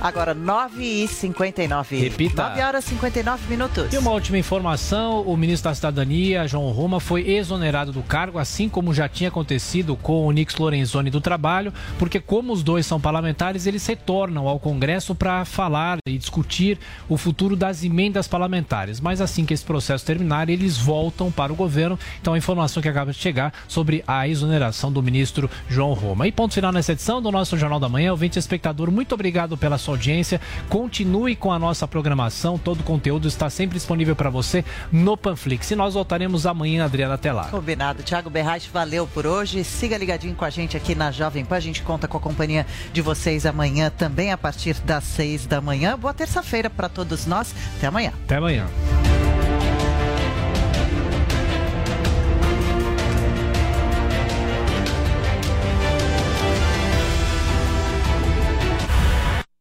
[0.00, 2.00] Agora, 9h59.
[2.00, 2.48] Repita.
[2.48, 3.92] 9 horas e 59 minutos.
[3.92, 8.68] E uma última informação: o ministro da Cidadania, João Roma, foi exonerado do cargo, assim
[8.68, 12.98] como já tinha acontecido com o Nix Lorenzoni do Trabalho, porque, como os dois são
[12.98, 19.00] parlamentares, eles retornam ao Congresso para falar e discutir o futuro das emendas parlamentares.
[19.00, 21.98] Mas assim que esse processo terminar, eles voltam para o governo.
[22.20, 26.26] Então, a informação que acaba de chegar sobre a exoneração do ministro João Roma.
[26.26, 28.12] E ponto final nessa edição do nosso Jornal da Manhã.
[28.12, 30.40] Ouvinte espectador, muito obrigado pela sua audiência.
[30.68, 32.58] Continue com a nossa programação.
[32.58, 35.70] Todo o conteúdo está sempre disponível para você no Panflix.
[35.70, 37.44] E nós voltaremos amanhã, Adriana, até lá.
[37.48, 38.02] Combinado.
[38.02, 39.64] Tiago Berraich, valeu por hoje.
[39.64, 41.56] Siga ligadinho com a gente aqui na Jovem Pan.
[41.56, 45.60] A gente conta com a companhia de vocês amanhã, também a partir das seis da
[45.60, 45.98] manhã.
[45.98, 47.54] Boa terça-feira para todos nós.
[47.76, 48.12] Até amanhã.
[48.24, 48.66] Até amanhã.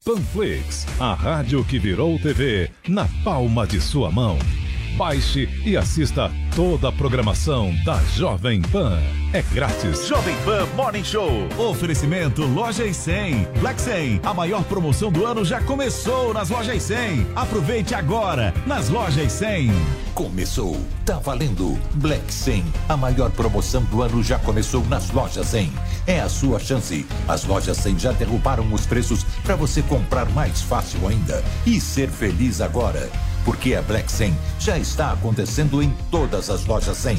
[0.09, 4.39] Panflix, a rádio que virou TV na palma de sua mão.
[4.97, 8.99] Baixe e assista toda a programação da Jovem Pan.
[9.31, 10.07] É grátis.
[10.07, 11.47] Jovem Pan Morning Show.
[11.57, 13.47] Oferecimento Lojas 100.
[13.59, 14.21] Black 100.
[14.23, 17.27] A maior promoção do ano já começou nas Lojas 100.
[17.35, 19.71] Aproveite agora nas Lojas 100.
[20.13, 21.79] Começou, tá valendo.
[21.93, 25.71] Black 100, a maior promoção do ano já começou nas lojas 100.
[26.05, 27.05] É a sua chance.
[27.25, 32.09] As lojas 100 já derrubaram os preços para você comprar mais fácil ainda e ser
[32.09, 33.09] feliz agora.
[33.49, 37.17] Porque a Black 100 já está acontecendo em todas as lojas 100.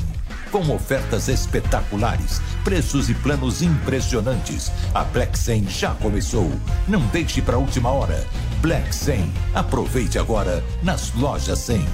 [0.52, 4.70] Com ofertas espetaculares, preços e planos impressionantes.
[4.94, 6.48] A Black 100 já começou.
[6.86, 8.24] Não deixe para a última hora.
[8.60, 9.28] Black 100.
[9.56, 11.84] Aproveite agora nas lojas 100.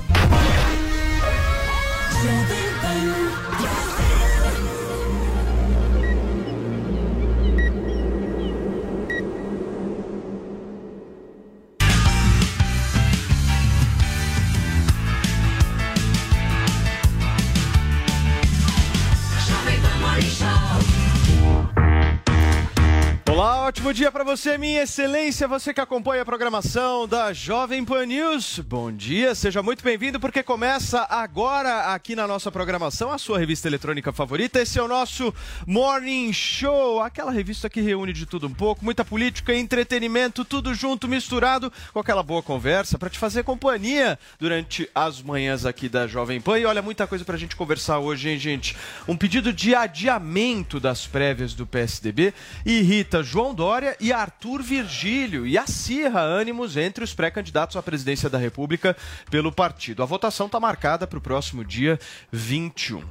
[23.87, 28.59] Ótimo dia para você, minha excelência, você que acompanha a programação da Jovem Pan News.
[28.59, 33.69] Bom dia, seja muito bem-vindo porque começa agora aqui na nossa programação a sua revista
[33.69, 34.61] eletrônica favorita.
[34.61, 35.33] Esse é o nosso
[35.67, 41.07] Morning Show, aquela revista que reúne de tudo um pouco, muita política, entretenimento, tudo junto,
[41.07, 46.41] misturado com aquela boa conversa para te fazer companhia durante as manhãs aqui da Jovem
[46.41, 46.59] Pan.
[46.59, 48.77] E olha, muita coisa pra gente conversar hoje, hein, gente?
[49.07, 55.59] Um pedido de adiamento das prévias do PSDB irrita João Dória e Arthur Virgílio e
[55.59, 58.97] acirra ânimos entre os pré-candidatos à presidência da República
[59.31, 60.03] pelo partido.
[60.03, 61.99] A votação está marcada para o próximo dia
[62.33, 63.03] 21.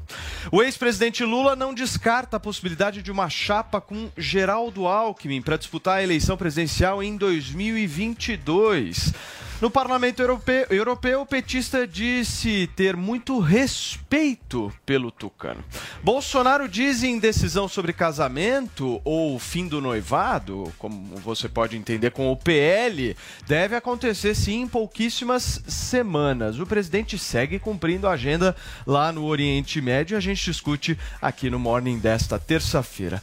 [0.52, 5.98] O ex-presidente Lula não descarta a possibilidade de uma chapa com Geraldo Alckmin para disputar
[5.98, 9.14] a eleição presidencial em 2022.
[9.62, 15.64] No parlamento europeu, europeu, o petista disse ter muito respeito pelo Tucano.
[16.04, 22.30] Bolsonaro diz em decisão sobre casamento ou fim do noivado, como você pode entender com
[22.30, 23.16] o PL,
[23.48, 26.60] deve acontecer sim em pouquíssimas semanas.
[26.60, 28.54] O presidente segue cumprindo a agenda
[28.86, 33.22] lá no Oriente Médio a gente discute aqui no Morning desta terça-feira.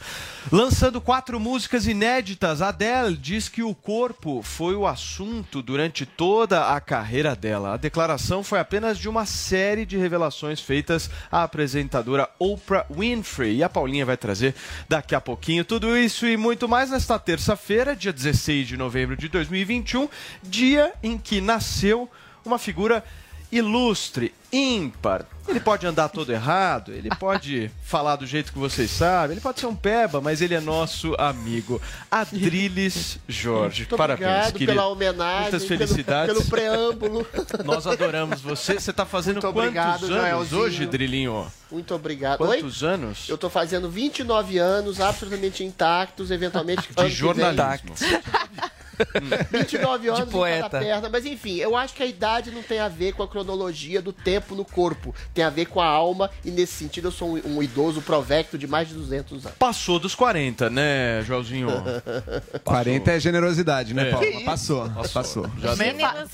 [0.51, 6.79] Lançando quatro músicas inéditas, Adele diz que o corpo foi o assunto durante toda a
[6.79, 7.73] carreira dela.
[7.73, 13.57] A declaração foi apenas de uma série de revelações feitas à apresentadora Oprah Winfrey.
[13.57, 14.55] E a Paulinha vai trazer
[14.87, 19.27] daqui a pouquinho tudo isso e muito mais nesta terça-feira, dia 16 de novembro de
[19.27, 20.07] 2021,
[20.41, 22.09] dia em que nasceu
[22.45, 23.03] uma figura
[23.51, 25.25] ilustre, ímpar.
[25.47, 29.59] Ele pode andar todo errado, ele pode falar do jeito que vocês sabem, ele pode
[29.59, 31.81] ser um peba, mas ele é nosso amigo.
[32.09, 33.81] Adriles Jorge.
[33.81, 34.71] Muito Parabéns, obrigado querido.
[34.71, 36.33] pela homenagem, Muitas pelo- felicidades.
[36.35, 37.27] Pelo, preâmbulo.
[37.65, 38.79] Nós adoramos você.
[38.79, 40.61] Você está fazendo Muito quantos obrigado, anos Joelzinho.
[40.61, 41.51] hoje, Drilinho?
[41.71, 42.37] Muito obrigado.
[42.37, 42.89] Quantos Oi?
[42.89, 43.27] anos?
[43.29, 46.87] Eu tô fazendo 29 anos, absolutamente intactos, eventualmente.
[46.95, 47.09] vem.
[47.09, 47.93] jornalismo.
[49.51, 50.57] 29 anos De poeta.
[50.57, 51.09] em cada perna.
[51.09, 54.11] Mas enfim, eu acho que a idade não tem a ver com a cronologia do
[54.13, 55.13] tempo no corpo.
[55.33, 56.29] Tem a ver com a alma.
[56.43, 59.57] E nesse sentido, eu sou um, um idoso provecto de mais de 200 anos.
[59.57, 61.69] Passou dos 40, né, Joãozinho?
[62.63, 64.11] 40 é generosidade, né, É.
[64.11, 64.27] Paulo?
[64.33, 65.49] Mas Passou, passou.
[65.59, 65.75] Já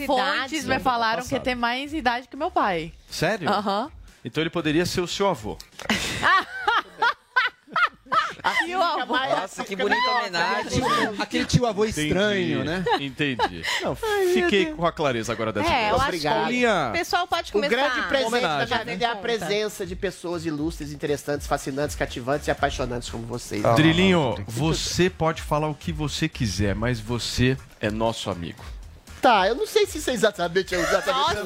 [0.06, 2.92] Fontes me falaram que tem mais idade que meu pai.
[3.10, 3.50] Sério?
[3.50, 3.90] Aham.
[4.24, 5.58] Então ele poderia ser o seu avô.
[8.68, 9.14] E o avô?
[9.18, 10.82] Nossa, que bonita homenagem.
[11.20, 12.84] Aquele tio avô Entendi, estranho, né?
[13.00, 13.64] Entendi.
[13.84, 13.96] Não,
[14.34, 16.02] fiquei com a clareza agora dessa É, vez.
[16.02, 16.84] acho Paulinha.
[16.86, 17.76] que o pessoal pode O começar.
[17.76, 22.52] grande presente da minha vida é a presença de pessoas ilustres, interessantes, fascinantes, cativantes e
[22.52, 23.64] apaixonantes como vocês.
[23.66, 28.64] Ah, Drilinho, você pode falar o que você quiser, mas você é nosso amigo.
[29.22, 31.42] Tá, eu não sei se isso é exatamente, é exatamente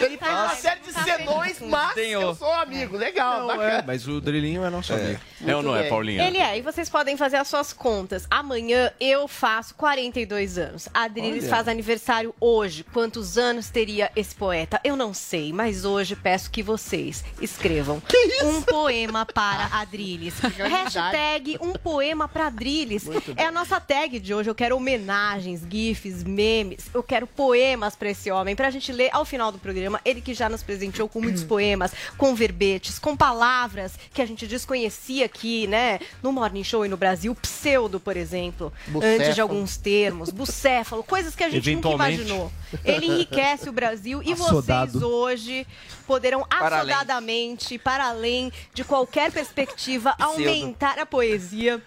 [0.00, 1.70] Ele tem uma Nossa, série de tá senões, feliz.
[1.70, 2.96] mas eu sou amigo.
[2.96, 3.84] Legal, Não, é, bacana.
[3.86, 5.20] mas o Drilinho é nosso amigo.
[5.46, 5.88] É ou não é.
[5.88, 6.26] Paulinha?
[6.26, 8.26] Ele é, e vocês podem fazer as suas contas.
[8.30, 10.88] Amanhã eu faço 42 anos.
[10.92, 11.50] A Adriles Olha.
[11.50, 12.84] faz aniversário hoje.
[12.92, 14.80] Quantos anos teria esse poeta?
[14.82, 18.02] Eu não sei, mas hoje peço que vocês escrevam
[18.44, 20.34] um poema para Adriles.
[20.40, 23.04] Hashtag um poema para Adriles.
[23.36, 24.50] É a nossa tag de hoje.
[24.50, 26.87] Eu quero homenagens, gifs, memes.
[26.94, 30.00] Eu quero poemas para esse homem, pra gente ler ao final do programa.
[30.04, 34.46] Ele que já nos presenteou com muitos poemas, com verbetes, com palavras que a gente
[34.46, 36.00] desconhecia aqui, né?
[36.22, 37.34] No Morning Show e no Brasil.
[37.34, 38.72] Pseudo, por exemplo.
[38.86, 39.14] Bucéfalo.
[39.14, 40.30] Antes de alguns termos.
[40.30, 41.02] Bucéfalo.
[41.02, 42.52] Coisas que a gente nunca imaginou.
[42.84, 44.92] Ele enriquece o Brasil e Assodado.
[44.92, 45.66] vocês hoje
[46.06, 46.94] poderão Para além.
[46.94, 51.82] assodadamente, para além de qualquer perspectiva, aumentar a poesia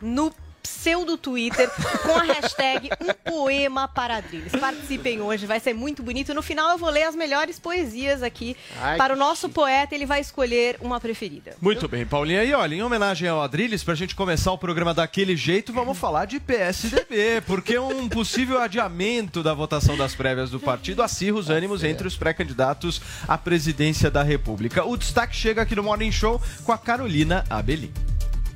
[0.00, 1.70] no pseudo Twitter
[2.02, 4.52] com a hashtag um poema para Adriles.
[4.52, 6.32] Participem hoje, vai ser muito bonito.
[6.34, 9.94] No final eu vou ler as melhores poesias aqui Ai, para o que nosso poeta,
[9.94, 11.54] ele vai escolher uma preferida.
[11.60, 12.44] Muito bem, Paulinha.
[12.44, 16.26] E olha, em homenagem ao Adriles, pra gente começar o programa daquele jeito, vamos falar
[16.26, 21.84] de PSDB, porque um possível adiamento da votação das prévias do partido acirra os ânimos
[21.84, 24.84] entre os pré-candidatos à presidência da República.
[24.84, 27.92] O destaque chega aqui no Morning Show com a Carolina Abelim.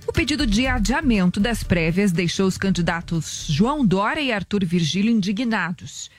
[0.06, 6.10] O pedido de adiamento das prévias deixou os candidatos João Dória e Arthur Virgílio indignados.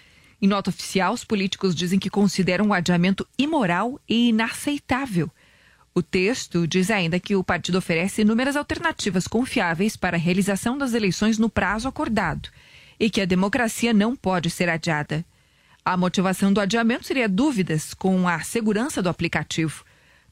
[0.41, 5.31] Em nota oficial, os políticos dizem que consideram o adiamento imoral e inaceitável.
[5.95, 10.93] O texto diz ainda que o partido oferece inúmeras alternativas confiáveis para a realização das
[10.93, 12.49] eleições no prazo acordado
[12.99, 15.25] e que a democracia não pode ser adiada.
[15.83, 19.85] A motivação do adiamento seria dúvidas com a segurança do aplicativo.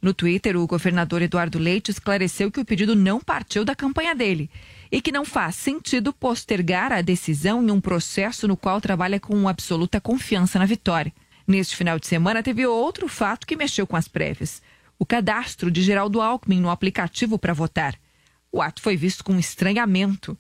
[0.06, 4.52] No Twitter, o governador Eduardo Leite esclareceu que o pedido não partiu da campanha dele
[4.92, 9.50] e que não faz sentido postergar a decisão em um processo no qual trabalha com
[9.50, 11.12] absoluta confiança na vitória.
[11.48, 14.62] Neste final de semana, teve outro fato que mexeu com as prévias:
[15.00, 17.96] o cadastro de Geraldo Alckmin no aplicativo para votar.
[18.52, 20.38] O ato foi visto com estranhamento.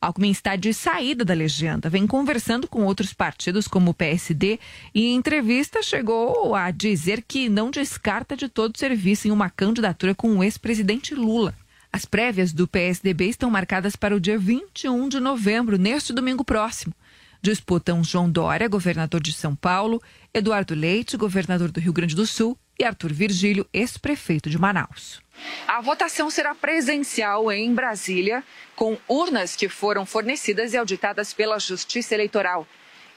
[0.00, 4.58] Alckmin está de saída da legenda, vem conversando com outros partidos como o PSD
[4.94, 10.14] e em entrevista chegou a dizer que não descarta de todo serviço em uma candidatura
[10.14, 11.54] com o ex-presidente Lula.
[11.92, 16.94] As prévias do PSDB estão marcadas para o dia 21 de novembro, neste domingo próximo.
[17.42, 20.00] Disputam João Dória, governador de São Paulo,
[20.32, 25.20] Eduardo Leite, governador do Rio Grande do Sul, e Arthur Virgílio, ex-prefeito de Manaus.
[25.66, 28.42] A votação será presencial em Brasília,
[28.74, 32.66] com urnas que foram fornecidas e auditadas pela Justiça Eleitoral.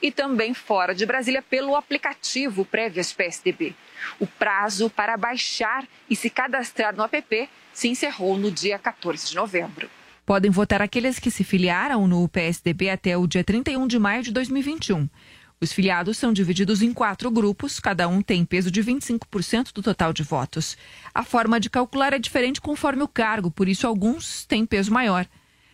[0.02, 3.74] E também fora de Brasília pelo aplicativo Prévias PSDB.
[4.20, 9.34] O prazo para baixar e se cadastrar no app se encerrou no dia 14 de
[9.34, 9.88] novembro.
[10.26, 14.32] Podem votar aqueles que se filiaram no PSDB até o dia 31 de maio de
[14.32, 15.08] 2021.
[15.64, 20.12] Os filiados são divididos em quatro grupos, cada um tem peso de 25% do total
[20.12, 20.76] de votos.
[21.14, 25.26] A forma de calcular é diferente conforme o cargo, por isso alguns têm peso maior.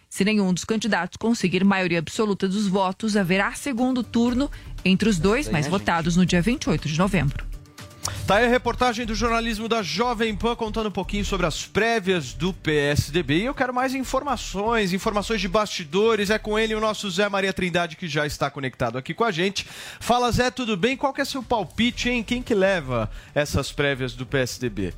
[0.09, 4.49] Se nenhum dos candidatos conseguir maioria absoluta dos votos, haverá segundo turno
[4.85, 7.50] entre os dois mais votados no dia 28 de novembro.
[8.27, 12.33] Tá aí a reportagem do jornalismo da Jovem Pan contando um pouquinho sobre as prévias
[12.33, 13.41] do PSDB.
[13.41, 16.31] E eu quero mais informações, informações de bastidores.
[16.31, 19.31] É com ele o nosso Zé Maria Trindade que já está conectado aqui com a
[19.31, 19.67] gente.
[19.99, 20.97] Fala Zé, tudo bem?
[20.97, 22.23] Qual que é seu palpite, hein?
[22.23, 24.95] Quem que leva essas prévias do PSDB?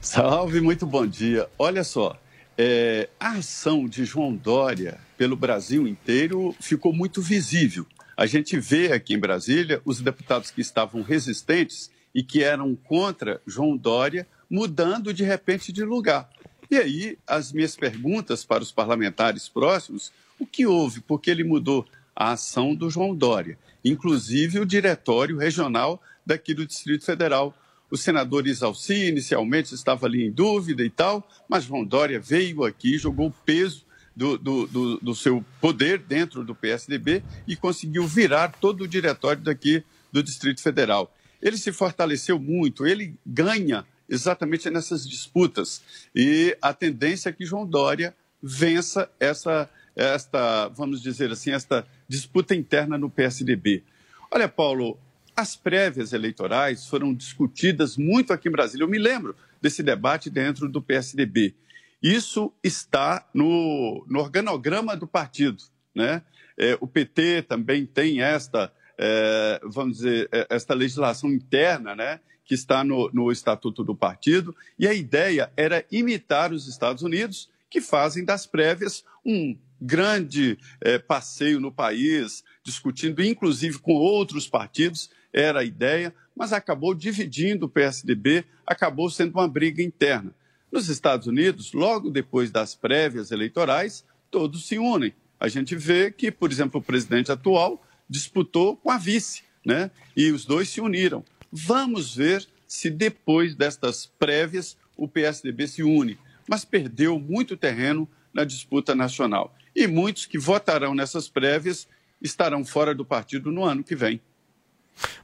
[0.00, 1.48] Salve, muito bom dia.
[1.56, 2.18] Olha só,
[2.58, 7.86] é, a ação de João Dória pelo Brasil inteiro ficou muito visível.
[8.16, 13.40] A gente vê aqui em Brasília os deputados que estavam resistentes e que eram contra
[13.46, 16.28] João Dória mudando de repente de lugar.
[16.70, 21.00] E aí, as minhas perguntas para os parlamentares próximos: o que houve?
[21.00, 27.04] Porque ele mudou a ação do João Dória, inclusive o diretório regional daqui do Distrito
[27.04, 27.56] Federal.
[27.90, 32.96] O senador Isalci inicialmente estava ali em dúvida e tal, mas João Dória veio aqui,
[32.96, 38.84] jogou peso do, do, do, do seu poder dentro do PSDB e conseguiu virar todo
[38.84, 41.14] o diretório daqui do Distrito Federal.
[41.40, 45.82] Ele se fortaleceu muito, ele ganha exatamente nessas disputas.
[46.14, 52.54] E a tendência é que João Dória vença essa, esta, vamos dizer assim, esta disputa
[52.54, 53.82] interna no PSDB.
[54.30, 54.98] Olha, Paulo,
[55.34, 58.84] as prévias eleitorais foram discutidas muito aqui em Brasília.
[58.84, 61.54] Eu me lembro desse debate dentro do PSDB.
[62.02, 65.62] Isso está no, no organograma do partido.
[65.94, 66.22] Né?
[66.58, 72.20] É, o PT também tem esta, é, vamos dizer, é, esta legislação interna, né?
[72.44, 77.48] que está no, no Estatuto do Partido, e a ideia era imitar os Estados Unidos,
[77.70, 85.10] que fazem das prévias um grande é, passeio no país, discutindo inclusive com outros partidos,
[85.32, 90.34] era a ideia, mas acabou dividindo o PSDB, acabou sendo uma briga interna.
[90.72, 95.12] Nos Estados Unidos, logo depois das prévias eleitorais, todos se unem.
[95.38, 99.90] A gente vê que, por exemplo, o presidente atual disputou com a vice, né?
[100.16, 101.22] E os dois se uniram.
[101.52, 108.42] Vamos ver se depois destas prévias o PSDB se une, mas perdeu muito terreno na
[108.42, 109.54] disputa nacional.
[109.76, 111.86] E muitos que votarão nessas prévias
[112.18, 114.22] estarão fora do partido no ano que vem.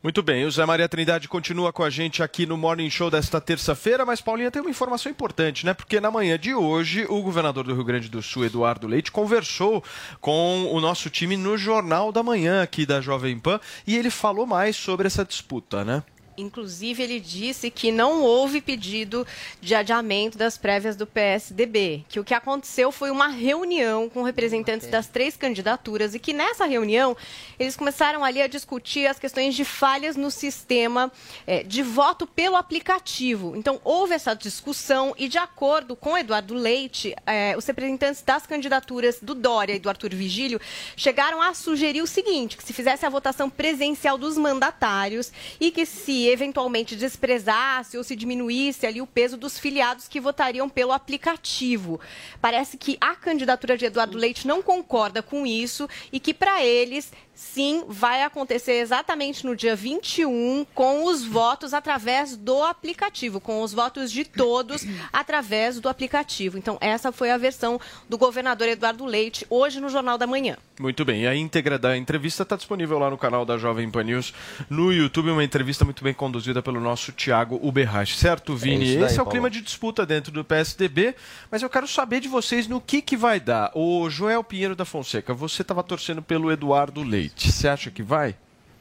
[0.02, 3.40] Muito bem, o Zé Maria Trindade continua com a gente aqui no Morning Show desta
[3.40, 5.74] terça-feira, mas Paulinha tem uma informação importante, né?
[5.74, 9.82] Porque na manhã de hoje, o governador do Rio Grande do Sul, Eduardo Leite, conversou
[10.20, 14.46] com o nosso time no Jornal da Manhã aqui da Jovem Pan e ele falou
[14.46, 16.02] mais sobre essa disputa, né?
[16.38, 19.26] Inclusive, ele disse que não houve pedido
[19.60, 24.88] de adiamento das prévias do PSDB, que o que aconteceu foi uma reunião com representantes
[24.88, 27.16] das três candidaturas e que nessa reunião
[27.58, 31.10] eles começaram ali a discutir as questões de falhas no sistema
[31.46, 33.56] é, de voto pelo aplicativo.
[33.56, 39.18] Então, houve essa discussão e, de acordo com Eduardo Leite, é, os representantes das candidaturas
[39.20, 40.60] do Dória e do Arthur Vigílio
[40.96, 45.84] chegaram a sugerir o seguinte: que se fizesse a votação presencial dos mandatários e que
[45.84, 52.00] se eventualmente desprezasse ou se diminuísse ali o peso dos filiados que votariam pelo aplicativo.
[52.40, 57.12] Parece que a candidatura de Eduardo Leite não concorda com isso e que para eles
[57.38, 63.72] sim, vai acontecer exatamente no dia 21 com os votos através do aplicativo, com os
[63.72, 66.58] votos de todos através do aplicativo.
[66.58, 70.56] Então, essa foi a versão do governador Eduardo Leite hoje no Jornal da Manhã.
[70.80, 74.04] Muito bem, e a íntegra da entrevista está disponível lá no canal da Jovem Pan
[74.04, 74.34] News
[74.68, 78.94] no YouTube, uma entrevista muito bem conduzida pelo nosso Tiago Uberrache, certo, Vini?
[78.94, 81.14] É daí, Esse é o clima de disputa dentro do PSDB,
[81.50, 83.70] mas eu quero saber de vocês no que, que vai dar.
[83.74, 87.27] O Joel Pinheiro da Fonseca, você estava torcendo pelo Eduardo Leite.
[87.36, 88.34] Você acha que vai?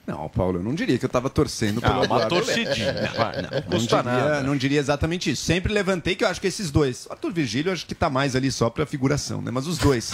[0.05, 3.17] Não, Paulo, eu não diria que eu estava torcendo pelo Ah, uma Eduardo torcidinha, Leite.
[3.17, 4.41] vai, não não, custa diria, nada.
[4.43, 5.43] não diria exatamente isso.
[5.43, 7.05] Sempre levantei que eu acho que esses dois.
[7.07, 9.51] O Arthur Virgílio, eu acho que tá mais ali só pra figuração, né?
[9.51, 10.11] Mas os dois.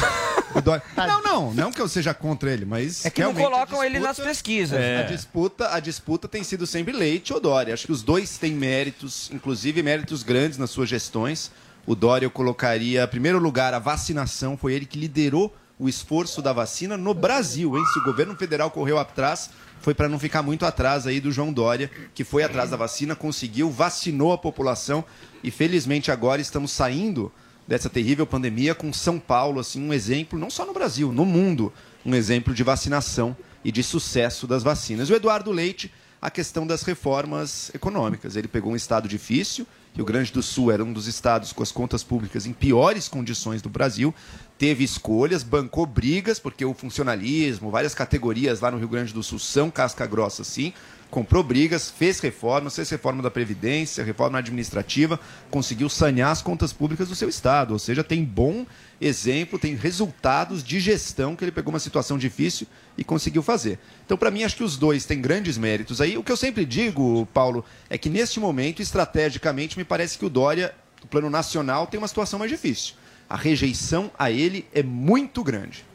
[0.56, 3.06] O Dória- Não, não, não que eu seja contra ele, mas.
[3.06, 4.80] É que não a colocam ele nas pesquisas.
[4.80, 5.04] A É.
[5.04, 7.72] disputa, a disputa tem sido sempre Leite ou Dória.
[7.72, 11.52] Acho que os dois têm méritos, inclusive méritos grandes nas suas gestões.
[11.86, 14.58] O Dória eu colocaria, em primeiro lugar, a vacinação.
[14.58, 17.84] Foi ele que liderou o esforço da vacina no Brasil, hein?
[17.92, 19.50] Se o governo federal correu atrás,
[19.82, 23.18] foi para não ficar muito atrás aí do João Dória, que foi atrás da vacina,
[23.18, 25.04] conseguiu, vacinou a população
[25.44, 27.30] e felizmente agora estamos saindo
[27.68, 31.74] dessa terrível pandemia com São Paulo, assim, um exemplo, não só no Brasil, no mundo,
[32.06, 35.10] um exemplo de vacinação e de sucesso das vacinas.
[35.10, 38.38] O Eduardo Leite, a questão das reformas econômicas.
[38.38, 41.72] Ele pegou um estado difícil, Rio Grande do Sul era um dos estados com as
[41.72, 44.14] contas públicas em piores condições do Brasil,
[44.58, 49.38] teve escolhas, bancou brigas, porque o funcionalismo, várias categorias lá no Rio Grande do Sul
[49.38, 50.74] são casca grossa, sim.
[51.12, 55.20] Comprou brigas, fez reformas, fez reforma da Previdência, reforma administrativa,
[55.52, 57.72] conseguiu sanear as contas públicas do seu estado.
[57.72, 58.66] Ou seja, tem bom
[59.04, 62.66] exemplo, tem resultados de gestão que ele pegou uma situação difícil
[62.98, 63.80] e conseguiu fazer.
[64.06, 66.00] Então, para mim, acho que os dois têm grandes méritos.
[66.00, 70.26] Aí, o que eu sempre digo, Paulo, é que neste momento, estrategicamente, me parece que
[70.26, 72.96] o Dória, no plano nacional, tem uma situação mais difícil.
[73.30, 75.86] A rejeição a ele é muito grande.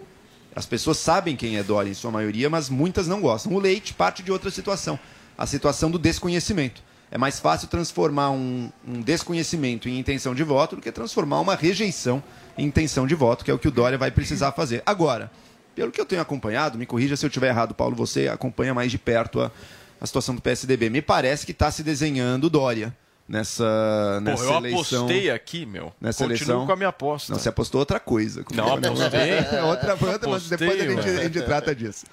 [0.55, 3.53] As pessoas sabem quem é Dória, em sua maioria, mas muitas não gostam.
[3.53, 4.99] O Leite parte de outra situação,
[5.37, 6.83] a situação do desconhecimento.
[7.11, 11.55] É mais fácil transformar um, um desconhecimento em intenção de voto do que transformar uma
[11.55, 12.23] rejeição
[12.57, 14.83] em intenção de voto, que é o que o Dória vai precisar fazer.
[14.85, 15.31] Agora,
[15.75, 18.91] pelo que eu tenho acompanhado, me corrija se eu estiver errado, Paulo, você acompanha mais
[18.91, 19.51] de perto a,
[20.01, 20.91] a situação do PSDB.
[20.91, 22.95] Me parece que está se desenhando o Dória
[23.29, 24.99] nessa, nessa Pô, eu eleição.
[25.05, 25.93] apostei aqui, meu.
[26.01, 26.67] Nessa Continuo eleição.
[26.67, 27.33] com a minha aposta.
[27.33, 28.45] Não, você apostou outra coisa.
[28.53, 29.21] Não, apostei.
[29.21, 32.07] É outra, outra mas Apostei, depois a gente, a gente trata disso.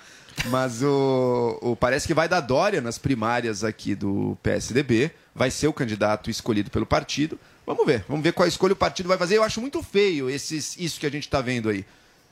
[0.47, 5.11] Mas o, o- parece que vai dar Dória nas primárias aqui do PSDB.
[5.33, 7.39] Vai ser o candidato escolhido pelo partido.
[7.65, 9.37] Vamos ver, vamos ver qual escolha o partido vai fazer.
[9.37, 11.85] Eu acho muito feio esses, isso que a gente está vendo aí.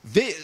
[0.04, 0.38] Vê,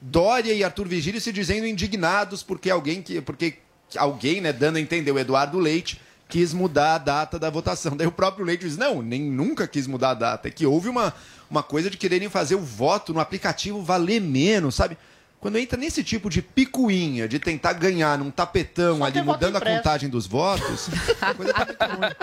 [0.00, 3.20] Dória e Arthur Vigílio se dizendo indignados porque alguém que.
[3.20, 3.58] Porque
[3.96, 7.94] alguém, né, dando a entender, o Eduardo Leite, quis mudar a data da votação.
[7.96, 10.48] Daí o próprio Leite diz: não, nem nunca quis mudar a data.
[10.48, 11.14] É que houve uma,
[11.50, 14.98] uma coisa de quererem fazer o voto no aplicativo valer menos, sabe?
[15.44, 20.08] Quando entra nesse tipo de picuinha, de tentar ganhar num tapetão ali, mudando a contagem
[20.08, 20.88] dos votos,
[21.20, 22.14] a coisa tá muito ruim.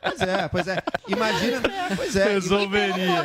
[0.00, 0.76] Pois é, pois é.
[1.08, 1.60] Imagina.
[1.96, 2.34] Pois é.
[2.34, 3.24] Resolveria.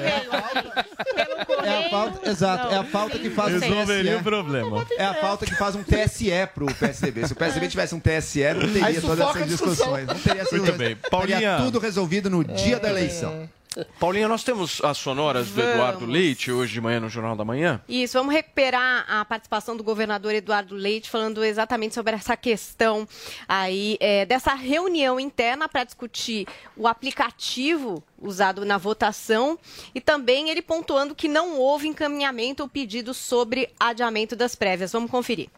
[1.63, 4.19] É a falta, exato, é a falta que faz um Resolveria TSE.
[4.21, 4.87] o problema.
[4.97, 7.27] É a falta que faz um TSE pro PSDB.
[7.27, 10.07] Se o PSDB tivesse um TSE, não teria todas essas discussões.
[10.07, 10.95] Não teria sido, Muito bem.
[11.11, 11.37] Paulinha.
[11.37, 13.47] Teria tudo resolvido no dia da eleição.
[13.99, 15.71] Paulinha, nós temos as sonoras do Vamos.
[15.73, 17.81] Eduardo Leite hoje de manhã no Jornal da Manhã?
[17.87, 23.07] Isso, vamos recuperar a participação do governador Eduardo Leite falando exatamente sobre essa questão
[23.47, 29.59] aí é, dessa reunião interna para discutir o aplicativo usado na votação
[29.93, 34.91] e também ele pontuando que não houve encaminhamento ou pedido sobre adiamento das prévias.
[34.91, 35.49] Vamos conferir.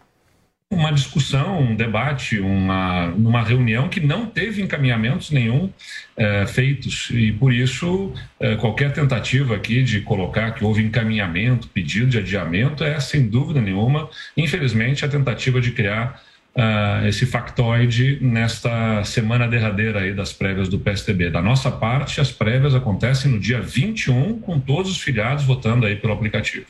[0.71, 5.71] Uma discussão, um debate, uma, numa reunião que não teve encaminhamentos nenhum
[6.17, 12.07] eh, feitos e por isso eh, qualquer tentativa aqui de colocar que houve encaminhamento, pedido
[12.07, 16.19] de adiamento é sem dúvida nenhuma, infelizmente, a tentativa de criar
[16.57, 21.29] ah, esse factoide nesta semana derradeira aí das prévias do PSDB.
[21.29, 25.97] Da nossa parte, as prévias acontecem no dia 21 com todos os filiados votando aí
[25.97, 26.65] pelo aplicativo.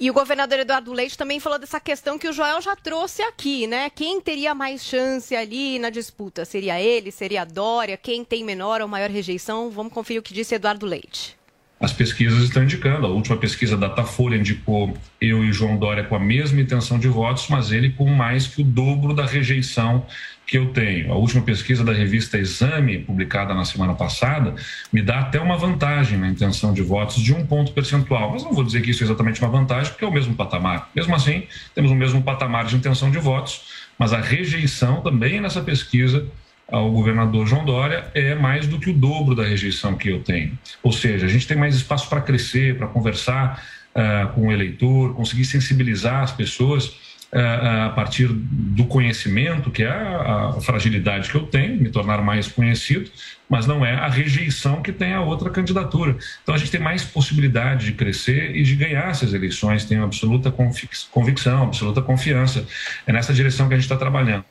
[0.00, 3.66] E o governador Eduardo Leite também falou dessa questão que o Joel já trouxe aqui,
[3.66, 3.90] né?
[3.90, 6.46] Quem teria mais chance ali na disputa?
[6.46, 7.12] Seria ele?
[7.12, 7.98] Seria a Dória?
[7.98, 9.68] Quem tem menor ou maior rejeição?
[9.68, 11.36] Vamos conferir o que disse Eduardo Leite.
[11.80, 13.06] As pesquisas estão indicando.
[13.06, 17.08] A última pesquisa da Datafolha indicou eu e João Dória com a mesma intenção de
[17.08, 20.04] votos, mas ele com mais que o dobro da rejeição
[20.46, 21.10] que eu tenho.
[21.10, 24.54] A última pesquisa da revista Exame, publicada na semana passada,
[24.92, 28.32] me dá até uma vantagem na intenção de votos de um ponto percentual.
[28.32, 30.90] Mas não vou dizer que isso é exatamente uma vantagem, porque é o mesmo patamar.
[30.94, 31.44] Mesmo assim,
[31.74, 36.26] temos o mesmo patamar de intenção de votos, mas a rejeição também nessa pesquisa
[36.70, 40.58] ao governador João Dória é mais do que o dobro da rejeição que eu tenho.
[40.82, 43.62] Ou seja, a gente tem mais espaço para crescer, para conversar
[43.94, 46.96] ah, com o eleitor, conseguir sensibilizar as pessoas
[47.32, 52.22] ah, a partir do conhecimento, que é a, a fragilidade que eu tenho, me tornar
[52.22, 53.10] mais conhecido,
[53.48, 56.16] mas não é a rejeição que tem a outra candidatura.
[56.42, 60.50] Então a gente tem mais possibilidade de crescer e de ganhar essas eleições, tenho absoluta
[60.50, 62.64] convic- convicção, absoluta confiança.
[63.06, 64.44] É nessa direção que a gente está trabalhando.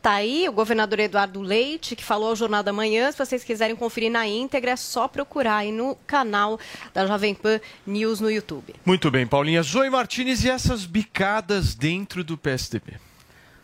[0.00, 3.10] Tá aí o governador Eduardo Leite, que falou ao Jornal da Manhã.
[3.10, 6.58] Se vocês quiserem conferir na íntegra, é só procurar aí no canal
[6.94, 8.74] da Jovem Pan News no YouTube.
[8.84, 9.62] Muito bem, Paulinha.
[9.62, 12.94] Zoe Martinez e essas bicadas dentro do PSDB.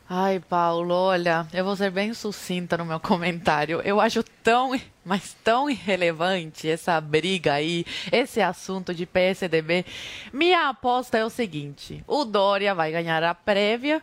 [0.08, 3.80] Ai, Paulo, olha, eu vou ser bem sucinta no meu comentário.
[3.82, 9.86] Eu acho tão, mas tão irrelevante essa briga aí, esse assunto de PSDB.
[10.30, 14.02] Minha aposta é o seguinte: o Dória vai ganhar a prévia.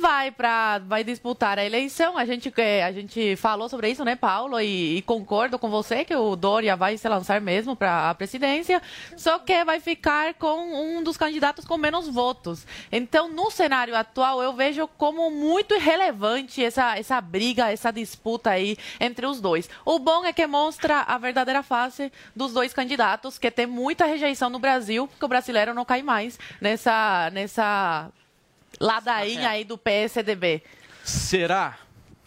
[0.00, 2.16] Vai para vai disputar a eleição.
[2.16, 4.58] A gente é, a gente falou sobre isso, né, Paulo?
[4.58, 8.80] E, e concordo com você que o Dória vai se lançar mesmo para a presidência,
[9.14, 12.66] só que vai ficar com um dos candidatos com menos votos.
[12.90, 18.78] Então, no cenário atual, eu vejo como muito irrelevante essa essa briga, essa disputa aí
[18.98, 19.68] entre os dois.
[19.84, 24.48] O bom é que mostra a verdadeira face dos dois candidatos, que tem muita rejeição
[24.48, 28.10] no Brasil, porque o brasileiro não cai mais nessa nessa
[28.78, 30.62] ladainha aí do PSDB.
[31.04, 31.78] Será?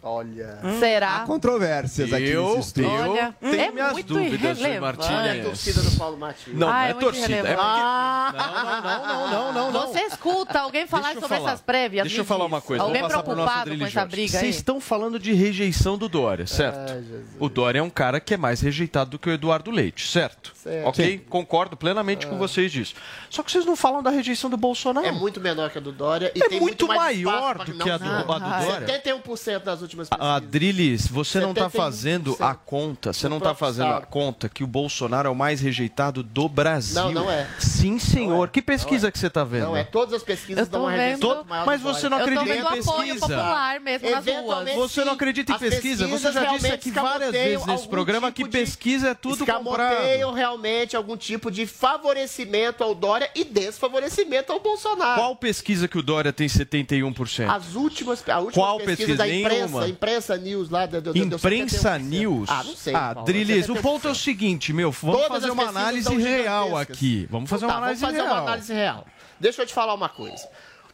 [0.06, 0.60] Olha.
[0.80, 1.16] Será?
[1.18, 2.90] Há controvérsias aqui Eu- nesse estúdio.
[2.92, 4.98] eu Olha, tenho é minhas muito dúvidas, irrelevante.
[4.98, 5.20] Martinez.
[5.32, 6.54] Olha a torcida do Paulo Martins.
[6.58, 7.26] Não, Ah, não é é muito torcida.
[7.34, 7.50] É porque...
[7.54, 8.38] irrelevante.
[8.38, 9.88] Não, não, não, não, não, não.
[9.94, 11.48] Você escuta alguém falar sobre falar.
[11.50, 12.04] essas prévias?
[12.08, 12.84] Deixa eu falar uma coisa.
[12.84, 16.94] Alguém preocupado com essa briga Vocês estão falando de rejeição do Dória, certo?
[17.40, 20.52] o Dória é um cara que é mais rejeitado do que o Eduardo Leite, certo?
[20.56, 20.88] Certo.
[20.88, 21.26] Ok?
[21.30, 22.94] Concordo plenamente com vocês disso.
[23.30, 25.06] Só que vocês não falam da rejeição do Bolsonaro.
[25.08, 26.32] É muito menor que a do Dória.
[26.36, 28.32] E É tem muito mais espaço maior do não, que a do- não.
[28.34, 28.88] a do Dória.
[28.88, 30.26] 71% nas últimas pesquisas.
[30.26, 31.72] Adriles, você não está 71%.
[31.72, 34.10] fazendo a conta, você não está fazendo a professor.
[34.12, 36.96] conta que o Bolsonaro é o mais rejeitado do Brasil.
[36.96, 37.48] Não, não é.
[37.60, 38.50] Sim, senhor.
[38.50, 39.66] Que pesquisa que você está vendo?
[39.66, 43.14] Não, é todas as pesquisas dão uma rejeição mas você não acredita vendo em apoio
[43.14, 43.20] pesquisa?
[43.20, 44.74] popular mesmo nas ruas.
[44.76, 46.08] Você não acredita em pesquisa?
[46.08, 50.34] Você já disse aqui várias vezes nesse programa tipo que pesquisa é tudo comprado.
[50.34, 55.20] realmente algum tipo de favorecimento ao Dória e desfavorecimento ao Bolsonaro.
[55.20, 57.50] Qual pesquisa que o Dória tem 71%?
[57.50, 59.18] As últimas, a última Qual pesquisa pesquisa?
[59.18, 59.83] da imprensa, Nenhuma.
[59.90, 62.00] Imprensa news lá do- deu Imprensa 71%.
[62.04, 62.50] News?
[62.50, 62.96] Ah, não sei.
[62.96, 63.82] Ah, Paulo, Drilis, o 71%.
[63.82, 67.28] ponto é o seguinte, meu, vamos Todas fazer uma análise real aqui.
[67.30, 68.42] Vamos fazer Então uma tá, análise vamos fazer real.
[68.42, 69.08] uma análise real.
[69.40, 70.48] Deixa eu te falar uma coisa.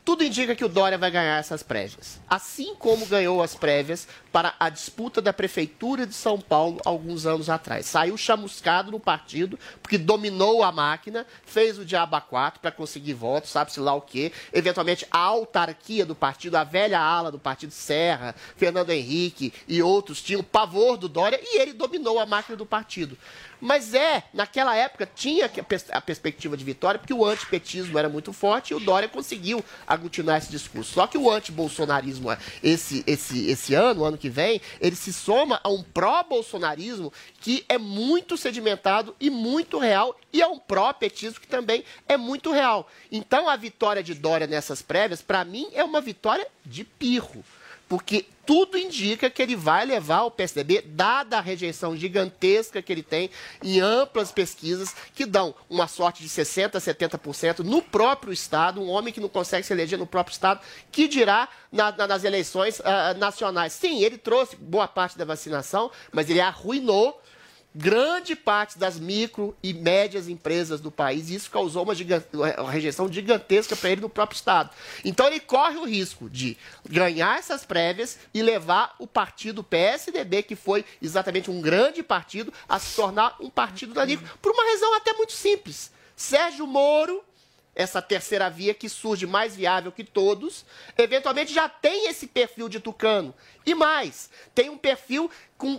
[0.05, 2.19] Tudo indica que o Dória vai ganhar essas prévias.
[2.27, 7.49] Assim como ganhou as prévias para a disputa da Prefeitura de São Paulo alguns anos
[7.49, 7.85] atrás.
[7.85, 13.51] Saiu chamuscado no partido, porque dominou a máquina, fez o diabo 4 para conseguir votos,
[13.51, 14.31] sabe-se lá o quê.
[14.51, 20.21] Eventualmente, a autarquia do partido, a velha ala do partido Serra, Fernando Henrique e outros
[20.21, 23.17] tinham pavor do Dória e ele dominou a máquina do partido.
[23.61, 25.51] Mas é, naquela época tinha
[25.91, 30.37] a perspectiva de vitória, porque o antipetismo era muito forte e o Dória conseguiu aglutinar
[30.37, 30.93] esse discurso.
[30.93, 32.29] Só que o antibolsonarismo,
[32.63, 37.77] esse, esse, esse ano, ano que vem, ele se soma a um pró-bolsonarismo que é
[37.77, 42.87] muito sedimentado e muito real, e a um pró-petismo que também é muito real.
[43.11, 47.43] Então a vitória de Dória nessas prévias, para mim, é uma vitória de pirro
[47.89, 53.03] porque tudo indica que ele vai levar o PSDB, dada a rejeição gigantesca que ele
[53.03, 53.29] tem
[53.63, 59.13] em amplas pesquisas que dão uma sorte de 60%, 70% no próprio Estado, um homem
[59.13, 63.17] que não consegue se eleger no próprio Estado, que dirá na, na, nas eleições uh,
[63.17, 63.73] nacionais.
[63.73, 67.19] Sim, ele trouxe boa parte da vacinação, mas ele arruinou
[67.73, 71.93] grande parte das micro e médias empresas do país, e isso causou uma,
[72.57, 74.71] uma rejeição gigantesca para ele no próprio Estado.
[75.05, 80.55] Então ele corre o risco de ganhar essas prévias e levar o partido PSDB, que
[80.55, 85.13] foi exatamente um grande partido, a se tornar um partido danico, por uma razão até
[85.13, 85.91] muito simples.
[86.15, 87.23] Sérgio Moro
[87.79, 90.65] essa terceira via que surge mais viável que todos,
[90.97, 93.33] eventualmente já tem esse perfil de tucano.
[93.65, 95.31] E mais, tem um perfil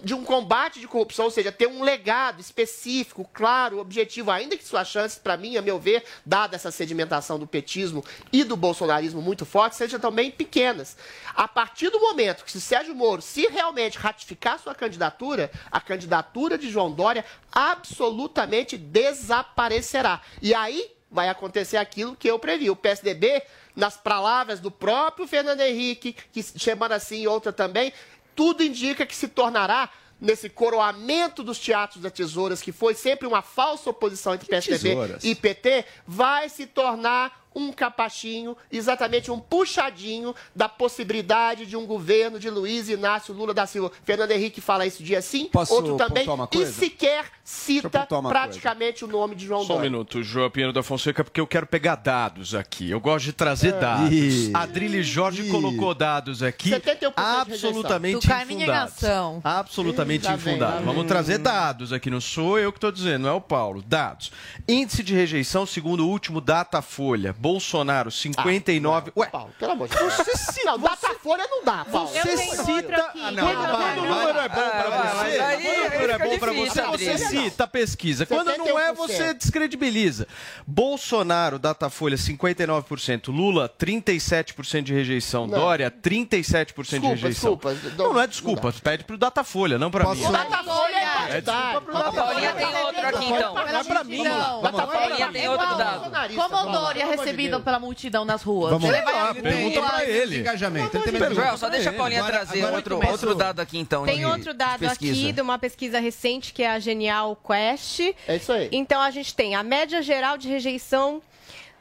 [0.03, 4.65] de um combate de corrupção, ou seja, tem um legado específico, claro, objetivo, ainda que
[4.65, 9.21] suas chances, para mim, a meu ver, dada essa sedimentação do petismo e do bolsonarismo
[9.21, 10.97] muito forte, sejam também pequenas.
[11.35, 16.57] A partir do momento que se Sérgio Moro, se realmente ratificar sua candidatura, a candidatura
[16.57, 20.23] de João Dória absolutamente desaparecerá.
[20.41, 22.71] E aí vai acontecer aquilo que eu previ.
[22.71, 23.43] O PSDB,
[23.75, 27.93] nas palavras do próprio Fernando Henrique, que chamando assim outra também,
[28.37, 33.41] tudo indica que se tornará nesse coroamento dos teatros das tesouras, que foi sempre uma
[33.41, 35.25] falsa oposição entre PSDB tesouras?
[35.25, 42.39] e PT, vai se tornar um capachinho, exatamente um puxadinho da possibilidade de um governo
[42.39, 43.91] de Luiz Inácio Lula da Silva.
[44.05, 49.17] Fernando Henrique fala isso dia sim, Posso outro também, e sequer cita praticamente coisa.
[49.17, 51.97] o nome de João Só um minuto, João Pinheiro da Fonseca, porque eu quero pegar
[51.97, 52.91] dados aqui.
[52.91, 53.79] Eu gosto de trazer é.
[53.79, 54.13] dados.
[54.13, 54.51] Ih.
[54.55, 55.51] Adrilho Jorge Ih.
[55.51, 56.71] colocou dados aqui
[57.17, 58.95] absolutamente infundados.
[59.43, 60.85] Absolutamente Ih, infundados.
[60.85, 63.83] Vamos trazer dados aqui, não sou eu que estou dizendo, não é o Paulo.
[63.83, 64.31] Dados.
[64.69, 67.35] Índice de rejeição segundo o último Datafolha.
[67.41, 69.13] Bolsonaro, 59.
[69.17, 70.13] Ah, Ué, Paulo, pelo amor de Deus.
[70.13, 70.67] Você cita.
[70.67, 72.09] Não, Datafolha não dá, Paulo.
[72.09, 73.13] Você cita.
[73.19, 76.53] Ah, não, quando o número é bom pra você, quando o número é bom pra
[76.53, 78.27] você, você cita a pesquisa.
[78.27, 80.29] Quando não é, você descredibiliza.
[80.67, 83.29] Bolsonaro, Datafolha, 59%.
[83.29, 85.49] Lula, 37% de rejeição.
[85.49, 87.57] Dória, 37% de rejeição.
[87.57, 88.75] Desculpa, não, não é desculpa.
[88.83, 90.27] Pede pro Datafolha, não pra mim.
[90.27, 91.00] O Datafolha
[91.31, 92.21] é, é desculpa pro Datafolha.
[92.21, 93.55] A Paulinha tem outro aqui, então.
[93.55, 94.27] Não é pra mim.
[94.27, 96.35] A Paulinha tem outro dado.
[96.35, 98.73] Como o Dória é recebido pela multidão nas ruas?
[98.73, 100.41] Vamos lá, pergunta pra ele.
[100.41, 100.99] Engajamento.
[101.35, 104.05] Joel, só deixa a Paulinha trazer outro, outro dado aqui, então.
[104.05, 108.01] Tem outro dado aqui de uma pesquisa recente que é a Genial Quest.
[108.27, 108.69] É isso aí.
[108.73, 111.23] Então a gente tem a média geral de rejeição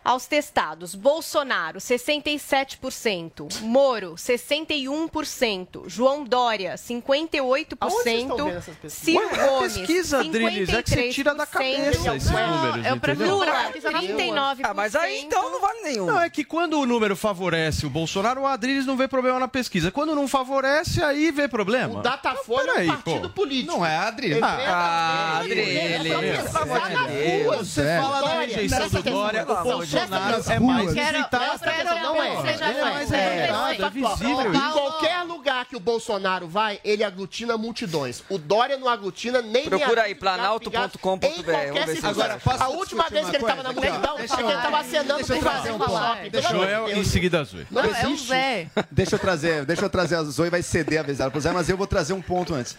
[0.03, 10.83] aos testados: Bolsonaro, 67%, Moro, 61%, João Dória, 58%, Ciro Ué, Gomes, pesquisa, Drilis, é
[10.83, 14.59] que você tira da cabeça esses números, Eu prefiro 39%.
[14.63, 16.05] Ah, mas aí então não vale nenhum.
[16.05, 19.47] Não, é que quando o número favorece o Bolsonaro, o Adriles não vê problema na
[19.47, 19.91] pesquisa.
[19.91, 21.99] Quando não favorece, aí vê problema.
[21.99, 23.41] O Datafolha é um partido pô.
[23.41, 23.73] político.
[23.73, 24.41] Não é Adriles.
[24.43, 26.13] Ah, Adriles.
[27.57, 31.59] Você fala da rejeição do Dória, o Bolsonaro é mais visitado.
[32.01, 32.29] Não é.
[32.29, 34.53] É mais rejeitado, é visível.
[34.53, 38.23] Em qualquer lugar que o Bolsonaro vai, ele aglutina multidões.
[38.29, 39.65] O Dória não aglutina nem...
[39.65, 41.27] Procura aí, planalto.com.br.
[42.03, 45.79] Agora, a última vez que ele estava na multidão, ele estava acenando por fazer um
[46.51, 47.67] Joel em seguida a Zoe.
[47.69, 48.67] Não, é o Zé.
[48.91, 51.51] Deixa eu trazer, deixa eu trazer a Zoe, vai ceder a vez dela pro Zé,
[51.51, 52.75] mas eu vou trazer um ponto antes.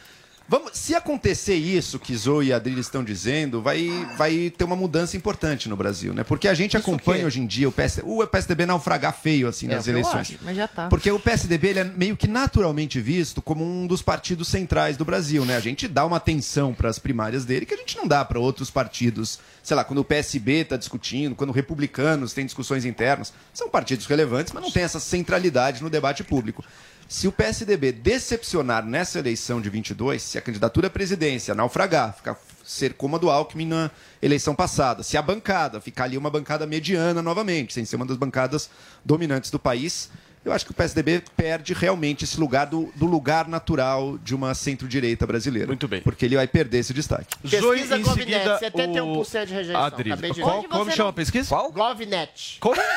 [0.50, 5.16] Vamos, se acontecer isso que Zoe e Adrilho estão dizendo, vai, vai ter uma mudança
[5.16, 6.24] importante no Brasil, né?
[6.24, 9.66] Porque a gente isso acompanha hoje em dia o, PS, o PSDB naufragar feio assim
[9.66, 10.32] é, nas eleições.
[10.32, 10.88] Acho, mas já tá.
[10.88, 15.04] Porque o PSDB ele é meio que naturalmente visto como um dos partidos centrais do
[15.04, 15.56] Brasil, né?
[15.56, 18.40] A gente dá uma atenção para as primárias dele que a gente não dá para
[18.40, 19.38] outros partidos.
[19.62, 24.52] Sei lá, quando o PSB está discutindo, quando republicanos têm discussões internas, são partidos relevantes,
[24.52, 26.64] mas não tem essa centralidade no debate público.
[27.10, 32.38] Se o PSDB decepcionar nessa eleição de 22, se a candidatura à presidência naufragar, ficar
[32.64, 33.90] ser como a do Alckmin na
[34.22, 35.02] eleição passada.
[35.02, 38.70] Se a bancada ficar ali uma bancada mediana novamente, sem ser uma das bancadas
[39.04, 40.08] dominantes do país,
[40.44, 44.54] eu acho que o PSDB perde realmente esse lugar do, do lugar natural de uma
[44.54, 45.66] centro-direita brasileira.
[45.68, 46.00] Muito bem.
[46.00, 47.36] Porque ele vai perder esse destaque.
[47.42, 49.82] Pesquisa em Govnet, seguida, 71% de rejeição.
[49.82, 50.12] Adriles.
[50.12, 51.48] Acabei de Qual- como chama a pesquisa?
[51.48, 51.70] Qual?
[51.72, 52.56] Govnet.
[52.60, 52.76] Como?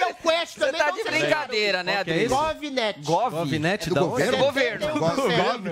[0.00, 2.28] É o Quest Você também tá não de brincadeira, né, é esse?
[2.28, 3.00] Govnet.
[3.02, 3.30] Gov?
[3.34, 4.32] Govnet É do da governo.
[4.32, 4.86] Do governo.
[4.86, 4.90] 71%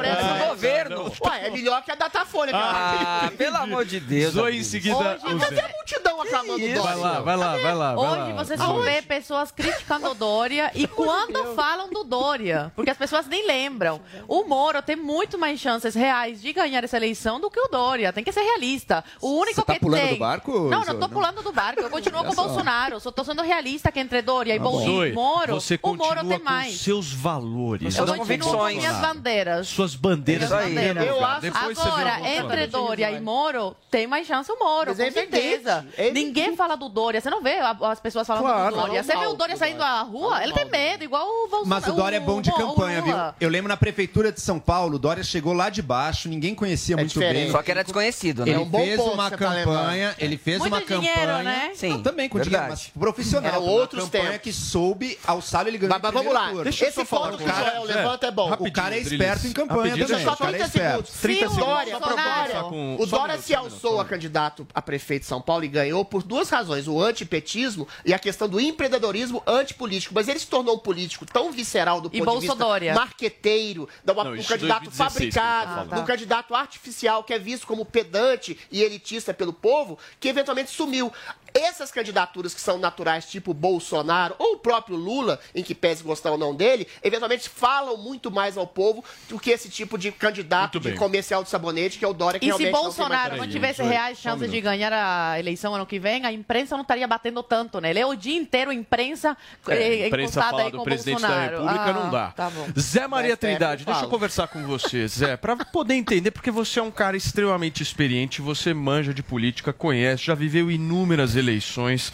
[0.05, 1.13] É do Ah, governo.
[1.25, 2.53] Ué, é melhor que a Datafolha.
[2.55, 4.35] Ah, pelo amor de Deus.
[4.35, 5.19] Zoe em seguida.
[5.23, 5.61] Você Zé.
[5.61, 6.83] é multidão aclamando o Dória.
[6.83, 7.95] Vai lá, vai lá, vai lá.
[7.99, 12.97] Hoje você só vê pessoas criticando o Dória e quando falam do Dória, porque as
[12.97, 14.01] pessoas nem lembram.
[14.27, 18.13] O Moro tem muito mais chances reais de ganhar essa eleição do que o Dória.
[18.13, 19.05] Tem que ser realista.
[19.21, 20.15] O único Você tá que pulando tem...
[20.15, 21.81] do barco, Não, não tô pulando do barco.
[21.81, 22.35] Eu continuo com o.
[22.35, 23.01] Bolsonaro.
[23.01, 26.45] Só tô sendo realista que entre Dória e, e Moro, você o Moro tem com
[26.45, 26.81] mais.
[26.81, 27.97] seus valores.
[27.97, 29.69] Eu Não continuo com minhas bandeiras.
[29.69, 30.49] Suas bandeiras.
[30.51, 31.07] Minhas bandeiras.
[31.07, 31.47] Eu acho.
[31.55, 35.87] Agora, entre Dória e Moro, tem mais chance o Moro, Mas com é certeza.
[35.97, 37.21] é Ninguém fala do Dória.
[37.21, 38.75] Você não vê as pessoas falando Claro.
[38.75, 39.03] do Dória.
[39.03, 41.67] Você vê o Dória saindo à rua, ele tem medo, igual o Bolsonaro.
[41.67, 43.15] Mas o Dória é bom de o- campanha, viu?
[43.41, 46.97] Eu lembro na prefeitura de São Paulo, o Dória chegou lá de baixo, ninguém conhecia
[46.97, 47.43] muito diferente.
[47.45, 47.51] bem.
[47.53, 48.51] Só que era desconhecido, né?
[48.53, 50.15] Ele É um bom fez uma tá campanha, lembrando.
[50.19, 51.43] ele fez Muito uma dinheiro, campanha.
[51.43, 51.71] né?
[51.75, 53.51] Sim, Não, também com dinheiro, mas profissional.
[53.53, 54.43] Eram uma outros campanha tempos.
[54.43, 55.93] que soube alçar ele ganhou.
[55.95, 56.53] Mas, mas vamos lá.
[56.63, 57.55] Deixa eu Esse só falar ponto com que o.
[57.55, 58.53] Joel Zé, levanta é bom.
[58.59, 60.25] O cara é esperto em campanha Deixa também.
[60.25, 60.91] só O cara é 30 esperto.
[61.07, 61.21] segundos.
[61.21, 63.01] 30 Se o segundos.
[63.01, 66.49] O Dória se alçou a candidato a prefeito de São Paulo e ganhou por duas
[66.51, 66.87] razões.
[66.89, 70.15] O antipetismo e a questão do empreendedorismo antipolítico.
[70.15, 72.57] Mas ele se tornou político tão visceral do E ponto de vista
[72.95, 76.07] marqueteiro, da- Não, um candidato 2016 que ele tá fabricado, de um tá.
[76.07, 81.13] candidato artificial que é visto como pedante e elitista pelo povo, que eventualmente sumiu.
[81.55, 86.31] Essas candidaturas que são naturais, tipo Bolsonaro ou o próprio Lula, em que pese gostar
[86.31, 90.79] ou não dele, eventualmente falam muito mais ao povo do que esse tipo de candidato
[90.79, 93.31] de comercial de sabonete, que é o Dória, que E se realmente não tem Bolsonaro
[93.31, 96.77] mais não tivesse reais um chances de ganhar a eleição ano que vem, a imprensa
[96.77, 97.99] não estaria batendo tanto nele.
[97.99, 101.29] É o dia inteiro imprensa, É, eh, imprensa falar aí do com o presidente da
[101.29, 101.53] Bolsonaro.
[101.59, 102.29] República Ah, não dá.
[102.31, 102.53] Tá.
[102.79, 106.31] Zé Maria Mas, é, Trindade, eu deixa eu conversar com você, Zé, para poder entender,
[106.31, 111.35] porque você é um cara extremamente experiente, você manja de política, conhece, já viveu inúmeras
[111.39, 112.13] eleições.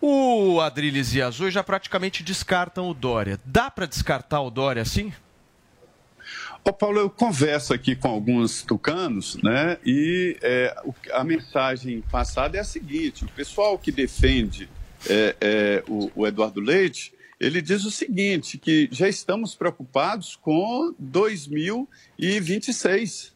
[0.00, 3.38] O Adriles e a Zoe já praticamente descartam o Dória.
[3.44, 5.12] Dá para descartar o Dória assim?
[6.62, 9.78] Ô Paulo, eu converso aqui com alguns tucanos, né?
[9.84, 10.76] E é,
[11.12, 14.68] a mensagem passada é a seguinte: o pessoal que defende
[15.08, 20.94] é, é, o, o Eduardo Leite, ele diz o seguinte: que já estamos preocupados com
[20.98, 23.32] 2026.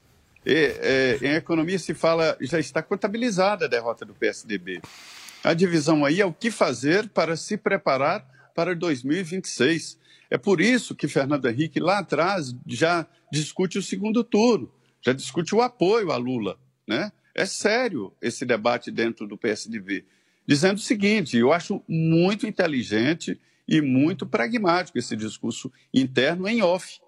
[0.47, 4.83] E, é, em economia se fala, já está contabilizada a derrota do PSDB.
[5.45, 9.99] A divisão aí é o que fazer para se preparar para 2026.
[10.31, 14.73] É por isso que Fernando Henrique lá atrás já discute o segundo turno,
[15.05, 17.13] já discute o apoio a Lula, né?
[17.35, 20.07] É sério esse debate dentro do PSDB,
[20.47, 27.01] dizendo o seguinte: eu acho muito inteligente e muito pragmático esse discurso interno em off.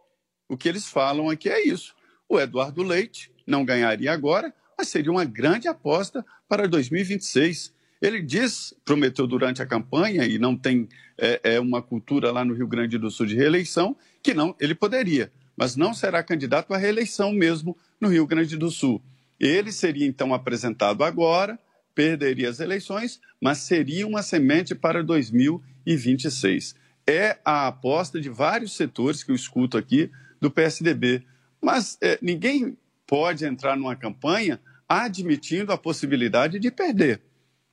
[0.46, 1.94] O que eles falam aqui é isso.
[2.28, 7.74] O Eduardo Leite não ganharia agora, mas seria uma grande aposta para 2026.
[8.00, 12.54] Ele diz, prometeu durante a campanha, e não tem é, é, uma cultura lá no
[12.54, 16.76] Rio Grande do Sul de reeleição, que não, ele poderia, mas não será candidato à
[16.76, 19.02] reeleição mesmo no Rio Grande do Sul.
[19.40, 21.58] Ele seria então apresentado agora,
[21.94, 26.74] perderia as eleições, mas seria uma semente para 2026.
[27.06, 31.22] É a aposta de vários setores que eu escuto aqui do PSDB.
[31.62, 37.22] Mas é, ninguém pode entrar numa campanha admitindo a possibilidade de perder.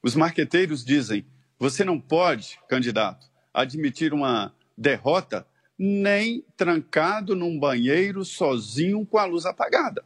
[0.04, 1.26] Os marqueteiros dizem:
[1.58, 5.48] você não pode, candidato, admitir uma derrota
[5.80, 10.04] nem trancado num banheiro sozinho com a luz apagada.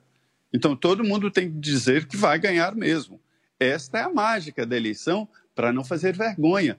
[0.53, 3.19] Então todo mundo tem que dizer que vai ganhar mesmo.
[3.59, 6.77] Esta é a mágica da eleição para não fazer vergonha.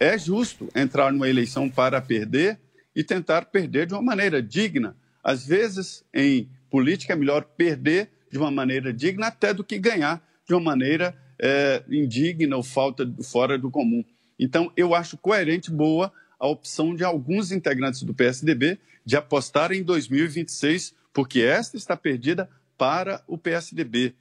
[0.00, 2.58] É justo entrar numa eleição para perder
[2.94, 4.96] e tentar perder de uma maneira digna.
[5.22, 10.22] Às vezes, em política, é melhor perder de uma maneira digna até do que ganhar
[10.46, 14.04] de uma maneira é, indigna ou falta, fora do comum.
[14.38, 19.82] Então, eu acho coerente, boa, a opção de alguns integrantes do PSDB de apostar em
[19.82, 24.14] 2026, porque esta está perdida para o PSDB.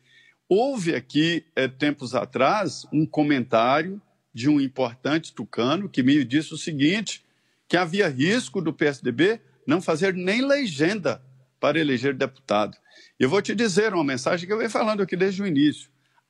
[0.49, 4.01] Houve aqui, é, tempos atrás, um comentário
[4.34, 7.23] de um importante tucano que me disse o seguinte:
[7.67, 11.21] que havia risco do PSDB não fazer nem legenda
[11.60, 12.77] para eleger deputado.
[13.19, 15.89] Eu vou te dizer uma mensagem que eu venho falando aqui desde o início.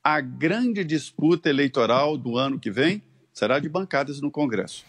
[0.10, 4.86] A grande disputa eleitoral do ano que vem será de bancadas no Congresso.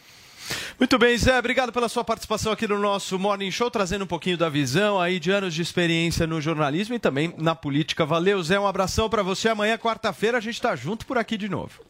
[0.79, 4.39] Muito bem, Zé, obrigado pela sua participação aqui no nosso Morning Show, trazendo um pouquinho
[4.39, 8.07] da visão aí de anos de experiência no jornalismo e também na política.
[8.07, 9.49] Valeu, Zé, um abração para você.
[9.49, 11.83] Amanhã, quarta-feira, a gente está junto por aqui de novo.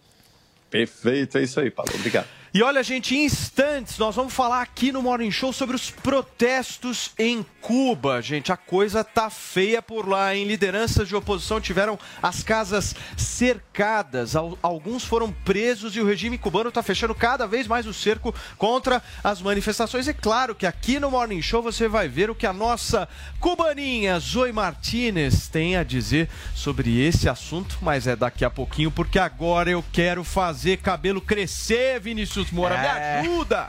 [0.70, 1.92] Perfeito, é isso aí, Paulo.
[1.96, 2.37] Obrigado.
[2.54, 7.10] E olha, gente, em instantes nós vamos falar aqui no Morning Show sobre os protestos
[7.18, 8.22] em Cuba.
[8.22, 14.34] Gente, a coisa tá feia por lá, em lideranças de oposição tiveram as casas cercadas,
[14.62, 19.02] alguns foram presos e o regime cubano está fechando cada vez mais o cerco contra
[19.22, 20.08] as manifestações.
[20.08, 23.06] É claro que aqui no Morning Show você vai ver o que a nossa
[23.40, 29.18] cubaninha Zoe Martinez tem a dizer sobre esse assunto, mas é daqui a pouquinho, porque
[29.18, 33.22] agora eu quero fazer cabelo crescer, Vinícius Vinícius Moura, é...
[33.22, 33.68] me ajuda!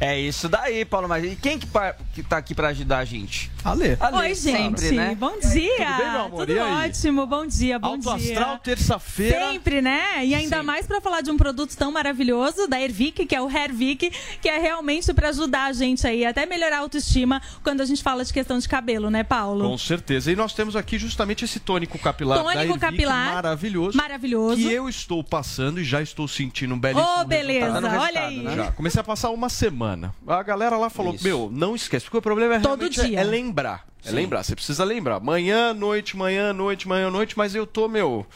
[0.00, 1.94] É isso daí, Paulo Mas E quem que, pa...
[2.14, 3.50] que tá aqui para ajudar a gente?
[3.64, 3.96] Ale.
[4.00, 4.80] Ale Oi, gente.
[4.80, 5.14] Sempre, né?
[5.14, 5.76] Bom dia.
[5.76, 6.46] Tudo bem, meu amor?
[6.46, 7.26] Tudo ótimo.
[7.26, 8.32] Bom dia, bom Alto dia.
[8.32, 9.50] astral, terça-feira.
[9.50, 10.24] Sempre, né?
[10.24, 10.62] E ainda Sim.
[10.62, 14.48] mais para falar de um produto tão maravilhoso da Ervic, que é o Hervic, que
[14.48, 18.24] é realmente para ajudar a gente aí, até melhorar a autoestima quando a gente fala
[18.24, 19.68] de questão de cabelo, né, Paulo?
[19.68, 20.30] Com certeza.
[20.30, 23.96] E nós temos aqui justamente esse tônico capilar tônico da Ervic, capilar maravilhoso.
[23.96, 24.56] Maravilhoso.
[24.56, 27.80] Que eu estou passando e já estou sentindo um belíssimo Oh, beleza.
[27.80, 28.38] Tá Olha aí.
[28.42, 28.56] Né?
[28.56, 28.72] Já.
[28.72, 30.14] Comecei a passar uma semana.
[30.26, 31.24] A galera lá falou: Isso.
[31.24, 33.20] Meu, não esquece, porque o problema é Todo dia.
[33.20, 33.86] é lembrar.
[34.04, 35.20] É lembrar, você precisa lembrar.
[35.20, 38.26] Manhã, noite, manhã, noite, manhã, noite, mas eu tô, meu.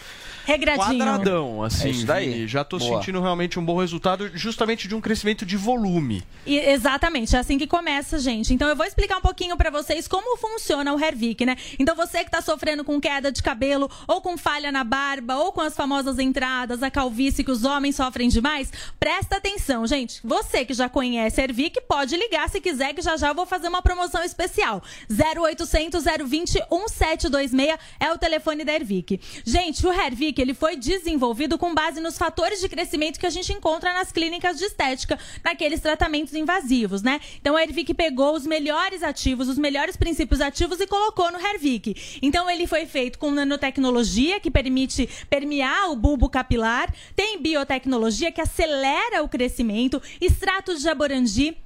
[0.45, 0.99] Regradinho.
[0.99, 1.89] Quadradão, assim.
[1.89, 2.49] É isso daí.
[2.49, 2.99] Já tô Boa.
[2.99, 6.23] sentindo realmente um bom resultado, justamente de um crescimento de volume.
[6.45, 8.53] E, exatamente, é assim que começa, gente.
[8.53, 11.57] Então eu vou explicar um pouquinho para vocês como funciona o Hervik, né?
[11.79, 15.53] Então você que tá sofrendo com queda de cabelo, ou com falha na barba, ou
[15.53, 20.21] com as famosas entradas, a calvície que os homens sofrem demais, presta atenção, gente.
[20.25, 23.69] Você que já conhece Hervik, pode ligar se quiser, que já já eu vou fazer
[23.69, 24.83] uma promoção especial.
[25.53, 29.21] 0800 020 1726 é o telefone da Hervik.
[29.45, 33.53] Gente, o Hervik ele foi desenvolvido com base nos fatores de crescimento que a gente
[33.53, 37.21] encontra nas clínicas de estética, naqueles tratamentos invasivos, né?
[37.41, 42.21] Então a Hervik pegou os melhores ativos, os melhores princípios ativos e colocou no Hervik.
[42.23, 48.41] Então ele foi feito com nanotecnologia que permite permear o bulbo capilar, tem biotecnologia que
[48.41, 51.57] acelera o crescimento, extratos de jaborandi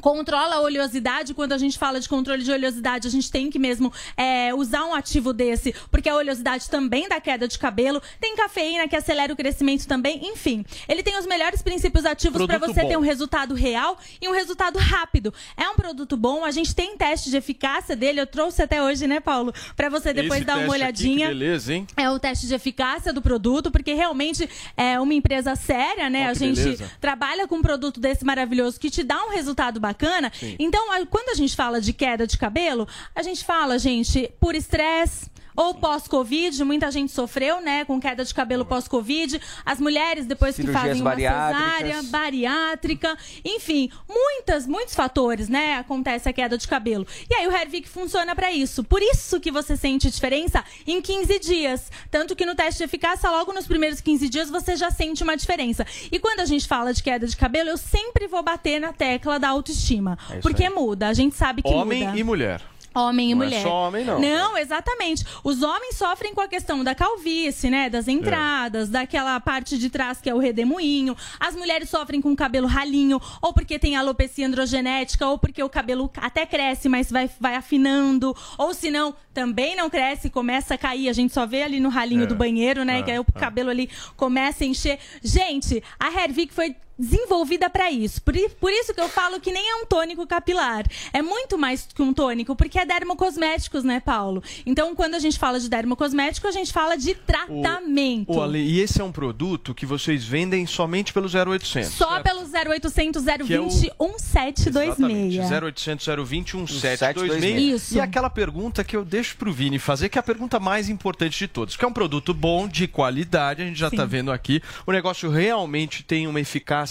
[0.00, 1.34] controla a oleosidade.
[1.34, 4.84] Quando a gente fala de controle de oleosidade, a gente tem que mesmo é, usar
[4.84, 8.02] um ativo desse, porque a oleosidade também dá queda de cabelo.
[8.20, 10.28] Tem cafeína que acelera o crescimento também.
[10.28, 12.88] Enfim, ele tem os melhores princípios ativos para você bom.
[12.88, 15.32] ter um resultado real e um resultado rápido.
[15.56, 16.44] É um produto bom.
[16.44, 18.20] A gente tem teste de eficácia dele.
[18.20, 19.52] Eu trouxe até hoje, né, Paulo?
[19.76, 21.26] Para você depois Esse dar uma olhadinha.
[21.26, 21.86] Aqui, beleza, hein?
[21.96, 26.26] É o teste de eficácia do produto, porque realmente é uma empresa séria, né?
[26.26, 26.90] Oh, a gente beleza.
[27.00, 30.32] trabalha com um produto desse maravilhoso que te dá um resultado bacana.
[30.34, 30.56] Sim.
[30.58, 35.30] Então, quando a gente fala de queda de cabelo, a gente fala, gente, por estresse,
[35.56, 39.40] ou pós-Covid, muita gente sofreu, né, com queda de cabelo pós-Covid.
[39.64, 46.28] As mulheres, depois Cirurgias que fazem uma cesárea, bariátrica, enfim, muitas, muitos fatores, né, acontece
[46.28, 47.06] a queda de cabelo.
[47.30, 48.82] E aí o Hervik funciona para isso.
[48.84, 51.90] Por isso que você sente diferença em 15 dias.
[52.10, 55.36] Tanto que no teste de eficácia, logo nos primeiros 15 dias, você já sente uma
[55.36, 55.86] diferença.
[56.10, 59.38] E quando a gente fala de queda de cabelo, eu sempre vou bater na tecla
[59.38, 60.18] da autoestima.
[60.30, 60.70] É porque aí.
[60.70, 62.18] muda, a gente sabe que Homem muda.
[62.18, 62.73] e mulher.
[62.94, 63.62] Homem e Não é mulher.
[63.62, 64.20] só homem, não.
[64.20, 65.24] Não, exatamente.
[65.42, 67.90] Os homens sofrem com a questão da calvície, né?
[67.90, 71.16] Das entradas, daquela parte de trás que é o redemoinho.
[71.40, 75.68] As mulheres sofrem com o cabelo ralinho, ou porque tem alopecia androgenética, ou porque o
[75.68, 78.34] cabelo até cresce, mas vai, vai afinando.
[78.56, 81.08] Ou se não, também não cresce, começa a cair.
[81.08, 83.00] A gente só vê ali no ralinho É, do banheiro, né?
[83.00, 83.38] é, que aí o é.
[83.40, 84.98] cabelo ali começa a encher.
[85.22, 88.22] Gente, a Hervik foi desenvolvida para isso.
[88.22, 90.84] Por, por isso que eu falo que nem é um tônico capilar.
[91.12, 94.42] É muito mais que um tônico, porque é dermocosméticos, né, Paulo?
[94.64, 98.32] Então, quando a gente fala de dermocosmético, a gente fala de tratamento.
[98.32, 101.90] O Ale, e esse é um produto que vocês vendem somente pelo 0800.
[101.92, 105.50] Só pelo 0800 Que é o- 020 1726.
[105.50, 107.62] 0800 020 1726.
[107.82, 107.94] Isso.
[107.96, 111.38] E aquela pergunta que eu deixo pro Vini fazer, que é a pergunta mais importante
[111.38, 111.76] de todos.
[111.76, 113.96] Que é um produto bom, de qualidade, a gente já Sim.
[113.96, 114.62] tá vendo aqui.
[114.86, 116.83] O negócio realmente tem uma eficácia.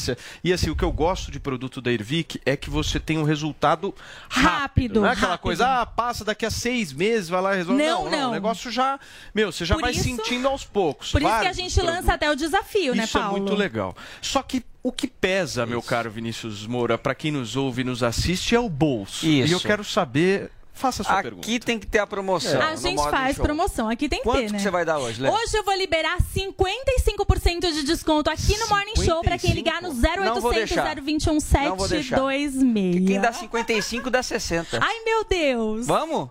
[0.43, 3.23] E assim, o que eu gosto de produto da Ervic é que você tem um
[3.23, 3.93] resultado
[4.29, 4.53] rápido.
[4.63, 5.43] Rápido, não é aquela rápido.
[5.43, 7.81] coisa, ah, passa daqui a seis meses, vai lá e resolve.
[7.83, 8.29] Não, não, não.
[8.29, 8.99] O negócio já.
[9.33, 11.11] Meu, você já Por vai isso- sentindo aos poucos.
[11.11, 11.95] Por isso que a gente produtos.
[11.99, 13.37] lança até o desafio, né, Isso Paulo?
[13.37, 13.95] é muito legal.
[14.21, 18.03] Só que o que pesa, meu caro Vinícius Moura, para quem nos ouve e nos
[18.03, 19.25] assiste, é o bolso.
[19.25, 19.49] Isso.
[19.49, 20.51] E eu quero saber.
[20.73, 21.59] Faça a sua Aqui pergunta.
[21.65, 22.59] tem que ter a promoção.
[22.61, 24.57] A no gente faz promoção, aqui tem que Quanto ter, né?
[24.57, 25.31] que você vai dar hoje, Léo?
[25.31, 29.93] Hoje eu vou liberar 55% de desconto aqui no Morning Show para quem ligar no
[29.93, 31.01] Não vou 0800 deixar.
[31.01, 31.33] 021
[31.69, 32.17] Não vou deixar.
[32.17, 33.07] 726.
[33.07, 34.79] Quem dá 55 dá 60.
[34.81, 35.85] Ai, meu Deus.
[35.85, 36.29] Vamos?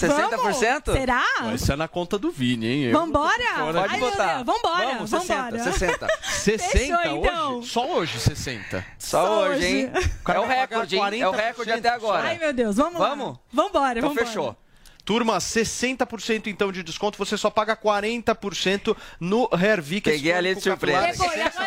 [0.00, 0.56] Vamos?
[0.92, 1.24] Será?
[1.40, 2.82] Vai ser na conta do Vini, hein?
[2.84, 3.54] Eu- Vambora?
[3.56, 5.58] Fora Ai, meu Deus, Vambora, Vamos, vambora.
[5.62, 6.08] 60.
[6.22, 7.58] 60 Fechou, então.
[7.58, 7.68] hoje?
[7.68, 8.86] Só hoje, 60.
[8.98, 9.90] Só, Só hoje, hein?
[9.94, 10.10] hoje.
[10.26, 11.20] É o recorde, hein?
[11.22, 12.26] É o recorde até agora.
[12.28, 13.08] Ai, meu Deus, vamos lá.
[13.10, 13.38] Vamos?
[13.52, 14.26] Vambora, Então vambora.
[14.26, 14.56] fechou.
[15.04, 20.10] Turma, 60% então de desconto, você só paga 40% no Hervik.
[20.10, 20.98] Peguei a lei de surpresa.
[20.98, 21.12] Agora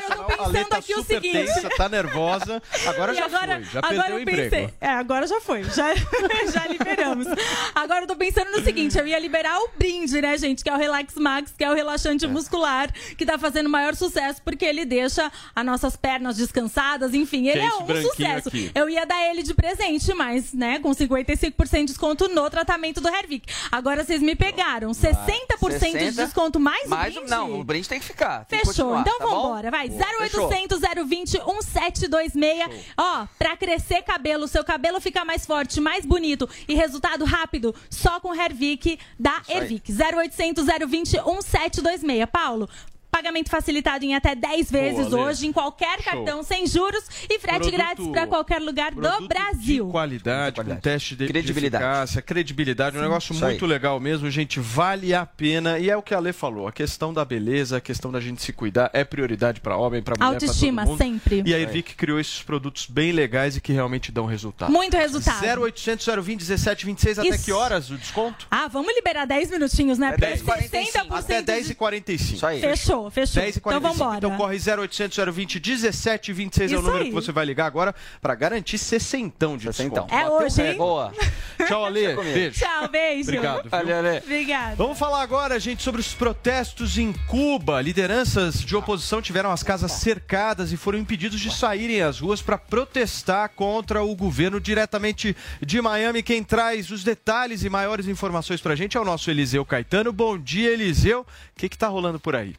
[0.09, 1.31] eu tô pensando aqui o seguinte.
[1.33, 2.61] tensa, tá nervosa.
[2.87, 4.49] Agora E já agora, foi, já agora perdeu o eu emprego.
[4.49, 5.93] pensei, é, agora já foi, já,
[6.51, 7.27] já liberamos.
[7.75, 10.73] Agora eu tô pensando no seguinte, eu ia liberar o brinde, né, gente, que é
[10.73, 14.83] o Relax Max, que é o relaxante muscular, que tá fazendo maior sucesso, porque ele
[14.83, 18.47] deixa as nossas pernas descansadas, enfim, ele é é um sucesso.
[18.47, 18.71] aqui.
[18.73, 23.07] Eu ia dar ele de presente, mas, né, com 55% de desconto no tratamento do
[23.07, 23.26] Hervik.
[23.71, 27.31] Agora vocês me pegaram, 60%, de 60, desconto mais, mais o brinde?
[27.31, 28.45] Não, o brinde tem que ficar.
[28.45, 29.41] tem que Fechou, continuar, então tá bom?
[29.43, 29.89] vambora, vai.
[29.89, 30.47] Boa, fechou.
[30.49, 32.85] 0800 020 1726.
[32.97, 38.19] Ó, pra crescer cabelo, seu cabelo ficar mais forte, mais bonito e resultado rápido, só
[38.19, 39.41] com Hervik da.
[39.47, 39.91] Ervic.
[39.91, 42.25] 0800 020 1726.
[42.31, 42.69] Paulo.
[43.11, 45.19] Pagamento facilitado em até 10 vezes Lê.
[45.19, 46.03] hoje, em qualquer Show.
[46.03, 49.85] cartão, sem juros e frete Produto- grátis pra qualquer lugar do Brasil.
[49.85, 51.83] De qualidade, com teste de Credibilidade.
[51.83, 53.69] de eficácia, credibilidade, um negócio Isso muito aí.
[53.71, 55.79] legal mesmo, gente, vale a pena.
[55.79, 58.41] E é o que a Lê falou, a questão da beleza, a questão da gente
[58.41, 60.97] se cuidar é prioridade para homem, para mulher, pra Autoestima, todo mundo.
[60.99, 61.43] sempre.
[61.45, 61.59] E a.
[61.59, 64.71] Ervic criou esses produtos bem legais e que realmente dão resultado.
[64.71, 65.41] Muito resultado.
[65.43, 67.45] 0800 020 1726 até Isso.
[67.45, 68.45] que horas o desconto?
[68.51, 70.11] Ah, vamos liberar 10 minutinhos, né?
[70.11, 70.91] Porque 10h45.
[70.91, 72.33] 60% Até de 10h45.
[72.35, 72.61] Isso aí.
[72.61, 73.41] Fechou, fechou.
[73.43, 73.57] 10h45.
[73.57, 74.17] Então vambora.
[74.17, 77.09] Então corre 0800 020 1726 é o número aí.
[77.09, 80.13] que você vai ligar agora para garantir 60 de desconto.
[80.13, 80.77] É Bateu hoje, hein?
[80.77, 81.11] Boa.
[81.67, 82.15] Tchau, Ale.
[82.15, 82.59] Beijo.
[82.59, 83.29] Tchau, beijo.
[83.29, 83.69] Obrigado.
[83.69, 84.17] Valeu, Ale.
[84.17, 84.75] Obrigada.
[84.75, 87.81] Vamos falar agora, gente, sobre os protestos em Cuba.
[87.81, 92.57] Lideranças de oposição tiveram as casas cercadas e foram impedidos de saírem às ruas para
[92.57, 96.23] protestar contra o governo diretamente de Miami.
[96.23, 100.11] Quem traz os detalhes e maiores informações para a gente é o nosso Eliseu Caetano.
[100.11, 101.21] Bom dia, Eliseu.
[101.21, 101.25] O
[101.59, 102.55] que está rolando por aí?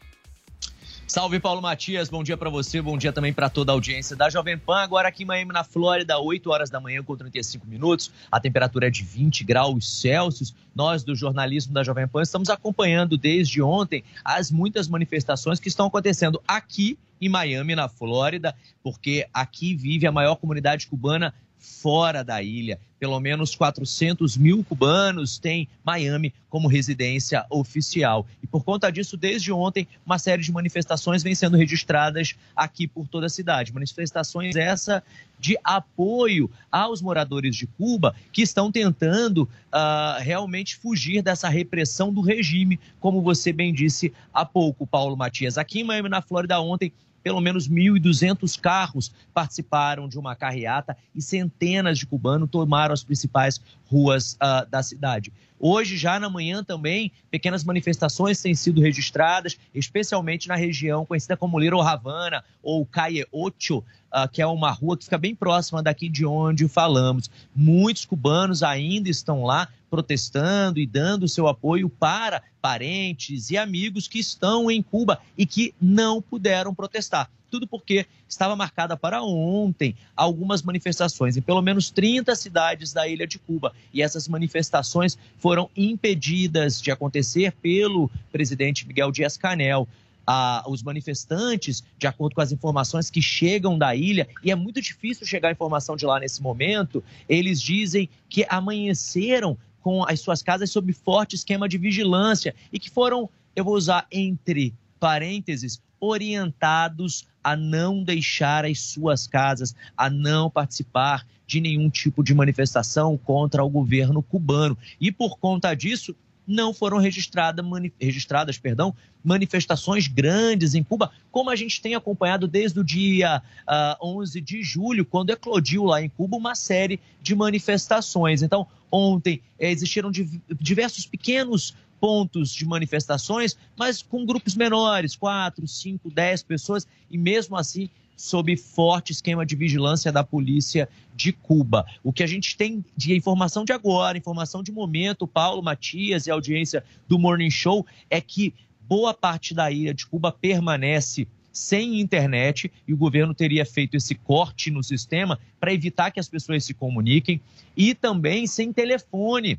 [1.09, 4.29] Salve Paulo Matias, bom dia pra você, bom dia também pra toda a audiência da
[4.29, 4.81] Jovem Pan.
[4.81, 8.13] Agora aqui em Miami, na Flórida, 8 horas da manhã com 35 minutos.
[8.31, 10.55] A temperatura é de 20 graus Celsius.
[10.75, 15.87] Nós do jornalismo da Jovem Pan estamos acompanhando desde ontem as muitas manifestações que estão
[15.87, 22.43] acontecendo aqui em Miami, na Flórida, porque aqui vive a maior comunidade cubana fora da
[22.43, 22.79] ilha.
[22.99, 28.27] Pelo menos 400 mil cubanos têm Miami como residência oficial.
[28.43, 33.07] E por conta disso, desde ontem, uma série de manifestações vem sendo registradas aqui por
[33.07, 33.73] toda a cidade.
[33.73, 35.03] Manifestações essa
[35.39, 42.21] de apoio aos moradores de Cuba que estão tentando ah, realmente fugir dessa repressão do
[42.21, 45.57] regime, como você bem disse há pouco, Paulo Matias.
[45.57, 46.93] Aqui em Miami, na Flórida, ontem,
[47.23, 53.61] pelo menos 1.200 carros participaram de uma carreata e centenas de cubanos tomaram as principais
[53.91, 55.33] ruas ah, da cidade.
[55.61, 61.59] Hoje, já na manhã também, pequenas manifestações têm sido registradas, especialmente na região conhecida como
[61.59, 66.09] Little Havana ou Calle Ocho, ah, que é uma rua que fica bem próxima daqui
[66.09, 67.31] de onde falamos.
[67.55, 74.19] Muitos cubanos ainda estão lá protestando e dando seu apoio para parentes e amigos que
[74.19, 77.31] estão em Cuba e que não puderam protestar.
[77.51, 83.27] Tudo porque estava marcada para ontem algumas manifestações em pelo menos 30 cidades da ilha
[83.27, 83.73] de Cuba.
[83.93, 89.89] E essas manifestações foram impedidas de acontecer pelo presidente Miguel Dias-Canel.
[90.31, 94.79] Ah, os manifestantes, de acordo com as informações que chegam da ilha, e é muito
[94.79, 100.43] difícil chegar a informação de lá nesse momento, eles dizem que amanheceram com as suas
[100.43, 107.27] casas sob forte esquema de vigilância e que foram, eu vou usar entre parênteses, orientados
[107.53, 113.65] a não deixar as suas casas, a não participar de nenhum tipo de manifestação contra
[113.65, 114.77] o governo cubano.
[115.01, 116.15] E por conta disso,
[116.47, 118.95] não foram registrada, mani- registradas perdão,
[119.25, 124.63] manifestações grandes em Cuba, como a gente tem acompanhado desde o dia ah, 11 de
[124.63, 128.43] julho, quando eclodiu lá em Cuba uma série de manifestações.
[128.43, 135.67] Então, ontem eh, existiram div- diversos pequenos pontos de manifestações, mas com grupos menores, quatro,
[135.67, 141.87] cinco, dez pessoas, e mesmo assim sob forte esquema de vigilância da polícia de Cuba.
[142.03, 146.31] O que a gente tem de informação de agora, informação de momento, Paulo Matias e
[146.31, 152.71] audiência do Morning Show, é que boa parte da ilha de Cuba permanece sem internet
[152.87, 156.75] e o governo teria feito esse corte no sistema para evitar que as pessoas se
[156.75, 157.41] comuniquem
[157.77, 159.59] e também sem telefone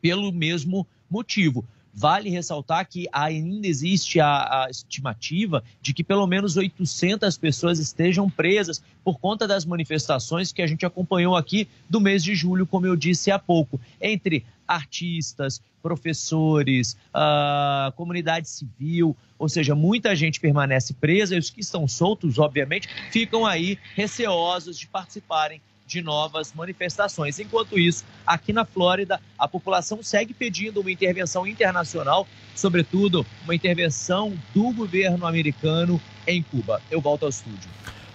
[0.00, 1.64] pelo mesmo motivo.
[1.94, 8.30] Vale ressaltar que ainda existe a, a, estimativa de que pelo menos 800 pessoas estejam
[8.30, 12.86] presas por conta das manifestações que a gente acompanhou aqui do mês de julho, como
[12.86, 20.94] eu disse há pouco, entre artistas, professores, a comunidade civil, ou seja, muita gente permanece
[20.94, 25.60] presa e os que estão soltos, obviamente, ficam aí receosos de participarem
[25.92, 27.38] de novas manifestações.
[27.38, 34.36] Enquanto isso, aqui na Flórida, a população segue pedindo uma intervenção internacional, sobretudo uma intervenção
[34.54, 36.80] do governo americano em Cuba.
[36.90, 37.70] Eu volto ao estúdio.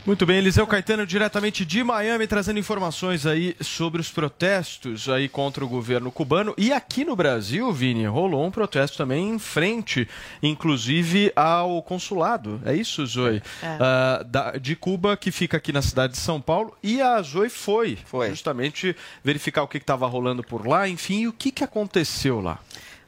[0.08, 5.66] Muito bem, Eliseu Caetano, diretamente de Miami, trazendo informações aí sobre os protestos aí contra
[5.66, 6.55] o governo cubano.
[6.58, 10.08] E aqui no Brasil, Vini, rolou um protesto também em frente,
[10.41, 12.62] inclusive ao consulado.
[12.64, 13.43] É isso, Zoe?
[13.62, 13.68] É.
[13.68, 16.74] Uh, da, de Cuba, que fica aqui na cidade de São Paulo.
[16.82, 18.30] E a Zoe foi, foi.
[18.30, 22.60] justamente verificar o que estava rolando por lá, enfim, e o que, que aconteceu lá.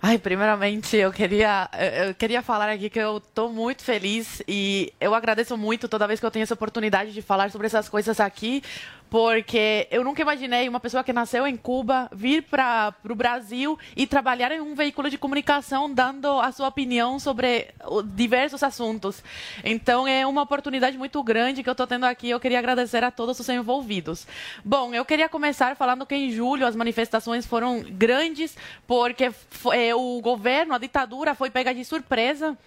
[0.02, 1.70] Ai, primeiramente eu queria
[2.08, 6.22] eu queria falar aqui que eu estou muito feliz e eu agradeço muito toda vez
[6.22, 8.64] que eu tenho essa oportunidade de falar sobre essas coisas aqui,
[9.10, 14.06] porque eu nunca imaginei uma pessoa que nasceu em Cuba vir para o Brasil e
[14.06, 17.70] trabalhar em um veículo de comunicação dando a sua opinião sobre
[18.14, 19.24] diversos assuntos.
[19.64, 22.30] Então é uma oportunidade muito grande que eu estou tendo aqui.
[22.30, 24.28] Eu queria agradecer a todos os envolvidos.
[24.64, 28.56] Bom, eu queria começar falando que em julho as manifestações foram grandes
[28.86, 29.32] porque
[29.74, 32.58] é, o governo, a ditadura, foi pega de surpresa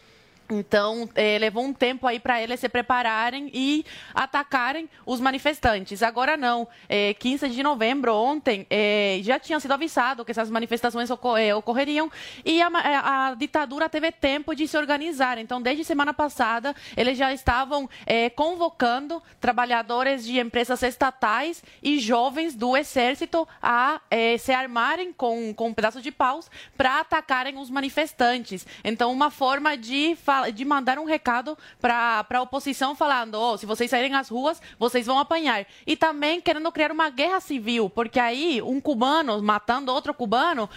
[0.58, 3.84] então, eh, levou um tempo aí para eles se prepararem e
[4.14, 6.02] atacarem os manifestantes.
[6.02, 6.68] Agora não.
[6.88, 11.54] Eh, 15 de novembro, ontem, eh, já tinha sido avisado que essas manifestações ocor eh,
[11.54, 12.10] ocorreriam
[12.44, 15.38] e a, a, a, ditadura teve tempo de se organizar.
[15.38, 22.54] Então, desde semana passada, eles já estavam eh, convocando trabalhadores de empresas estatais e jovens
[22.54, 27.70] do exército a eh, se armarem com, com um pedaço de paus para atacarem os
[27.70, 28.66] manifestantes.
[28.84, 33.66] Então, uma forma de falar de mandar um recado para a oposição falando, oh, se
[33.66, 35.66] vocês saírem às ruas, vocês vão apanhar.
[35.86, 40.68] E também querendo criar uma guerra civil, porque aí um cubano matando outro cubano,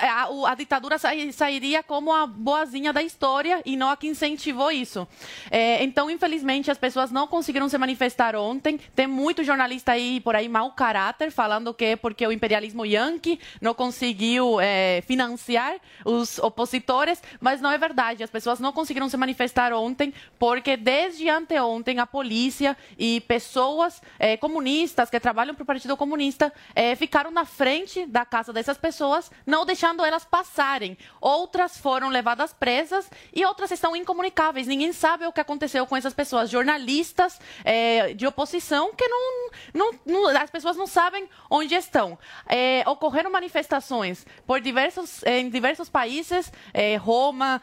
[0.00, 5.06] a, a ditadura sairia como a boazinha da história e não a que incentivou isso.
[5.50, 8.78] É, então, infelizmente, as pessoas não conseguiram se manifestar ontem.
[8.94, 13.40] Tem muito jornalista aí por aí mau caráter falando que é porque o imperialismo yankee
[13.60, 18.22] não conseguiu é, financiar os opositores, mas não é verdade.
[18.22, 24.36] As pessoas não conseguiram se manifestar ontem porque desde anteontem a polícia e pessoas é,
[24.36, 29.30] comunistas que trabalham para o Partido Comunista é, ficaram na frente da casa dessas pessoas,
[29.46, 30.98] não deixaram deixando elas passarem.
[31.20, 34.66] Outras foram levadas presas e outras estão incomunicáveis.
[34.66, 36.50] Ninguém sabe o que aconteceu com essas pessoas.
[36.50, 42.18] Jornalistas é, de oposição que não, não, não, as pessoas não sabem onde estão.
[42.48, 47.62] É, ocorreram manifestações por diversos, em diversos países, é, Roma,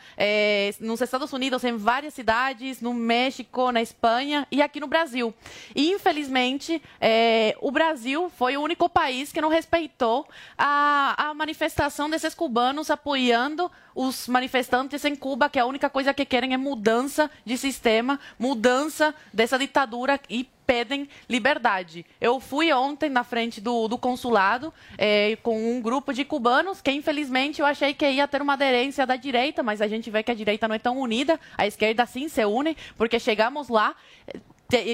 [0.79, 5.33] nos Estados Unidos, em várias cidades, no México, na Espanha e aqui no Brasil.
[5.75, 6.81] E, infelizmente,
[7.59, 13.71] o Brasil foi o único país que não respeitou a, a manifestação desses cubanos apoiando
[13.95, 19.13] os manifestantes em Cuba, que a única coisa que querem é mudança de sistema, mudança
[19.31, 22.05] dessa ditadura e pedem liberdade.
[22.19, 26.91] Eu fui ontem na frente do, do consulado é, com um grupo de cubanos que,
[26.91, 30.31] infelizmente, eu achei que ia ter uma aderência da direita, mas a gente vê que
[30.31, 33.95] a direita não é tão unida, a esquerda sim se une, porque chegamos lá,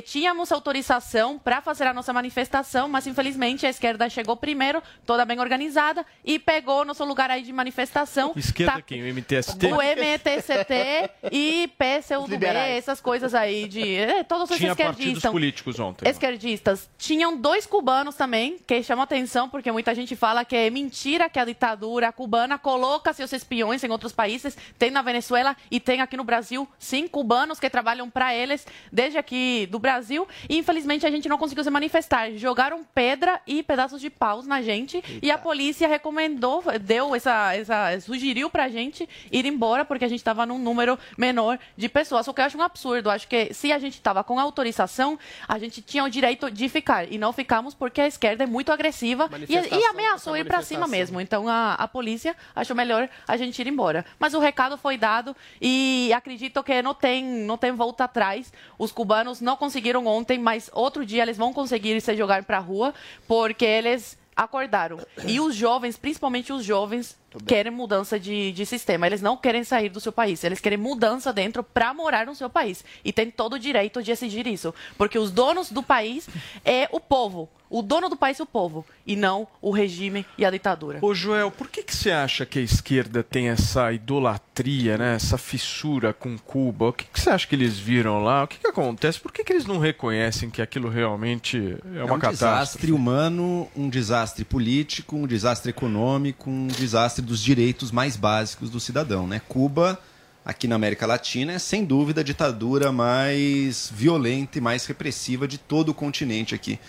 [0.06, 5.40] tínhamos autorização para fazer a nossa manifestação, mas infelizmente a esquerda chegou primeiro, toda bem
[5.40, 8.34] organizada, e pegou nosso lugar aí de manifestação.
[8.36, 9.02] Esquerda tá, quem?
[9.02, 9.68] O MTST?
[9.68, 13.96] O MTST e PCUB, essas coisas aí de...
[13.96, 15.32] É, todos Tinha esses esquerdistas.
[15.32, 16.10] políticos ontem.
[16.10, 16.90] Esquerdistas.
[16.98, 21.40] Tinham dois cubanos também, que chamam atenção, porque muita gente fala que é mentira que
[21.40, 24.58] a ditadura cubana coloca seus espiões em outros países.
[24.78, 29.18] Tem na Venezuela e tem aqui no Brasil, sim, cubanos que trabalham para eles desde
[29.18, 32.32] aqui do Brasil e infelizmente a gente não conseguiu se manifestar.
[32.32, 35.26] Jogaram pedra e pedaços de paus na gente Eita.
[35.26, 40.20] e a polícia recomendou, deu essa, essa sugeriu pra gente ir embora porque a gente
[40.20, 42.28] estava num número menor de pessoas.
[42.28, 43.10] O que eu acho um absurdo.
[43.10, 45.18] Acho que se a gente estava com autorização,
[45.48, 48.72] a gente tinha o direito de ficar e não ficamos porque a esquerda é muito
[48.72, 51.20] agressiva e, e ameaçou ir para cima mesmo.
[51.20, 54.06] Então a, a polícia achou melhor a gente ir embora.
[54.20, 58.52] Mas o recado foi dado e acredito que não tem, não tem volta atrás.
[58.78, 62.62] Os cubanos não conseguiram ontem, mas outro dia eles vão conseguir se jogar para a
[62.62, 62.94] rua,
[63.28, 65.00] porque eles acordaram.
[65.28, 69.06] E os jovens, principalmente os jovens, querem mudança de, de sistema.
[69.06, 70.44] Eles não querem sair do seu país.
[70.44, 72.84] Eles querem mudança dentro para morar no seu país.
[73.04, 74.74] E tem todo o direito de decidir isso.
[74.98, 76.28] Porque os donos do país
[76.66, 77.50] é o povo.
[77.70, 78.84] O dono do país é o povo.
[79.06, 81.00] E não o regime e a ditadura.
[81.02, 85.16] Ô Joel, por que, que você acha que a esquerda tem essa idolatria, né?
[85.16, 86.88] essa fissura com Cuba?
[86.88, 88.44] O que, que você acha que eles viram lá?
[88.44, 89.20] O que, que acontece?
[89.20, 92.30] Por que, que eles não reconhecem que aquilo realmente é uma é um catástrofe?
[92.30, 98.80] desastre humano, um desastre político, um desastre econômico, um desastre dos direitos mais básicos do
[98.80, 99.28] cidadão.
[99.28, 99.42] Né?
[99.48, 100.00] Cuba,
[100.46, 105.58] aqui na América Latina, é sem dúvida a ditadura mais violenta e mais repressiva de
[105.58, 106.80] todo o continente aqui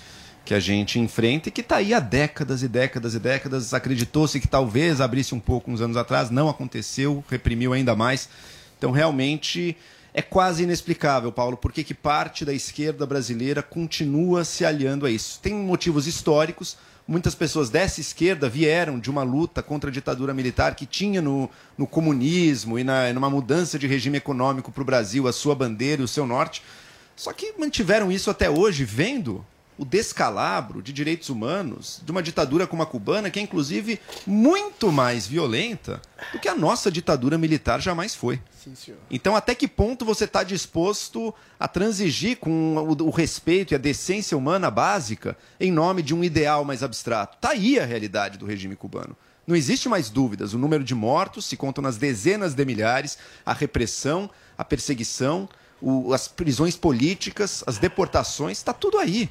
[0.44, 3.74] que a gente enfrenta e que está aí há décadas e décadas e décadas.
[3.74, 8.28] Acreditou-se que talvez abrisse um pouco uns anos atrás, não aconteceu, reprimiu ainda mais.
[8.76, 9.76] Então, realmente,
[10.12, 15.38] é quase inexplicável, Paulo, por que parte da esquerda brasileira continua se aliando a isso.
[15.40, 16.76] Tem motivos históricos.
[17.10, 21.50] Muitas pessoas dessa esquerda vieram de uma luta contra a ditadura militar que tinha no,
[21.76, 26.02] no comunismo e na, numa mudança de regime econômico para o Brasil, a sua bandeira
[26.02, 26.62] e o seu norte.
[27.16, 29.44] Só que mantiveram isso até hoje, vendo
[29.80, 34.92] o descalabro de direitos humanos de uma ditadura como a cubana, que é inclusive muito
[34.92, 36.02] mais violenta
[36.34, 38.42] do que a nossa ditadura militar jamais foi.
[38.62, 38.74] Sim.
[39.10, 43.78] Então, até que ponto você está disposto a transigir com o, o, respeito e a
[43.78, 47.36] decência humana básica em nome de um ideal mais abstrato?
[47.36, 49.16] Está aí a realidade do regime cubano.
[49.46, 50.52] Não existe mais dúvidas.
[50.52, 53.16] O número de mortos se conta nas dezenas de milhares,
[53.46, 54.28] a repressão,
[54.58, 55.48] a perseguição,
[55.80, 59.30] o, as prisões políticas, as deportações, está tudo aí.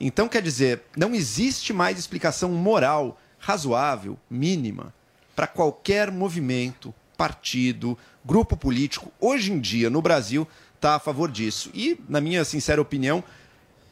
[0.00, 4.92] Então, quer dizer, não existe mais explicação moral razoável, mínima,
[5.36, 11.70] para qualquer movimento, partido, grupo político, hoje em dia, no Brasil, está a favor disso.
[11.74, 13.22] E, na minha sincera opinião,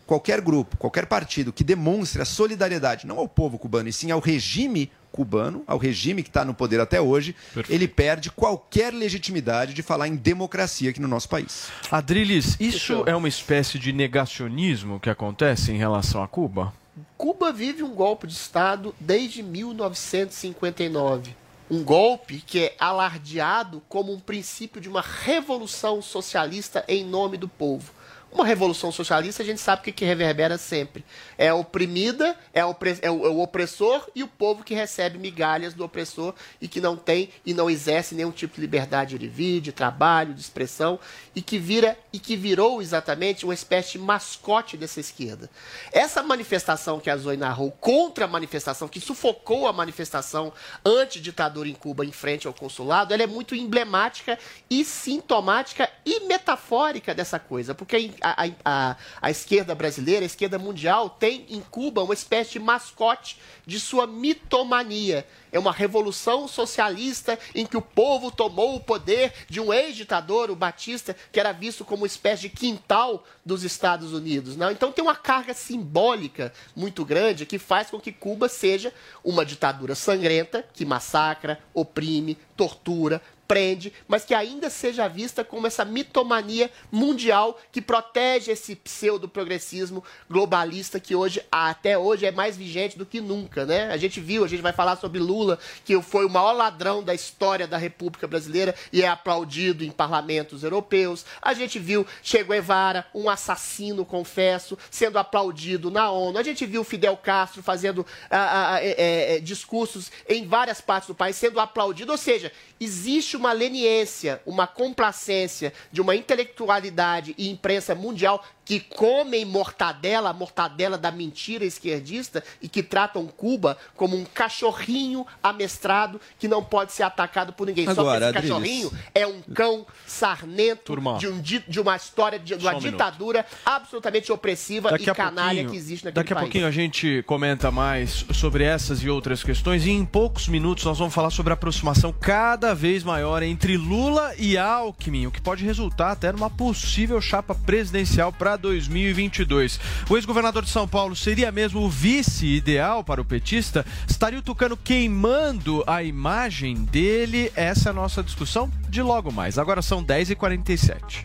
[0.07, 4.20] qualquer grupo, qualquer partido que demonstre a solidariedade, não ao povo cubano, e sim ao
[4.20, 7.70] regime cubano, ao regime que está no poder até hoje, Perfeito.
[7.70, 11.68] ele perde qualquer legitimidade de falar em democracia aqui no nosso país.
[11.90, 16.72] Adriles, isso é uma espécie de negacionismo que acontece em relação a Cuba?
[17.16, 21.36] Cuba vive um golpe de Estado desde 1959.
[21.70, 27.48] Um golpe que é alardeado como um princípio de uma revolução socialista em nome do
[27.48, 27.92] povo.
[28.33, 31.05] Uma revolução socialista, a gente sabe o que, que reverbera sempre.
[31.37, 35.18] É a oprimida, é, o, é, o, é o opressor e o povo que recebe
[35.18, 39.28] migalhas do opressor e que não tem e não exerce nenhum tipo de liberdade de
[39.28, 40.99] vir, de trabalho, de expressão,
[41.35, 45.51] e que vira e que virou exatamente uma espécie de mascote dessa esquerda.
[45.93, 51.74] Essa manifestação que a Zoe narrou contra a manifestação, que sufocou a manifestação anti-ditadura em
[51.74, 54.39] Cuba em frente ao consulado, ela é muito emblemática
[54.70, 61.10] e sintomática e metafórica dessa coisa, porque a, a, a, esquerda brasileira, a esquerda mundial,
[61.10, 65.26] tem em Cuba uma espécie de mascote de sua mitomania.
[65.50, 70.56] É uma revolução socialista em que o povo tomou o poder de um ex-ditador, o
[70.56, 74.56] Batista, que era visto como uma espécie de quintal dos Estados Unidos.
[74.56, 74.70] Não?
[74.70, 79.94] Então tem uma carga simbólica muito grande que faz com que Cuba seja uma ditadura
[79.94, 83.20] sangrenta, que massacra, oprime, tortura,
[83.53, 90.98] prende, mas que ainda seja vista como essa mitomania mundial que protege esse pseudo-progressismo globalista
[90.98, 93.92] que hoje, até hoje, é mais vigente do que nunca, né?
[93.92, 97.12] A gente viu, a gente vai falar sobre Lula, que foi o maior ladrão da
[97.12, 101.26] história da República Brasileira e é aplaudido em parlamentos europeus.
[101.42, 106.38] A gente viu Che Guevara, um assassino, confesso, sendo aplaudido na ONU.
[106.38, 111.14] A gente viu Fidel Castro fazendo ah, ah, é, é, discursos em várias partes do
[111.14, 112.12] país, sendo aplaudido.
[112.12, 112.50] Ou seja,
[112.80, 120.32] existe uma leniência, uma complacência de uma intelectualidade e imprensa mundial que comem mortadela, a
[120.32, 126.92] mortadela da mentira esquerdista e que tratam Cuba como um cachorrinho amestrado que não pode
[126.92, 127.88] ser atacado por ninguém.
[127.88, 128.50] Agora, Só que esse Adriles.
[128.50, 134.30] cachorrinho é um cão sarnento de, um, de, uma história, de uma um ditadura absolutamente
[134.30, 136.46] opressiva Daqui e canalha que existe naquele Daqui a país.
[136.46, 140.98] pouquinho a gente comenta mais sobre essas e outras questões e em poucos minutos nós
[140.98, 145.64] vamos falar sobre a aproximação cada vez maior entre Lula e Alckmin, o que pode
[145.64, 149.80] resultar até numa possível chapa presidencial para 2022.
[150.09, 153.84] O ex-governador de São Paulo seria mesmo o vice ideal para o petista?
[154.09, 157.53] Estaria o Tucano queimando a imagem dele?
[157.55, 159.59] Essa é a nossa discussão de logo mais.
[159.59, 161.24] Agora são 10h47.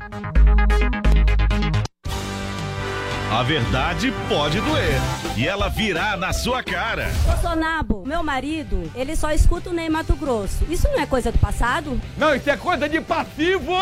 [3.31, 4.99] A verdade pode doer.
[5.35, 7.11] E ela virá na sua cara.
[7.25, 10.63] Bolsonaro, meu marido, ele só escuta o Ney Mato Grosso.
[10.69, 12.01] Isso não é coisa do passado?
[12.17, 13.73] Não, isso é coisa de passivo!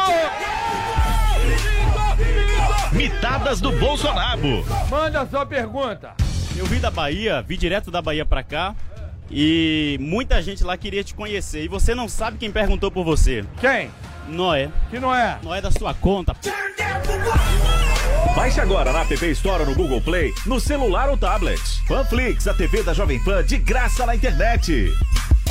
[2.92, 4.64] Mitadas do Bolsonaro.
[4.90, 6.14] Manda a sua pergunta.
[6.56, 8.74] Eu vim da Bahia, vim direto da Bahia pra cá.
[9.30, 11.64] e muita gente lá queria te conhecer.
[11.64, 13.44] E você não sabe quem perguntou por você.
[13.60, 13.90] Quem?
[14.30, 14.70] Noé.
[14.90, 15.38] Que não é?
[15.44, 16.36] Noé da sua conta.
[18.36, 21.62] Baixe agora na App Store ou no Google Play, no celular ou tablet.
[21.88, 24.94] Panflix, a TV da Jovem Pan de graça na internet.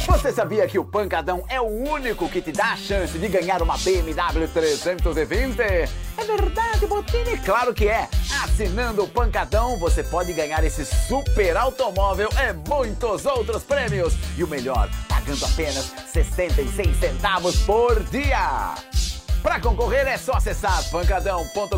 [0.07, 3.63] Você sabia que o Pancadão é o único que te dá a chance de ganhar
[3.63, 5.61] uma BMW 320?
[5.61, 7.39] É verdade, Botini?
[7.39, 8.09] Claro que é!
[8.43, 14.15] Assinando o Pancadão, você pode ganhar esse super automóvel e muitos outros prêmios.
[14.37, 18.75] E o melhor, pagando apenas 66 centavos por dia.
[19.45, 21.77] Para concorrer é só acessar pancadão.com.br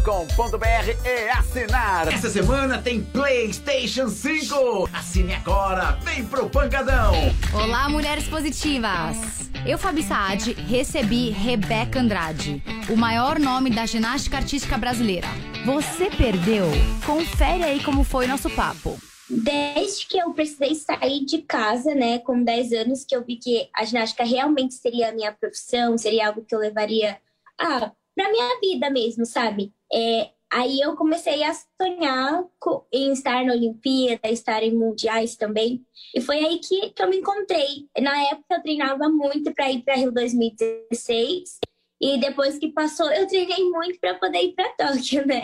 [1.05, 2.07] e assinar.
[2.07, 4.89] Essa semana tem PlayStation 5.
[4.93, 7.13] Assine agora, vem pro Pancadão.
[7.53, 9.51] Olá, mulheres positivas!
[9.67, 15.27] Eu, Fabi Saad, recebi Rebeca Andrade, o maior nome da ginástica artística brasileira.
[15.65, 16.67] Você perdeu?
[17.05, 18.97] Confere aí como foi nosso papo.
[19.29, 23.69] Desde que eu precisei sair de casa, né, com 10 anos, que eu vi que
[23.75, 27.19] a ginástica realmente seria a minha profissão, seria algo que eu levaria
[27.59, 29.73] ah, pra minha vida mesmo, sabe?
[29.93, 32.45] É, aí eu comecei a sonhar
[32.93, 35.85] em estar na Olimpíada, estar em mundiais também.
[36.15, 37.89] E foi aí que, que eu me encontrei.
[38.01, 41.59] Na época eu treinava muito para ir para Rio 2016.
[42.01, 45.43] E depois que passou, eu treinei muito para poder ir para Tóquio, né?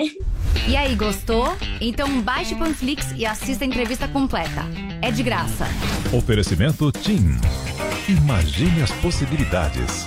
[0.69, 1.47] E aí, gostou?
[1.81, 4.63] Então baixe o Panflix e assista a entrevista completa.
[5.03, 5.65] É de graça.
[6.17, 7.37] Oferecimento TIM.
[8.09, 10.07] Imagine as possibilidades.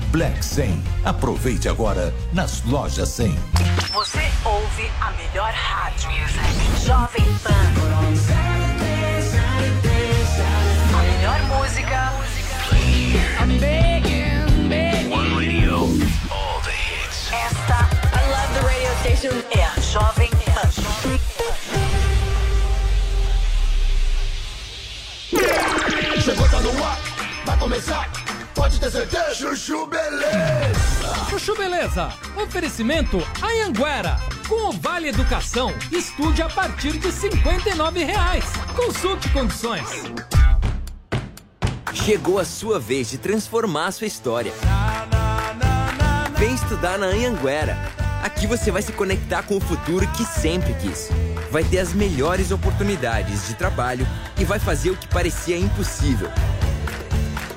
[0.11, 0.83] Black 100.
[1.05, 3.33] Aproveite agora nas lojas 100.
[3.93, 6.09] Você ouve a melhor rádio.
[6.85, 7.51] Jovem Pan.
[10.93, 12.11] A melhor música.
[13.39, 15.09] I'm begging, begging.
[15.11, 15.75] One radio.
[16.29, 17.31] All the hits.
[17.31, 19.41] Esta, I love the radio station.
[19.57, 20.69] É a Jovem Pan.
[26.21, 26.99] Chegou, tá no ar,
[27.45, 28.20] vai começar.
[28.71, 29.35] Pode ter certeza.
[29.35, 31.29] Chuchu Beleza.
[31.29, 32.13] Chuchu Beleza.
[32.41, 34.17] Oferecimento Anhanguera.
[34.47, 38.45] Com o Vale Educação, estude a partir de 59 reais.
[38.75, 39.87] Consulte condições.
[41.93, 44.53] Chegou a sua vez de transformar a sua história.
[46.37, 47.77] Vem estudar na Anhanguera.
[48.23, 51.09] Aqui você vai se conectar com o futuro que sempre quis.
[51.51, 54.07] Vai ter as melhores oportunidades de trabalho
[54.37, 56.29] e vai fazer o que parecia impossível.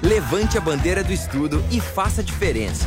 [0.04, 2.86] Levante a bandeira do estudo e faça a diferença.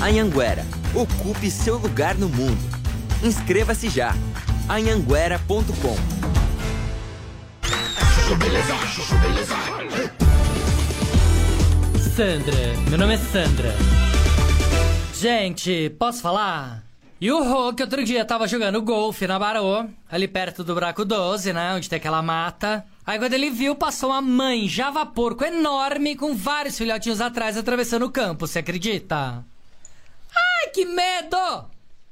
[0.00, 2.60] Anhanguera, ocupe seu lugar no mundo.
[3.20, 4.14] Inscreva-se já.
[4.68, 5.96] anhanguera.com.
[12.14, 12.54] Sandra,
[12.88, 13.74] meu nome é Sandra.
[15.12, 16.84] Gente, posso falar?
[17.20, 21.04] E o Rô, que outro dia tava jogando golfe na Barô, ali perto do Buraco
[21.04, 21.74] 12, né?
[21.74, 22.86] Onde tem aquela mata.
[23.06, 28.06] Aí quando ele viu, passou uma mãe java porco enorme com vários filhotinhos atrás atravessando
[28.06, 29.44] o campo, você acredita?
[30.34, 31.64] Ai, que medo!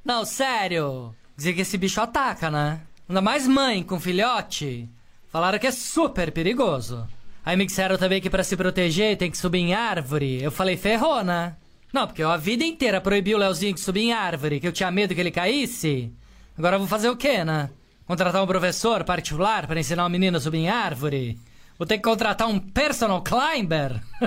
[0.05, 1.15] Não, sério.
[1.37, 2.81] Dizia que esse bicho ataca, né?
[3.09, 4.89] Ainda mais mãe com filhote.
[5.31, 7.07] Falaram que é super perigoso.
[7.45, 10.43] Aí me disseram também que pra se proteger tem que subir em árvore.
[10.43, 11.57] Eu falei, ferrou, né?
[11.93, 14.73] Não, porque eu a vida inteira proibi o Leozinho de subir em árvore, que eu
[14.73, 16.13] tinha medo que ele caísse.
[16.57, 17.71] Agora eu vou fazer o quê, né?
[18.09, 21.39] Contratar um professor particular para ensinar o menino a subir em árvore?
[21.77, 24.03] Vou ter que contratar um personal climber?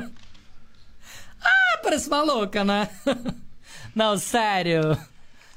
[1.44, 2.88] ah, parece maluca, né?
[3.96, 4.96] Não, sério.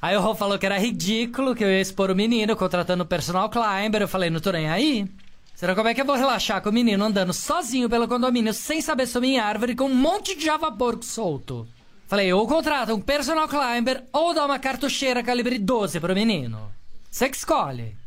[0.00, 3.06] Aí o Rô falou que era ridículo, que eu ia expor o menino contratando um
[3.06, 4.00] personal climber.
[4.00, 5.06] Eu falei, não tô nem aí.
[5.54, 8.80] Será como é que eu vou relaxar com o menino andando sozinho pelo condomínio sem
[8.80, 11.68] saber subir em árvore com um monte de java porco solto?
[12.06, 16.72] Falei, ou contrata um personal climber ou dá uma cartucheira calibre 12 pro menino.
[17.10, 18.03] Você que escolhe.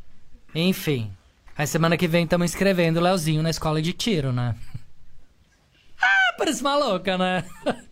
[0.58, 1.12] Enfim.
[1.55, 4.55] Aí semana que vem estamos inscrevendo o Leozinho na escola de tiro, né?
[6.01, 7.43] ah, parece maluca, né?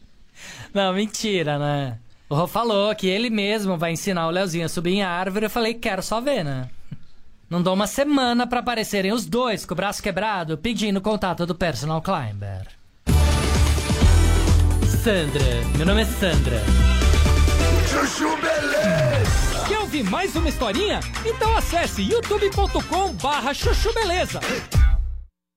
[0.74, 2.00] Não, mentira, né?
[2.28, 5.46] O Rô falou que ele mesmo vai ensinar o Leozinho a subir em árvore.
[5.46, 6.68] Eu falei, quero só ver, né?
[7.48, 11.54] Não dou uma semana para aparecerem os dois com o braço quebrado pedindo contato do
[11.54, 12.66] personal climber.
[15.04, 16.64] Sandra, meu nome é Sandra.
[17.88, 18.36] Chuchu
[19.96, 21.00] ouvir mais uma historinha?
[21.26, 23.54] Então acesse youtube.com barra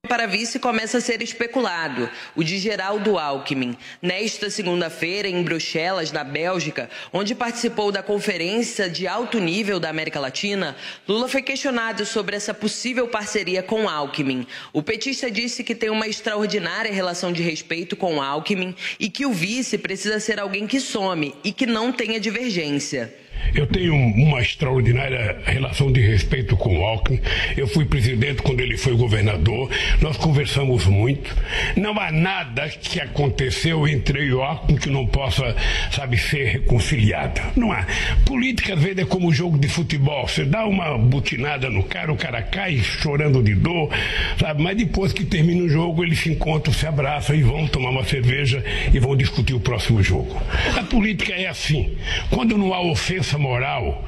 [0.08, 3.76] para vice começa a ser especulado, o de Geraldo Alckmin.
[4.00, 10.18] Nesta segunda-feira, em Bruxelas, na Bélgica, onde participou da conferência de alto nível da América
[10.18, 10.74] Latina,
[11.06, 14.46] Lula foi questionado sobre essa possível parceria com Alckmin.
[14.72, 19.32] O petista disse que tem uma extraordinária relação de respeito com Alckmin e que o
[19.32, 23.27] vice precisa ser alguém que some e que não tenha divergência.
[23.54, 27.20] Eu tenho uma extraordinária relação de respeito com o Alckmin.
[27.56, 29.70] Eu fui presidente quando ele foi governador.
[30.00, 31.34] Nós conversamos muito.
[31.76, 35.56] Não há nada que aconteceu entre eu e o Alckmin que não possa,
[35.90, 37.40] sabe, ser reconciliado.
[37.56, 37.86] Não há.
[38.24, 40.26] Política, às vezes, é como jogo de futebol.
[40.28, 43.90] Você dá uma butinada no cara, o cara cai chorando de dor,
[44.38, 44.62] sabe?
[44.62, 48.04] Mas depois que termina o jogo, eles se encontram, se abraçam e vão tomar uma
[48.04, 50.40] cerveja e vão discutir o próximo jogo.
[50.76, 51.96] A política é assim.
[52.30, 54.04] Quando não há ofensa moral,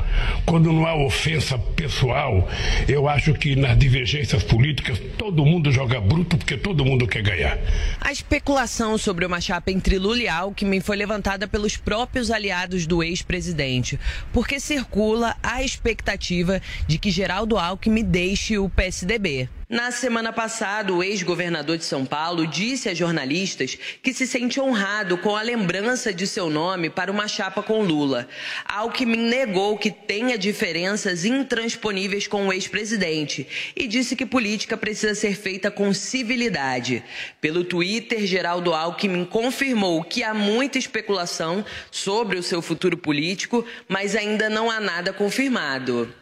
[0.47, 2.49] quando não há ofensa pessoal,
[2.89, 7.59] eu acho que nas divergências políticas todo mundo joga bruto porque todo mundo quer ganhar.
[8.01, 13.03] A especulação sobre uma chapa entre Lula e Alckmin foi levantada pelos próprios aliados do
[13.03, 13.99] ex-presidente,
[14.33, 19.49] porque circula a expectativa de que Geraldo Alckmin deixe o PSDB.
[19.71, 25.17] Na semana passada, o ex-governador de São Paulo disse a jornalistas que se sente honrado
[25.17, 28.27] com a lembrança de seu nome para uma chapa com Lula.
[28.65, 33.47] Alckmin negou que tenha diferenças intransponíveis com o ex-presidente
[33.77, 37.05] e disse que política precisa ser feita com civilidade.
[37.41, 44.17] Pelo Twitter, Geraldo Alckmin confirmou que há muita especulação sobre o seu futuro político, mas
[44.17, 46.13] ainda não há nada confirmado.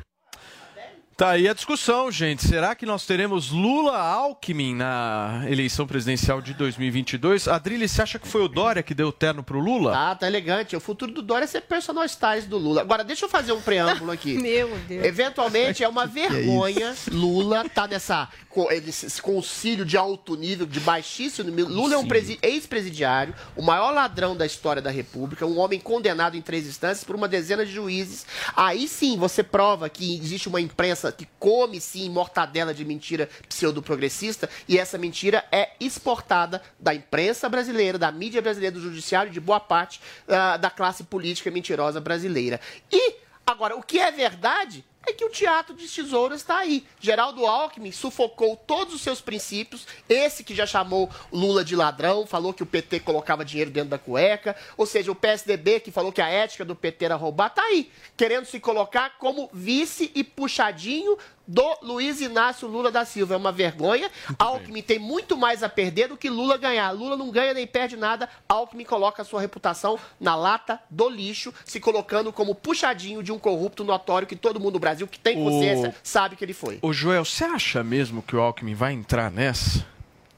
[1.19, 2.47] Tá aí a discussão, gente.
[2.47, 7.49] Será que nós teremos Lula Alckmin na eleição presidencial de 2022?
[7.49, 10.11] Adrilho, você acha que foi o Dória que deu o terno pro Lula?
[10.13, 10.77] Ah, tá elegante.
[10.77, 12.83] O futuro do Dória é ser personal stars do Lula.
[12.83, 14.35] Agora, deixa eu fazer um preâmbulo aqui.
[14.39, 15.05] Meu Deus.
[15.05, 18.29] Eventualmente, é uma é vergonha Lula tá nessa
[18.71, 21.69] esse concílio de alto nível, de baixíssimo nível.
[21.69, 26.37] Lula é um presi- ex-presidiário, o maior ladrão da história da República, um homem condenado
[26.37, 28.27] em três instâncias por uma dezena de juízes.
[28.57, 34.49] Aí sim você prova que existe uma imprensa que come sim mortadela de mentira pseudo-progressista
[34.69, 39.61] e essa mentira é exportada da imprensa brasileira, da mídia brasileira, do judiciário, de boa
[39.61, 42.61] parte ah, da classe política mentirosa brasileira.
[42.93, 46.87] E Agora, o que é verdade é que o teatro de tesouras está aí.
[47.01, 49.87] Geraldo Alckmin sufocou todos os seus princípios.
[50.09, 53.99] Esse que já chamou Lula de ladrão, falou que o PT colocava dinheiro dentro da
[53.99, 54.57] cueca.
[54.77, 57.91] Ou seja, o PSDB que falou que a ética do PT era roubar, tá aí.
[58.17, 61.17] Querendo se colocar como vice e puxadinho
[61.49, 63.33] do Luiz Inácio Lula da Silva.
[63.35, 64.11] É uma vergonha.
[64.39, 66.91] Alckmin tem muito mais a perder do que Lula ganhar.
[66.93, 68.29] Lula não ganha nem perde nada.
[68.47, 73.39] Alckmin coloca a sua reputação na lata do lixo, se colocando como puxadinho de um
[73.39, 76.79] corrupto notório que todo mundo no Brasil que tem O- consciência sabe que ele foi.
[76.83, 79.87] Ô Joel, você acha mesmo que o Alckmin vai entrar nessa?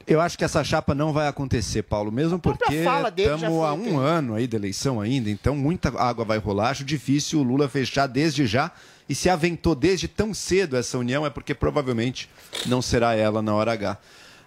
[0.07, 3.57] Eu acho que essa chapa não vai acontecer, Paulo, mesmo porque fala dele já estamos
[3.59, 6.71] foi há um ano aí da eleição ainda, então muita água vai rolar.
[6.71, 8.71] Acho difícil o Lula fechar desde já.
[9.11, 12.31] E se aventou desde tão cedo essa união, é porque provavelmente
[12.67, 13.99] não será ela na hora H.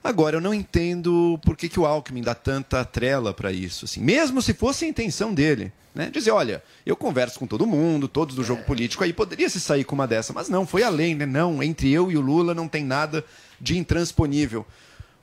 [0.02, 3.84] Agora, eu não entendo por que, que o Alckmin dá tanta trela para isso.
[3.84, 4.00] Assim.
[4.00, 5.70] Mesmo se fosse a intenção dele.
[5.94, 6.10] Né?
[6.10, 9.84] Dizer, olha, eu converso com todo mundo, todos do jogo político, aí poderia se sair
[9.84, 10.32] com uma dessa.
[10.32, 11.26] Mas não, foi além, né?
[11.26, 13.22] Não, entre eu e o Lula não tem nada
[13.60, 14.66] de intransponível.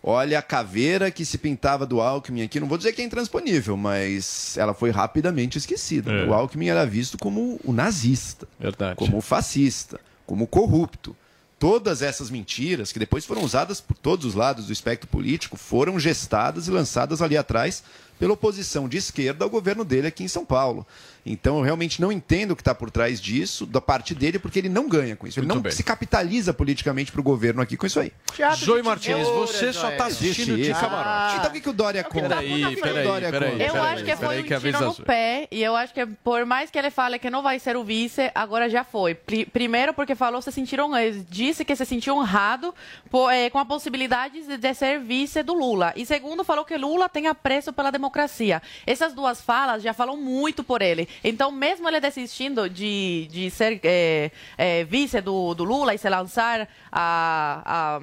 [0.02, 2.58] Olha a caveira que se pintava do Alckmin aqui.
[2.58, 6.10] Não vou dizer que é intransponível, mas ela foi rapidamente esquecida.
[6.10, 6.26] É.
[6.26, 8.96] O Alckmin era visto como o nazista, Verdade.
[8.96, 11.14] como o fascista, como o corrupto.
[11.58, 16.00] Todas essas mentiras, que depois foram usadas por todos os lados do espectro político, foram
[16.00, 17.82] gestadas e lançadas ali atrás
[18.18, 20.86] pela oposição de esquerda ao governo dele aqui em São Paulo.
[21.24, 24.58] Então eu realmente não entendo o que está por trás disso, da parte dele, porque
[24.58, 25.38] ele não ganha com isso.
[25.38, 25.72] Ele Muito não bem.
[25.72, 28.12] se capitaliza politicamente para o governo aqui com isso aí.
[28.56, 31.28] Zoe Martins, você só tá assistindo de camarote.
[31.28, 31.36] isso.
[31.38, 32.28] Então o que, que o Dória conta?
[32.28, 33.62] Peraí, o peraí?
[33.62, 36.78] Eu acho que foi um tiro no pé e eu acho que por mais que
[36.78, 39.14] ele fale que não vai ser o vice, agora já foi.
[39.14, 42.74] Pri- Primeiro porque falou se sentiram, ele disse que se sentiu honrado
[43.10, 45.92] por- eh, com a possibilidade de, de ser vice do Lula.
[45.96, 48.62] E segundo falou que Lula tem apreço pela democracia.
[48.86, 51.08] Essas duas falas já falam muito por ele.
[51.22, 56.08] Então mesmo ele desistindo de, de ser eh, eh, vice do, do Lula e se
[56.08, 58.00] lançar a, a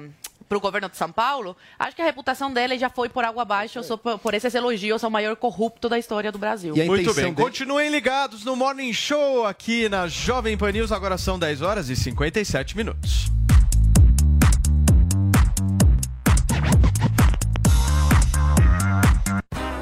[0.48, 3.42] para o governo de São Paulo, acho que a reputação dele já foi por água
[3.42, 6.74] abaixo só por, por esses elogios ao maior corrupto da história do Brasil.
[6.74, 10.90] Muito bem, continuem ligados no Morning Show aqui na Jovem Pan News.
[10.90, 13.37] Agora são 10 horas e 57 minutos.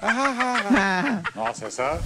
[1.34, 2.00] Nossa, essa.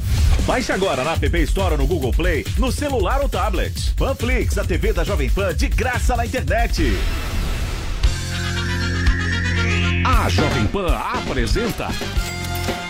[0.47, 3.95] Baixe agora na App Store ou no Google Play, no celular ou tablet.
[3.97, 6.83] Panflix, a TV da Jovem Pan, de graça na internet.
[10.05, 11.89] A Jovem Pan apresenta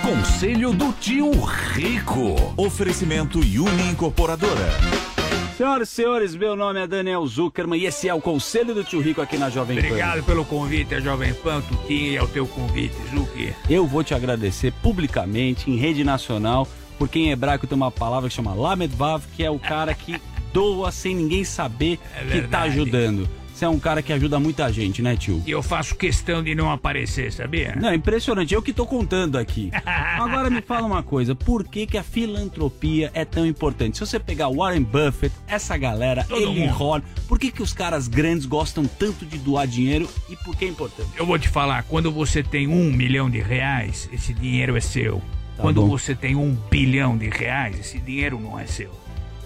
[0.02, 1.30] Conselho do Tio
[1.72, 2.54] Rico.
[2.56, 5.13] Oferecimento Uni Incorporadora.
[5.56, 9.00] Senhoras e senhores, meu nome é Daniel Zuckerman e esse é o Conselho do Tio
[9.00, 9.86] Rico aqui na Jovem Pan.
[9.86, 13.54] Obrigado pelo convite, a Jovem Pan, Tutinha, e ao teu convite, Zucker.
[13.70, 16.66] Eu vou te agradecer publicamente, em rede nacional,
[16.98, 20.20] porque em hebraico tem uma palavra que chama Lamedvav, que é o cara que
[20.52, 23.28] doa sem ninguém saber É que tá ajudando.
[23.54, 25.40] Você é um cara que ajuda muita gente, né, tio?
[25.46, 27.76] E eu faço questão de não aparecer, sabia?
[27.80, 28.52] Não, é impressionante.
[28.52, 29.70] Eu que tô contando aqui.
[29.86, 31.36] Agora me fala uma coisa.
[31.36, 33.96] Por que, que a filantropia é tão importante?
[33.96, 36.68] Se você pegar Warren Buffett, essa galera, Todo Eli.
[36.68, 40.64] Horn, por que, que os caras grandes gostam tanto de doar dinheiro e por que
[40.64, 41.10] é importante?
[41.16, 45.18] Eu vou te falar, quando você tem um milhão de reais, esse dinheiro é seu.
[45.56, 45.88] Tá quando bom.
[45.88, 48.90] você tem um bilhão de reais, esse dinheiro não é seu.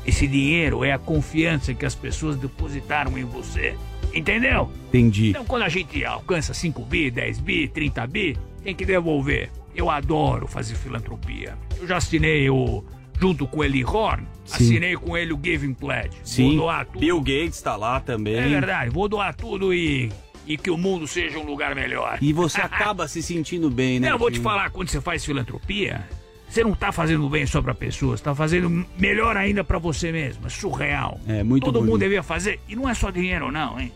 [0.06, 3.76] Esse dinheiro é a confiança que as pessoas depositaram em você.
[4.14, 4.70] Entendeu?
[4.88, 5.30] Entendi.
[5.30, 9.50] Então, quando a gente alcança 5 bi, 10 bi, 30 bi, tem que devolver.
[9.74, 11.56] Eu adoro fazer filantropia.
[11.78, 12.84] Eu já assinei o.
[13.20, 14.54] Junto com ele Horn, Sim.
[14.64, 16.16] assinei com ele o Giving Pledge.
[16.22, 17.00] Sim, Vou doar tudo.
[17.00, 18.36] Bill Gates tá lá também.
[18.36, 20.11] É verdade, vou doar tudo e.
[20.46, 22.18] E que o mundo seja um lugar melhor.
[22.22, 24.06] E você acaba se sentindo bem, né?
[24.09, 26.09] Não, eu vou te falar, quando você faz filantropia,
[26.49, 30.46] você não tá fazendo bem só pra pessoas, tá fazendo melhor ainda pra você mesmo.
[30.46, 31.20] É surreal.
[31.26, 31.90] É, muito Todo bonito.
[31.90, 32.59] mundo devia fazer.
[32.68, 33.92] E não é só dinheiro, não, hein?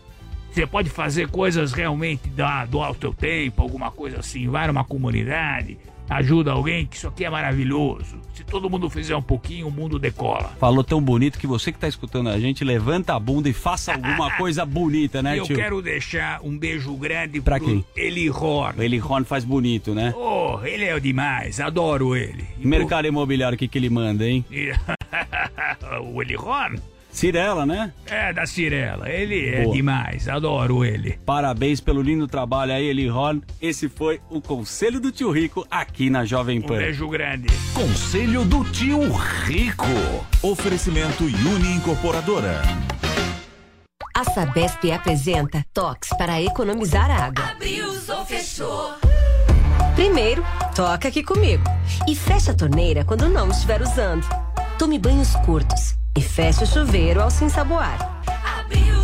[0.51, 4.83] Você pode fazer coisas realmente, dar, doar o teu tempo, alguma coisa assim, vai numa
[4.83, 5.79] comunidade,
[6.17, 8.17] ajuda alguém, que isso aqui é maravilhoso.
[8.33, 10.55] Se todo mundo fizer um pouquinho, o mundo decola.
[10.59, 13.93] Falou tão bonito que você que tá escutando a gente, levanta a bunda e faça
[13.93, 15.55] alguma coisa bonita, né, eu tio?
[15.55, 17.85] quero deixar um beijo grande Pra pro quem?
[17.95, 18.83] Eli Horn.
[18.83, 20.13] Ele Ron faz bonito, né?
[20.15, 22.45] Oh, ele é demais, adoro ele.
[22.59, 24.43] E mercado imobiliário, o que, que ele manda, hein?
[26.13, 26.79] O Eli Horn?
[27.13, 27.93] Cirela, né?
[28.07, 29.07] É, da Cirela.
[29.07, 29.75] Ele é Boa.
[29.75, 31.19] demais, adoro ele.
[31.25, 33.39] Parabéns pelo lindo trabalho aí, Eli Ron.
[33.61, 36.77] Esse foi o Conselho do Tio Rico aqui na Jovem Um Pan.
[36.77, 37.47] beijo grande.
[37.73, 38.99] Conselho do Tio
[39.45, 39.85] Rico.
[40.41, 42.61] Oferecimento Uni Incorporadora.
[44.15, 47.45] A Sabesp apresenta toques para economizar água.
[47.51, 48.91] Abriu ou fechou?
[49.95, 50.43] Primeiro,
[50.75, 51.63] toca aqui comigo.
[52.07, 54.27] E fecha a torneira quando não estiver usando.
[54.79, 55.95] Tome banhos curtos.
[56.15, 58.21] E feche o chuveiro ao se ensaboar.
[58.59, 59.02] Abriu?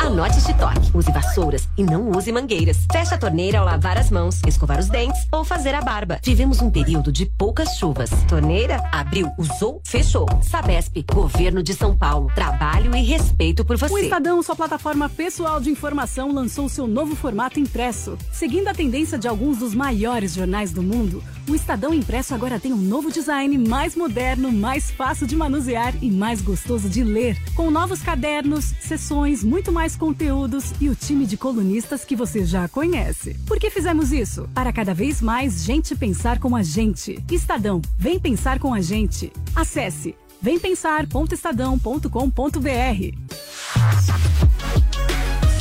[0.00, 0.90] Anote este toque.
[0.94, 2.86] Use vassouras e não use mangueiras.
[2.92, 6.18] Feche a torneira ao lavar as mãos, escovar os dentes ou fazer a barba.
[6.22, 8.10] Vivemos um período de poucas chuvas.
[8.28, 10.26] Torneira, abriu, usou, fechou.
[10.42, 12.30] Sabesp, Governo de São Paulo.
[12.34, 14.02] Trabalho e respeito por O você.
[14.02, 18.18] Estadão, sua plataforma pessoal de informação, lançou seu novo formato impresso.
[18.32, 22.72] Seguindo a tendência de alguns dos maiores jornais do mundo, o Estadão Impresso agora tem
[22.72, 27.36] um novo design mais moderno, mais fácil de manusear e mais gostoso de ler.
[27.54, 32.68] Com novos cadernos, sessões, muito mais conteúdos e o time de colunistas que você já
[32.68, 33.34] conhece.
[33.46, 34.48] Por que fizemos isso?
[34.54, 37.22] Para cada vez mais gente pensar com a gente.
[37.30, 39.32] Estadão, vem pensar com a gente.
[39.54, 42.10] Acesse vempensar.estadão.com.br.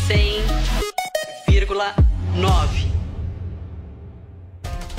[0.07, 2.89] 100,9.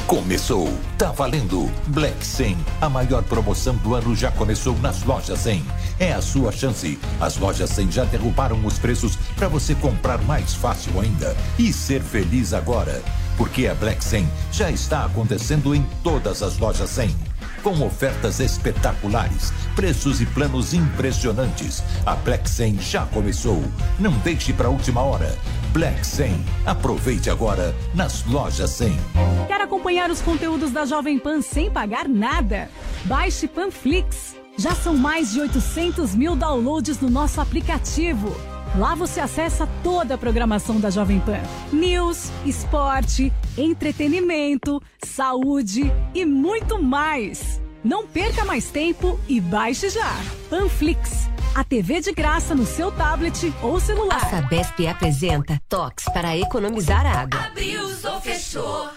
[0.07, 1.71] Começou, tá valendo.
[1.87, 5.63] Black 100, a maior promoção do ano já começou nas lojas 100.
[6.01, 6.99] É a sua chance.
[7.21, 12.01] As lojas 100 já derrubaram os preços para você comprar mais fácil ainda e ser
[12.01, 13.03] feliz agora.
[13.37, 17.15] Porque a Black 100 já está acontecendo em todas as lojas 100.
[17.63, 21.83] Com ofertas espetaculares, preços e planos impressionantes.
[22.07, 23.63] A Black 100 já começou.
[23.99, 25.37] Não deixe para a última hora.
[25.71, 26.43] Black 100.
[26.65, 28.99] Aproveite agora nas lojas 100.
[29.47, 32.71] Quer acompanhar os conteúdos da Jovem Pan sem pagar nada?
[33.05, 34.40] Baixe Panflix.
[34.61, 38.31] Já são mais de 800 mil downloads no nosso aplicativo.
[38.77, 41.41] Lá você acessa toda a programação da Jovem Pan:
[41.73, 47.59] news, esporte, entretenimento, saúde e muito mais.
[47.83, 50.15] Não perca mais tempo e baixe já.
[50.51, 54.23] Panflix, a TV de graça no seu tablet ou celular.
[54.23, 57.47] A Sabesp apresenta toques para economizar água.
[57.47, 58.91] Abriu ou fechou?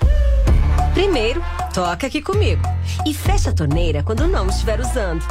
[0.93, 2.61] Primeiro, toca aqui comigo.
[3.05, 5.25] E feche a torneira quando não estiver usando.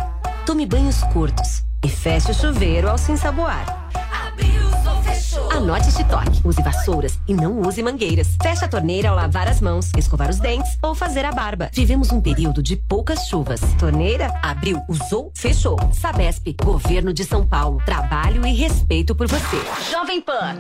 [0.44, 1.62] Tome banhos curtos.
[1.84, 3.88] E feche o chuveiro ao se ensaboar.
[4.26, 5.52] Abriu, ou fechou.
[5.52, 6.40] Anote este toque.
[6.44, 8.36] Use vassouras e não use mangueiras.
[8.42, 11.70] Feche a torneira ao lavar as mãos, escovar os dentes ou fazer a barba.
[11.72, 13.60] Vivemos um período de poucas chuvas.
[13.78, 15.76] Torneira, abriu, usou, fechou.
[15.92, 17.80] Sabesp, Governo de São Paulo.
[17.84, 19.62] Trabalho e respeito por você.
[19.90, 20.56] Jovem Pan.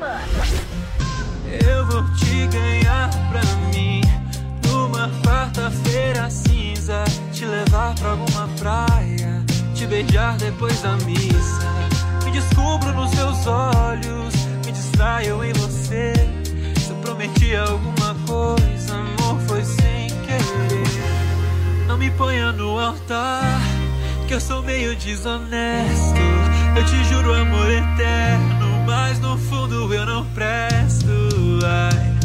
[1.66, 3.42] Eu vou te ganhar pra
[3.72, 3.91] mim
[5.24, 9.44] quarta-feira cinza, te levar pra alguma praia,
[9.74, 11.72] te beijar depois da missa.
[12.24, 14.34] Me descubro nos seus olhos,
[14.64, 16.12] me distraio em você.
[16.78, 21.86] Se eu prometi alguma coisa, amor, foi sem querer.
[21.86, 23.60] Não me ponha no altar,
[24.28, 26.20] que eu sou meio desonesto.
[26.76, 31.12] Eu te juro amor eterno, mas no fundo eu não presto.
[31.64, 32.21] Ai,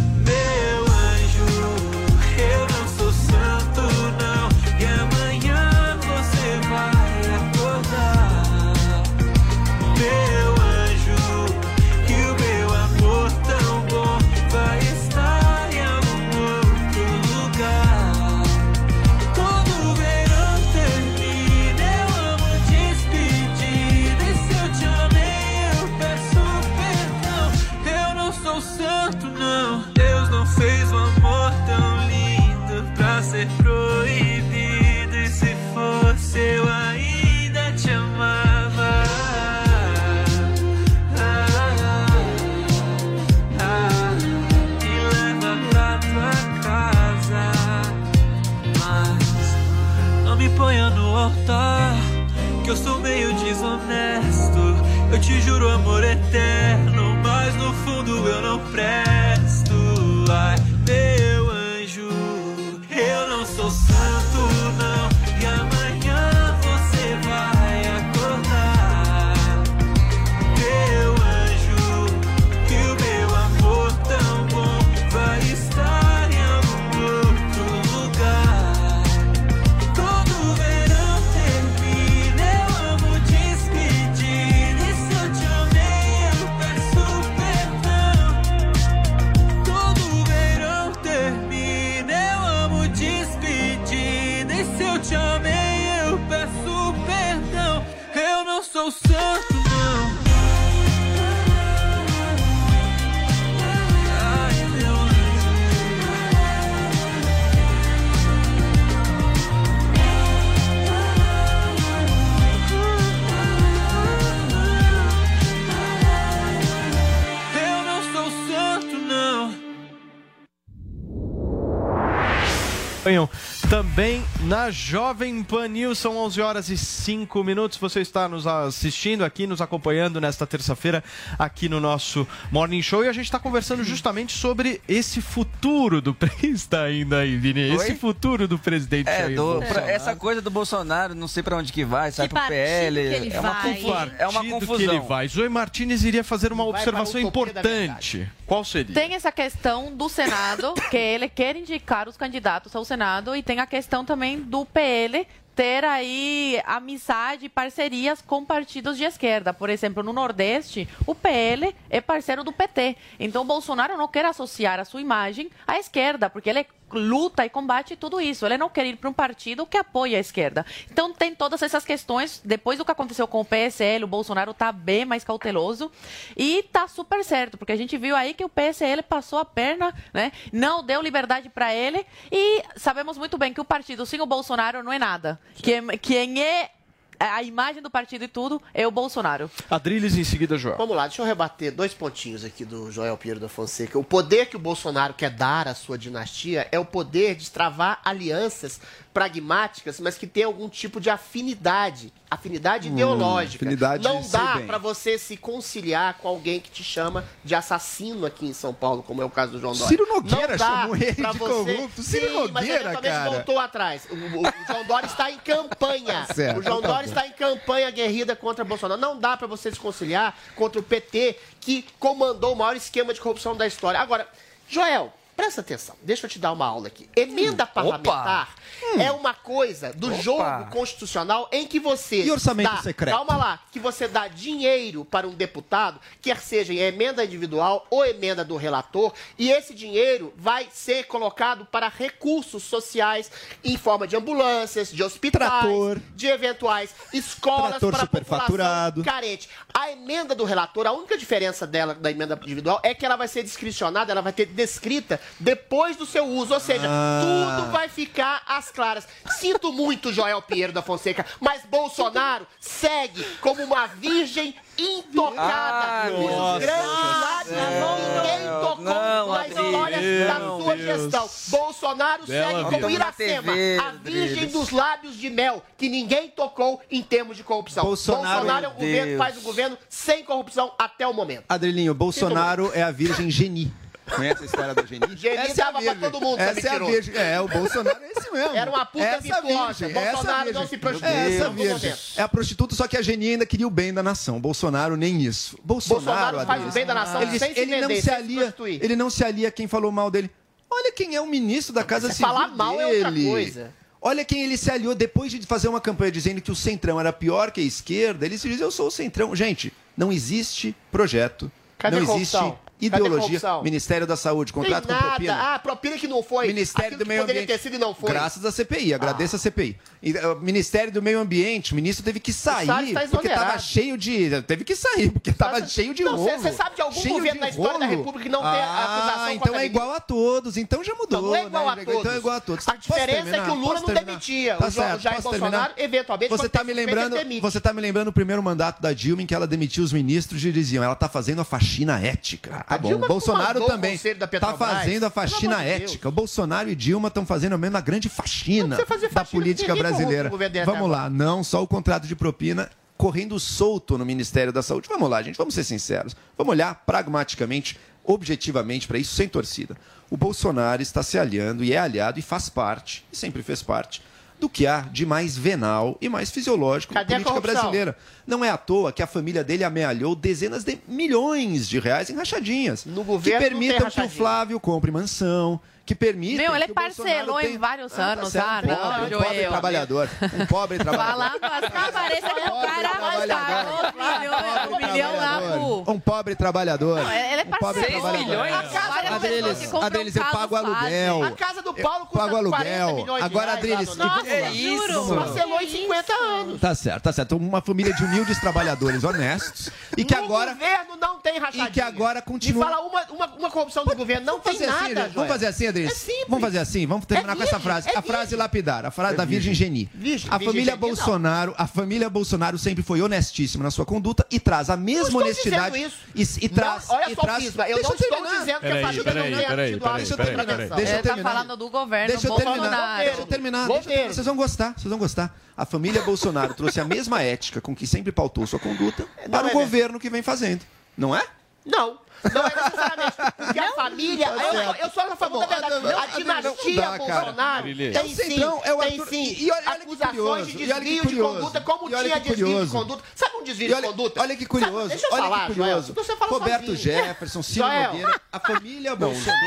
[124.72, 127.78] Jovem Pan News, são 11 horas e 5 minutos.
[127.78, 131.04] Você está nos assistindo aqui, nos acompanhando nesta terça-feira
[131.38, 136.16] aqui no nosso Morning Show e a gente está conversando justamente sobre esse futuro do
[136.44, 137.62] está ainda aí, Vini.
[137.74, 137.96] Esse Oi?
[137.98, 141.72] futuro do presidente É, Jair do- pra- essa coisa do Bolsonaro, não sei pra onde
[141.72, 142.96] que vai, sai Que pro PL.
[143.02, 143.74] partido que ele é, uma vai?
[143.74, 144.78] confusão, é uma confusão.
[144.78, 145.28] que ele vai.
[145.28, 148.30] Zoe Martinez iria fazer uma Vai para observação importante.
[148.48, 148.96] Qual seria?
[148.96, 153.60] Tem essa questão do Senado, que ele quer indicar os candidatos ao Senado, e tem
[153.60, 159.52] a questão também do PL ter aí amizade e parcerias com partidos de esquerda.
[159.52, 162.96] Por exemplo, no Nordeste, o PL é parceiro do PT.
[163.20, 166.60] Então, o Bolsonaro não quer associar a sua imagem à esquerda, porque ele
[166.92, 168.46] luta e combate tudo isso.
[168.46, 170.66] Ele não quer ir para um partido que apoia a esquerda.
[170.92, 172.42] Então, tem todas essas questões.
[172.44, 175.92] Depois do que aconteceu com o PSL, o Bolsonaro está bem mais cauteloso
[176.36, 179.94] e está super certo, porque a gente viu aí que o PSL passou a perna,
[180.14, 180.32] né?
[180.52, 184.84] não deu liberdade para ele e sabemos muito bem que o partido sem o Bolsonaro
[184.84, 185.40] não é nada.
[185.56, 186.72] Quem, quem é
[187.20, 189.50] a imagem do partido e tudo é o Bolsonaro.
[189.70, 190.78] Adriles em seguida, Joel.
[190.78, 193.98] Vamos lá, deixa eu rebater dois pontinhos aqui do Joel Pinheiro da Fonseca.
[193.98, 198.02] O poder que o Bolsonaro quer dar à sua dinastia é o poder de travar
[198.04, 198.80] alianças
[199.18, 203.66] pragmáticas, mas que tem algum tipo de afinidade, afinidade Hum, ideológica.
[203.66, 208.46] afinidade Não dá para você se conciliar com alguém que te chama de assassino aqui
[208.46, 209.88] em São Paulo, como é o caso do João Dória.
[209.88, 211.74] Ciro Nogueira Não chamou ele pra de você...
[211.74, 212.04] corrupto.
[212.04, 213.30] Ciro Sim, mas ele Nogueira, eventualmente cara.
[213.32, 214.08] voltou atrás.
[214.12, 216.28] O, o- o João Dória está em campanha.
[216.36, 217.10] Certo, o João tá Dória bom.
[217.10, 219.02] está em campanha guerrida contra Bolsonaro.
[219.02, 223.20] Não dá para você se conciliar contra o PT, que comandou o maior esquema de
[223.20, 224.00] corrupção da história.
[224.00, 224.28] Agora,
[224.70, 227.08] Joel, presta atenção, deixa eu te dar uma aula aqui.
[227.16, 228.56] Emenda parlamentar
[229.00, 230.22] é uma coisa do Opa.
[230.22, 232.24] jogo constitucional em que você.
[232.24, 233.16] E orçamento dá, secreto?
[233.16, 238.04] Calma lá, que você dá dinheiro para um deputado, quer seja em emenda individual ou
[238.04, 243.32] emenda do relator, e esse dinheiro vai ser colocado para recursos sociais
[243.64, 249.02] em forma de ambulâncias, de hospitais, de eventuais escolas Trator para superfaturado.
[249.02, 249.50] população carente.
[249.72, 253.28] A emenda do relator, a única diferença dela da emenda individual é que ela vai
[253.28, 257.56] ser discricionada, ela vai ter descrita depois do seu uso, ou seja, Ah.
[257.58, 259.08] tudo vai ficar às claras.
[259.40, 266.32] Sinto muito, Joel Pinheiro da Fonseca, mas Bolsonaro segue como uma virgem intocada Ai, nos
[266.32, 267.58] nossa grandes lábios.
[267.58, 271.02] Ninguém tocou Não, na história da sua Deus.
[271.02, 271.30] gestão.
[271.48, 274.52] Bolsonaro Bela segue como Iracema, TV, a virgem Adriles.
[274.52, 277.84] dos lábios de mel, que ninguém tocou em termos de corrupção.
[277.84, 279.18] Bolsonaro- Bolsonaro é um governo, Deus.
[279.18, 281.44] faz um governo sem corrupção até o momento.
[281.50, 283.72] Adrilinho, Bolsonaro é a virgem geni.
[284.16, 285.16] Conhece a história da geni?
[285.18, 286.00] Geni Essa é dava pra virgem.
[286.12, 287.16] todo mundo, Essa sabe, é a virgem.
[287.16, 288.56] É, o Bolsonaro é esse mesmo.
[288.56, 290.54] Era uma puta essa essa Bolsonaro virgem.
[290.54, 291.94] não se prostituiu É essa virgem.
[292.16, 294.40] É a prostituta, só que a geni ainda queria o bem da nação.
[294.40, 295.58] Bolsonaro nem isso.
[295.64, 298.02] Bolsonaro, Bolsonaro faz Adriles, o bem da nação ele, sem se ele não vender, se
[298.02, 298.84] sem se alia, prostituir.
[298.84, 300.32] ele não se alia a quem falou mal dele.
[300.70, 302.98] Olha quem é o ministro da Casa Você Civil falar mal é dele.
[303.06, 303.74] outra coisa.
[304.02, 307.12] Olha quem ele se aliou depois de fazer uma campanha dizendo que o Centrão era
[307.12, 308.26] pior que a esquerda.
[308.26, 309.36] Ele se diz, eu sou o Centrão.
[309.36, 311.52] Gente, não existe projeto.
[311.78, 312.38] Cadê não a existe
[312.80, 313.40] ideologia.
[313.64, 315.54] Ministério da Saúde, contrato Tem com propina.
[315.54, 316.48] Ah, propina que não foi.
[316.48, 317.48] Ministério Aquilo do Meio Ambiente.
[317.48, 318.10] ter sido e não foi.
[318.10, 319.78] Graças à CPI, agradeço a CPI.
[320.02, 323.98] E, o Ministério do Meio Ambiente, o ministro teve que sair tá porque estava cheio
[323.98, 324.42] de.
[324.44, 326.18] Teve que sair, porque estava cheio de Não.
[326.18, 327.98] Você sabe de algum Cheio governo de da história da rolo?
[327.98, 330.58] República que não tem ah, acusação então contra é igual a todos.
[330.58, 331.22] Então já mudou.
[331.22, 331.72] Não, não é igual né?
[331.72, 332.00] a todos.
[332.00, 332.68] Então é igual a todos.
[332.68, 334.56] A diferença é que o Lula não demitia.
[334.56, 335.74] Tá o certo, Jair Bolsonaro, terminar?
[335.78, 339.22] eventualmente, Você tá tem me lembrando, você tá me lembrando o primeiro mandato da Dilma
[339.22, 342.66] em que ela demitiu os ministros e diziam, ela tá fazendo a faxina ética.
[342.68, 342.90] Tá bom.
[342.90, 346.10] Dilma Bolsonaro também tá fazendo a faxina ética.
[346.10, 348.78] O Bolsonaro e Dilma estão fazendo a mesma grande faxina
[349.14, 350.30] da política brasileira.
[350.66, 354.90] Vamos lá, não só o contrato de propina correndo solto no Ministério da Saúde.
[354.90, 356.16] Vamos lá, gente, vamos ser sinceros.
[356.38, 359.78] Vamos olhar pragmaticamente, objetivamente para isso, sem torcida.
[360.10, 364.02] O Bolsonaro está se aliando e é aliado e faz parte, e sempre fez parte,
[364.40, 367.98] do que há de mais venal e mais fisiológico Cadê na política brasileira.
[368.26, 372.16] Não é à toa que a família dele amealhou dezenas de milhões de reais em
[372.16, 372.86] rachadinhas.
[372.86, 374.10] No governo que permitam que o.
[374.10, 377.96] Flávio compre mansão, que permitam Meu, ele que o Bolsonaro parcelou tenha- em vários Ah,
[377.96, 378.30] tá anos.
[378.30, 379.50] certo, Ah, um pobre, não, um pobre Joel.
[379.52, 380.10] trabalhador.
[380.38, 381.40] Um pobre trabalhador.
[381.40, 385.92] Falando as cabaretas que o cara pagou um milhão, lá pro...
[385.94, 387.02] Um pobre trabalhador.
[387.04, 388.02] Não, ele é parceiro.
[388.02, 388.48] trabalhador.
[388.48, 391.24] A casa Adriles, que eu casas pago aluguel.
[391.24, 392.96] A casa do Paulo Eu custa pago 40 aluguel.
[392.96, 394.52] milhões Agora, Adriles, e vamos lá.
[394.52, 395.16] Juro.
[395.16, 396.60] Parcelou em 50 anos.
[396.62, 397.38] Tá certo, tá certo.
[397.38, 401.68] Uma família de humildes trabalhadores honestos e que agora governo não tem rachadinha.
[401.68, 404.26] e que agora continua- Me fala uma, corrupção do governo.
[404.26, 405.10] Não tem nada.
[405.14, 406.26] Vamos fazer assim, É simples.
[406.28, 407.90] Vamos fazer assim, vamos terminar É com essa virgem, frase.
[407.90, 409.90] é a frase lapidar, a frase da Virgem Geni.
[409.94, 410.80] Virgem, a virgem família não.
[410.80, 415.76] Bolsonaro, a família Bolsonaro sempre foi honestíssima na sua conduta e traz a mesma honestidade
[416.14, 417.44] dizendo e, e traz Não, olha e só, traz.
[417.44, 418.40] Fisma, eu Deixa não estou terminar.
[418.40, 420.46] dizendo que a família não tem atitude Deixa eu terminar.
[420.76, 421.32] Deixa eu tá terminar.
[421.32, 422.98] falando do governo Deixa eu terminar.
[422.98, 423.68] Deixa eu terminar.
[423.68, 424.14] Deixa eu terminar.
[424.14, 425.38] Vocês vão gostar, vocês vão gostar.
[425.56, 429.52] A família Bolsonaro trouxe a mesma ética com que sempre pautou sua conduta para é
[429.52, 430.62] o governo que vem fazendo.
[430.98, 431.24] Não é?
[431.66, 432.00] Não.
[432.34, 433.18] Não é necessariamente.
[433.38, 434.30] Porque a família.
[434.30, 435.84] Tá Eu, eu sou a favor da verdade.
[435.86, 436.98] não, A dinastia não dá.
[436.98, 441.06] Bolsonaro tem É sim, Centrão, é tem sim e- e olha- olha acusações de desvio
[441.06, 443.04] de conduta, como tinha desvio de conduta.
[443.16, 444.22] Sabe um desvio olha- de conduta?
[444.22, 445.94] Olha que curioso, Deixa eu olha falar, que curioso.
[446.18, 446.78] Fala Roberto sozinho.
[446.78, 447.68] Jefferson, Ciro.
[447.68, 449.38] Nogueira, a família Bolsonaro.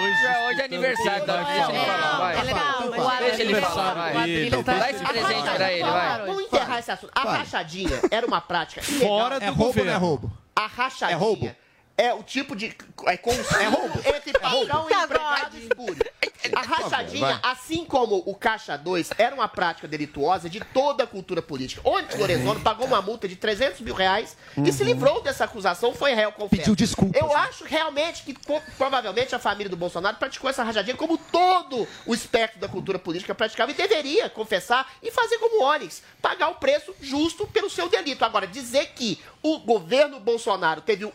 [0.48, 2.35] Hoje é aniversário da Deixa ele falar, vai.
[3.20, 4.51] Deixa ele falar, vai.
[4.65, 6.27] Dá esse presente pra ele, vai.
[6.27, 7.11] Vamos enterrar esse assunto.
[7.15, 8.82] A rachadinha era uma prática.
[8.82, 9.98] Fora do É roubo ou não é governo.
[10.07, 10.32] roubo?
[10.57, 11.55] A rachadinha É roubo?
[12.01, 12.75] É o tipo de...
[13.07, 16.05] É, com, é roubo entre patrão e empregado espúrio.
[16.55, 21.43] A rachadinha, assim como o Caixa 2, era uma prática delituosa de toda a cultura
[21.43, 21.83] política.
[21.85, 26.15] Onde Lorenzoni pagou uma multa de 300 mil reais e se livrou dessa acusação, foi
[26.15, 26.63] réu, confesso.
[26.63, 27.21] Pediu desculpas.
[27.21, 28.35] Eu acho realmente que
[28.79, 33.35] provavelmente a família do Bolsonaro praticou essa rachadinha como todo o espectro da cultura política
[33.35, 38.25] praticava e deveria confessar e fazer como Onyx, pagar o preço justo pelo seu delito.
[38.25, 41.12] Agora, dizer que o governo Bolsonaro teve um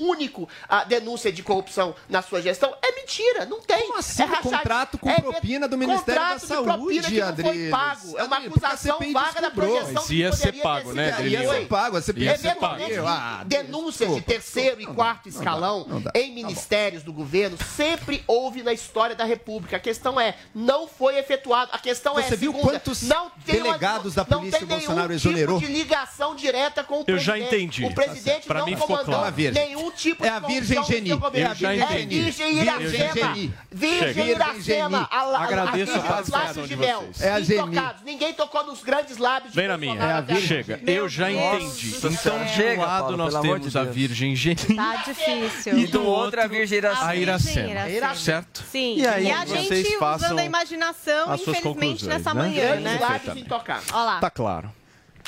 [0.00, 3.82] único ah, denúncia de corrupção na sua gestão é mentira, não tem.
[3.82, 7.70] Como assim, contrato com propina do Ministério da Saúde, que não foi Adriles?
[7.70, 8.18] pago.
[8.18, 11.12] É uma a acusação vaga da projeção Mas que ia ser pago, né.
[11.12, 11.42] Adriles?
[11.42, 12.82] Ia ser pago, a CPI ia ser pago.
[13.06, 18.72] Ah, denúncias de desculpa, terceiro e quarto escalão em ministérios do governo sempre houve na
[18.72, 19.76] história da República.
[19.76, 21.70] A questão é, não foi efetuado.
[21.74, 24.66] A questão é, Você viu segunda, quantos não tem uma- delegados da não polícia o
[24.66, 25.58] Bolsonaro nenhum exonerou?
[25.60, 27.50] tipo de ligação direta com o Eu já presidente.
[27.60, 27.84] Entendi.
[27.84, 29.34] O presidente Pra não mim ficou comandou claro.
[29.34, 29.66] Virgem.
[29.66, 31.10] nenhum nenhum tipo É de a Virgem Geni.
[31.10, 32.20] Eu já É entendi.
[32.20, 33.54] Virgem Virgem Iracema.
[33.70, 34.28] Virgem.
[34.28, 35.08] Iracema.
[35.10, 37.08] A, a, Agradeço a a, lábios de mel.
[37.20, 37.60] É a Geni.
[37.60, 38.02] Intocados.
[38.02, 39.92] Ninguém tocou nos grandes lábios de Vem na minha.
[39.94, 40.46] Bolsonaro até agora.
[40.46, 40.80] Chega.
[40.86, 41.90] Eu já entendi.
[41.90, 43.84] do Então, de um lado, nós temos a.
[43.84, 44.56] Virgem Geni.
[44.76, 45.78] Tá difícil.
[45.78, 47.08] E do outro, a Virgem Iracema.
[47.08, 48.14] a Iracema.
[48.14, 48.64] Certo?
[48.70, 48.98] Sim.
[48.98, 52.40] E aí, a vocês gente façam usando a imaginação, infelizmente, conclusões, nessa né?
[52.42, 52.98] manhã, Grandes né?
[53.00, 53.86] lábios intocados.
[53.92, 54.20] Olha lá.
[54.20, 54.79] Tá claro.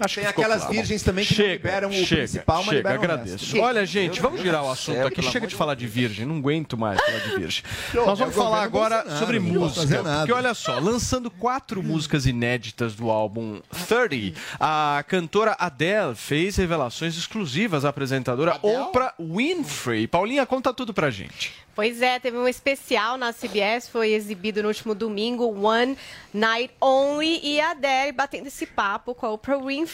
[0.04, 0.74] Acho Tem aquelas claro.
[0.74, 3.60] virgens também que chega, liberam o chega, principal, mas chega, agradeço.
[3.60, 5.22] Olha, gente, vamos girar o assunto aqui.
[5.22, 7.62] Chega de falar de virgem, não aguento mais falar de virgem.
[7.94, 10.02] Nós vamos falar agora sobre música.
[10.18, 17.16] Porque olha só, lançando quatro músicas inéditas do álbum 30, a cantora Adele fez revelações
[17.16, 20.06] exclusivas à apresentadora Oprah Winfrey.
[20.06, 21.52] Paulinha, conta tudo pra gente.
[21.74, 25.96] Pois é, teve um especial na CBS, foi exibido no último domingo, One
[26.32, 29.91] Night Only, e a Adele batendo esse papo com a Oprah Winfrey,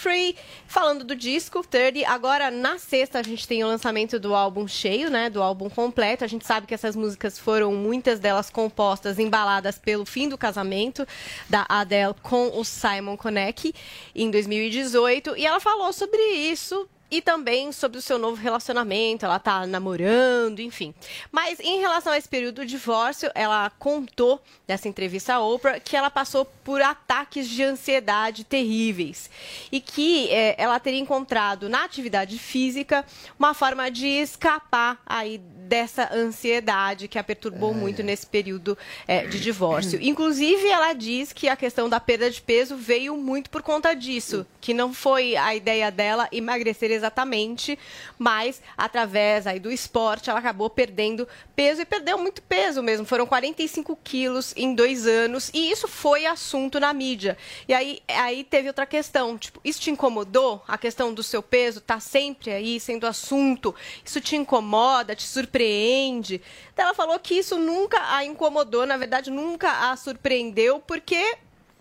[0.66, 2.08] falando do disco 30.
[2.08, 6.24] Agora, na sexta, a gente tem o lançamento do álbum cheio, né, do álbum completo.
[6.24, 11.06] A gente sabe que essas músicas foram, muitas delas compostas, embaladas pelo fim do casamento
[11.48, 13.74] da Adele com o Simon Konecki,
[14.14, 15.36] em 2018.
[15.36, 20.60] E ela falou sobre isso e também sobre o seu novo relacionamento, ela tá namorando,
[20.60, 20.94] enfim.
[21.32, 25.96] Mas em relação a esse período do divórcio, ela contou nessa entrevista à Oprah que
[25.96, 29.30] ela passou por ataques de ansiedade terríveis
[29.72, 33.04] e que eh, ela teria encontrado na atividade física
[33.38, 38.76] uma forma de escapar aí dessa ansiedade que a perturbou muito nesse período
[39.06, 39.98] eh, de divórcio.
[40.02, 44.46] Inclusive, ela diz que a questão da perda de peso veio muito por conta disso,
[44.60, 47.78] que não foi a ideia dela emagrecer exatamente,
[48.18, 51.26] mas através aí do esporte ela acabou perdendo
[51.56, 53.06] peso e perdeu muito peso mesmo.
[53.06, 57.36] Foram 45 quilos em dois anos e isso foi assunto na mídia.
[57.66, 60.62] E aí, aí teve outra questão, tipo, isso te incomodou?
[60.68, 63.74] A questão do seu peso tá sempre aí sendo assunto?
[64.04, 66.42] Isso te incomoda, te surpreende?
[66.72, 71.36] Então ela falou que isso nunca a incomodou, na verdade nunca a surpreendeu, porque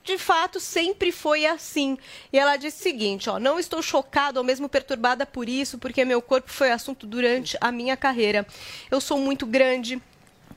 [0.08, 1.98] de fato sempre foi assim.
[2.32, 6.06] E ela disse o seguinte, ó, não estou chocada ou mesmo perturbada por isso, porque
[6.06, 8.48] meu corpo foi assunto durante a minha carreira.
[8.90, 10.02] Eu sou muito grande,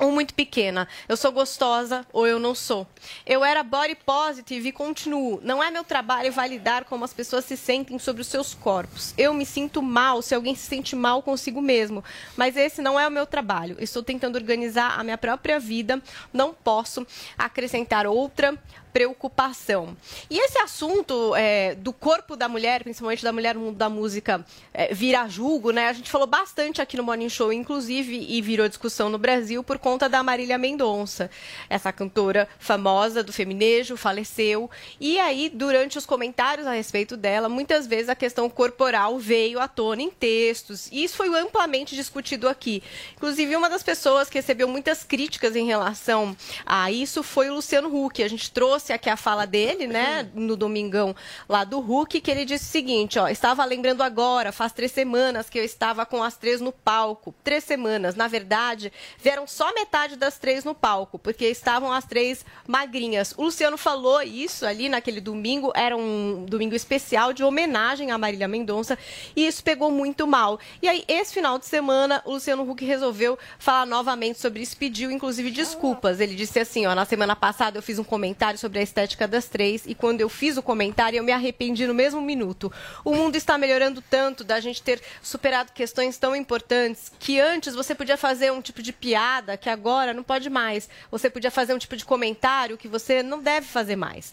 [0.01, 0.89] ou muito pequena.
[1.07, 2.87] Eu sou gostosa ou eu não sou.
[3.27, 5.39] Eu era body positive e continuo.
[5.43, 9.13] Não é meu trabalho validar como as pessoas se sentem sobre os seus corpos.
[9.19, 12.03] Eu me sinto mal se alguém se sente mal consigo mesmo.
[12.35, 13.77] Mas esse não é o meu trabalho.
[13.79, 16.03] Estou tentando organizar a minha própria vida.
[16.33, 17.07] Não posso
[17.37, 18.59] acrescentar outra
[18.93, 19.97] preocupação.
[20.29, 24.45] E esse assunto é, do corpo da mulher, principalmente da mulher no mundo da música,
[24.73, 25.89] é, vira julgo, né?
[25.89, 29.79] A gente falou bastante aqui no Morning Show, inclusive, e virou discussão no Brasil por
[29.79, 31.31] conta da Marília Mendonça.
[31.69, 34.71] Essa cantora famosa do feminejo faleceu.
[35.01, 39.69] E aí, durante os comentários a respeito dela, muitas vezes a questão corporal veio à
[39.69, 40.89] tona em textos.
[40.91, 42.83] E isso foi amplamente discutido aqui.
[43.17, 47.89] Inclusive, uma das pessoas que recebeu muitas críticas em relação a isso foi o Luciano
[47.95, 48.23] Huck.
[48.23, 51.15] A gente trouxe aqui a fala dele, né, no domingão
[51.49, 55.51] lá do Huck, que ele disse o seguinte, ó, estava lembrando agora, faz três semanas
[55.51, 57.35] que eu estava com as três no palco.
[57.43, 62.45] Três semanas, na verdade, vieram só metade das três no palco, porque estavam as três
[62.67, 63.35] magrinhas.
[63.37, 68.47] O Luciano falou isso ali naquele domingo, era um domingo especial de homenagem a Marília
[68.47, 68.99] Mendonça,
[69.35, 70.61] e isso pegou muito mal.
[70.81, 75.11] E aí, esse final de semana, o Luciano Huck resolveu falar novamente sobre isso, pediu
[75.11, 76.21] inclusive desculpas.
[76.21, 79.47] Ele disse assim, ó, na semana passada eu fiz um comentário sobre a estética das
[79.47, 82.73] três e quando eu fiz o comentário eu me arrependi no mesmo minuto.
[83.05, 87.95] O mundo está melhorando tanto da gente ter superado questões tão importantes que antes você
[87.95, 90.89] podia fazer um tipo de piada que agora não pode mais.
[91.11, 94.33] Você podia fazer um tipo de comentário que você não deve fazer mais.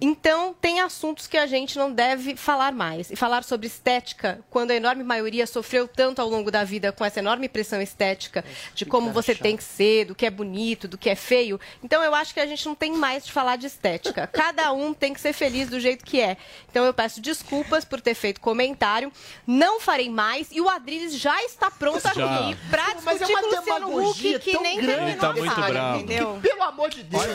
[0.00, 3.10] Então, tem assuntos que a gente não deve falar mais.
[3.10, 7.04] E falar sobre estética, quando a enorme maioria sofreu tanto ao longo da vida com
[7.04, 8.44] essa enorme pressão estética
[8.74, 11.60] de como você tem que ser, do que é bonito, do que é feio.
[11.82, 14.26] Então, eu acho que a gente não tem mais de falar de estética.
[14.26, 16.36] Cada um tem que ser feliz do jeito que é.
[16.70, 19.12] Então, eu peço desculpas por ter feito comentário.
[19.46, 20.48] Não farei mais.
[20.50, 22.10] E o Adriles já está pronto Já.
[22.10, 23.32] aqui para Mas é discutir
[23.70, 24.94] uma com o Luciano Huck, que nem grande.
[24.94, 25.96] terminou tá a muito fala, bravo.
[25.98, 26.38] entendeu?
[26.42, 27.22] Pelo amor de Deus.
[27.22, 27.32] Olha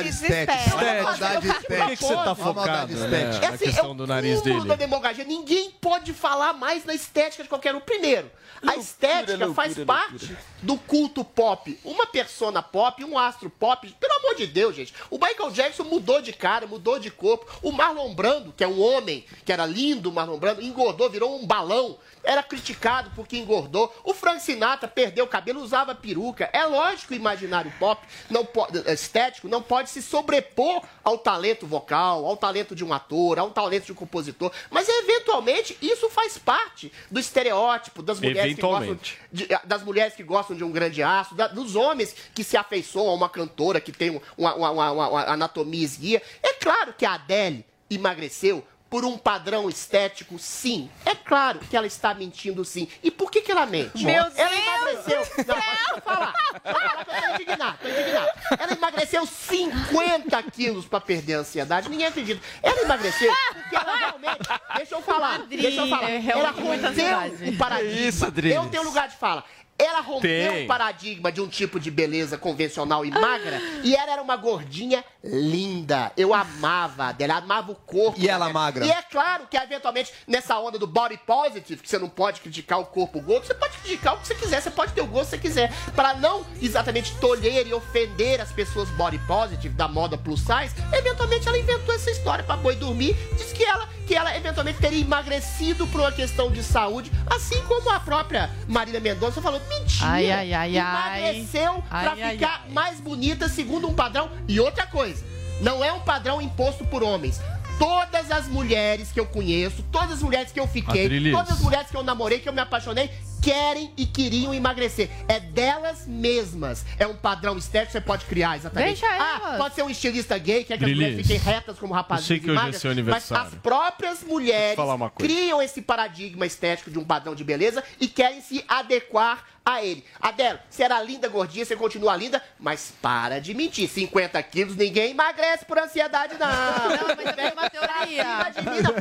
[0.00, 0.52] Ele se estética.
[0.54, 1.00] desespera.
[1.00, 3.46] A maldade Por que, que você tá maldade focado né, estética.
[3.46, 4.64] É na assim, questão é do nariz dele?
[4.64, 5.24] da demagogia.
[5.24, 7.80] Ninguém pode falar mais na estética de qualquer um.
[7.80, 8.30] Primeiro,
[8.66, 11.78] a estética faz parte do culto pop.
[11.84, 14.94] Uma persona pop, um astro pop, pelo amor de Deus, gente.
[15.10, 17.46] O Michael Jackson sexo mudou de cara, mudou de corpo.
[17.60, 21.36] O Marlon Brando, que é um homem, que era lindo, o Marlon Brando, engordou, virou
[21.36, 21.98] um balão.
[22.24, 23.94] Era criticado porque engordou.
[24.02, 26.48] O Frank Sinatra perdeu o cabelo, usava peruca.
[26.52, 31.66] É lógico que o imaginário pop não pode, estético não pode se sobrepor ao talento
[31.66, 34.50] vocal, ao talento de um ator, ao talento de um compositor.
[34.70, 38.94] Mas eventualmente isso faz parte do estereótipo das mulheres que gostam
[39.32, 43.10] de- das mulheres que gostam de um grande aço, da- dos homens que se afeiçoam
[43.10, 46.22] a uma cantora que tem um- uma- uma- uma- uma anatomia esguia.
[46.42, 50.88] É claro que a Adele emagreceu por um padrão estético, sim.
[51.04, 52.86] É claro que ela está mentindo, sim.
[53.02, 54.04] E por que, que ela mente?
[54.04, 55.44] Meu ela Deus emagreceu.
[55.48, 56.32] Não, deixa eu falar.
[56.62, 58.30] Deixa eu falar que eu tô indignado, tô indignado.
[58.56, 61.88] Ela emagreceu 50 quilos pra perder a ansiedade.
[61.88, 62.40] Ninguém acredita.
[62.62, 64.48] Ela emagreceu porque ela realmente.
[64.76, 65.38] Deixa eu falar.
[65.48, 66.10] Deixa eu falar.
[66.10, 68.00] Ela rompeu o paradigma.
[68.00, 68.56] Isso, Adriles.
[68.56, 69.42] Eu tenho lugar de fala.
[69.78, 70.64] Ela rompeu Tem.
[70.64, 75.04] o paradigma de um tipo de beleza convencional e magra e ela era uma gordinha
[75.22, 76.12] linda.
[76.16, 78.18] Eu amava dela, amava o corpo.
[78.20, 78.52] E ela dela.
[78.52, 78.86] magra?
[78.86, 82.78] E é claro que, eventualmente, nessa onda do body positive, que você não pode criticar
[82.78, 85.30] o corpo gordo, você pode criticar o que você quiser, você pode ter o gosto
[85.30, 85.72] que você quiser.
[85.96, 91.48] Para não exatamente tolher e ofender as pessoas body positive da moda plus size, eventualmente
[91.48, 93.16] ela inventou essa história para boi dormir.
[93.36, 97.90] Diz que ela, que ela eventualmente teria emagrecido por uma questão de saúde, assim como
[97.90, 100.06] a própria Marília Mendonça falou: mentira!
[100.06, 101.20] Ai, ai, ai, ai.
[101.20, 104.30] emagreceu Ai, pra ai, ficar mais bonita segundo um padrão.
[104.46, 105.24] E outra coisa,
[105.60, 107.40] não é um padrão imposto por homens.
[107.78, 111.32] Todas as mulheres que eu conheço, todas as mulheres que eu fiquei, Adrilis.
[111.32, 113.10] todas as mulheres que eu namorei, que eu me apaixonei,
[113.44, 115.10] querem e queriam emagrecer.
[115.28, 116.84] É delas mesmas.
[116.98, 119.00] É um padrão estético que você pode criar, exatamente.
[119.00, 119.58] Deixa ah, elas.
[119.58, 122.24] pode ser um estilista gay, que é que as Drilis, mulheres fiquem retas como rapazes
[122.24, 123.46] eu sei que hoje é seu Mas aniversário.
[123.46, 124.78] as próprias mulheres
[125.18, 130.04] criam esse paradigma estético de um padrão de beleza e querem se adequar a ele.
[130.20, 133.88] Adela, você era linda, gordinha, você continua linda, mas para de mentir.
[133.88, 136.46] 50 quilos, ninguém emagrece por ansiedade, não.
[136.48, 138.24] Não, mas eu tenho uma teoria.